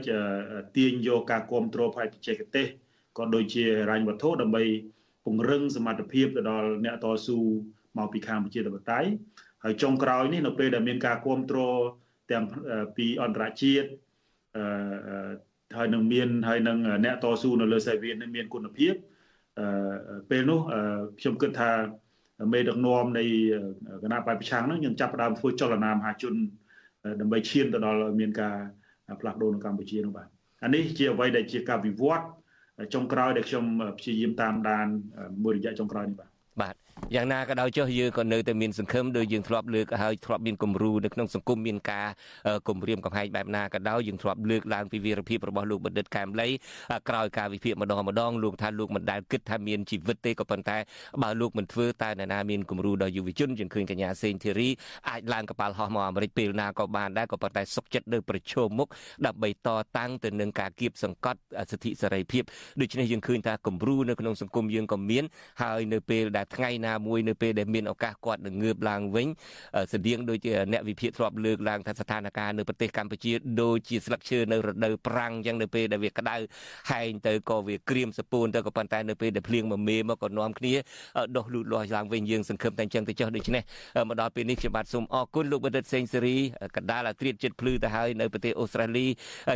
[0.77, 2.67] ទាញយកការគ្រប់គ្រងផ្នែកបច្ចេកទេស
[3.19, 4.63] ក៏ដូចជារញ្ញវត្ថុដើម្បី
[5.25, 7.39] ពង្រឹងសមត្ថភាពទៅដល់អ្នកតស៊ូ
[7.99, 9.09] មកពីខាងប្រជាធិបតេយ្យ
[9.65, 11.79] ហើយចុងក្រោយនេះនៅពេលដែលមានការគ្រប់គ្រង
[12.31, 12.45] ទាំង
[12.97, 13.89] ពីអន្តរជាតិ
[14.57, 18.95] អឺហើយនឹងមានហើយនឹងអ្នកតស៊ូនៅលើសេវានេះមានគុណភាព
[19.59, 20.61] អឺពេលនោះ
[21.21, 21.71] ខ្ញុំគិតថា
[22.53, 23.25] មេដឹកនាំនៃ
[24.03, 26.35] គណៈបព្វប្រឆាំងហ្នឹងយើងចាប់ផ្ដើមធ្វើចលនាមហាជន
[27.21, 28.57] ដើម្បីឈានទៅដល់មានការ
[29.21, 30.29] ផ្លាស់ប្ដូរនៅកម្ពុជានោះបាទ
[30.65, 32.27] អានេះជាអ្វីដែលជាការវិវត្ត
[32.95, 33.65] ចុងក្រោយដែលខ្ញុំ
[33.99, 34.87] ព្យាយាមតាមដាន
[35.45, 36.30] មួយរយៈចុងក្រោយនេះបាទបាទ
[37.17, 42.07] យ៉ាងណាក៏ដោយចុះយើងក៏នៅតែមានសង្ឃឹមដោយយើងធ្លាប់លើកហើយធ្លាប់មានគំរូនៅក្នុងសង្គមមានការ
[42.69, 46.49] គំរាមកំហែងបែបណាក៏ដោយយើងធ្លាប់លើកឡើងពីវីរភាពរបស់លោកបណ្ឌិតកែមលី
[47.09, 50.79] ក្រោយការវិភាគម្ដងម្ដងលោកថាលោកមិនដែលគិតថាមានជីវិតទេក៏ប៉ុន្តែ
[51.23, 54.69] បើលោកមិនធ្វើតើនរណាមានគំរូដល់យុវជនយើងឃើញកញ្ញាសេងធីរី
[55.11, 58.89] អាចឡើងកប៉ាល់ហោះមកអាមេរិកពេលណាក៏បានដែរក៏ប៉ុន្តែសុខចិត្តនៅប្រជុំមុខ
[59.27, 61.41] ដើម្បីតតាំងទៅនឹងការគៀបសង្កត់
[61.71, 62.43] សិទ្ធិសេរីភាព
[62.81, 65.25] ដូច្នេះយើងឃើញថាគំរូនៅក្នុងសង្គមយើងក៏មាន
[65.63, 69.29] ហើយនៅពេលដែលថ្ងៃណាមួយនៅពេលដែលមានឱកាសគាត់នឹងងើបឡើងវិញ
[69.93, 73.33] ស្តៀងដូចជាអ្នកវិភាគធ្លាប់លើកឡើងថាស្ថានភាពនៅប្រទេសកម្ពុជា
[73.63, 76.37] ដូចជាស្លឹកឈើនៅរដូវប្រាំងអញ្ចឹងនៅពេលដែលវាក្តៅ
[76.91, 80.75] ហែងទៅក៏វាក្រៀមសពួនទៅក៏ប៉ុន្តែនៅពេលដែលភ្លៀងមកមេមកក៏នាំគ្នា
[81.37, 83.63] ដុះលូតលាស់ឡើងវិញយើងសង្ឃឹមតែអញ្ចឹងទៅចុះដូច្នេះ
[84.09, 86.37] មកដល់ពេលនេះខ្ញុំបាទសូមអរគុណលោកបណ្ឌិតសេងសេរី
[86.77, 89.07] កដាលអាត្រៀតចិត្តភ្លឺទៅហើយនៅប្រទេសអូស្ត្រាលី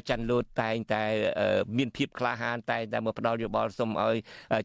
[0.08, 1.02] ច័ន្ទលូតតែងតែ
[1.78, 4.16] មានភាពក្លាហានតែងតែមកផ្ដល់យោបល់សូមឲ្យ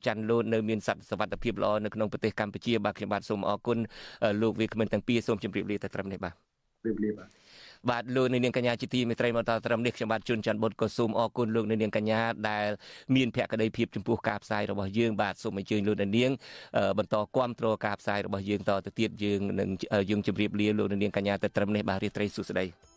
[0.06, 3.78] ច័ន្ទលូតនៅមានសវត្ថភាពល្អនៅក្នុងប្រទេសកម្ពុជាបាទខ្ញុំបាទសូមអរគុណ
[4.41, 6.34] លោកវាគ្មិនទាំងពីរសូមជម្រាបលាតែត្រឹមនេះបាទ
[6.86, 7.30] ជម្រាបលាបាទ
[7.89, 12.68] បាទលោកនាងកញ្ញាជាទីមេត្រីមកដល់ត្រឹមនេះខ្ញុំបាទជួនច័ន្ទបុតក៏សូមអរគុណលោកនាងកញ្ញាដែល
[13.16, 16.32] មានភក្ដីភាពចំពោះការផ្សាយរបស់យើងបាទសូមអញ្ជើញលោកនាង
[16.97, 19.70] បន្តគ្រប់គ្រងការផ្សាយរបស់យើងតទៅទៀតយើងនឹង
[20.10, 22.89] យើងជម្រាបលាលោកនាងកញ្ញាទៅត្រឹមនេះបាទរាត្រីសុស្ដី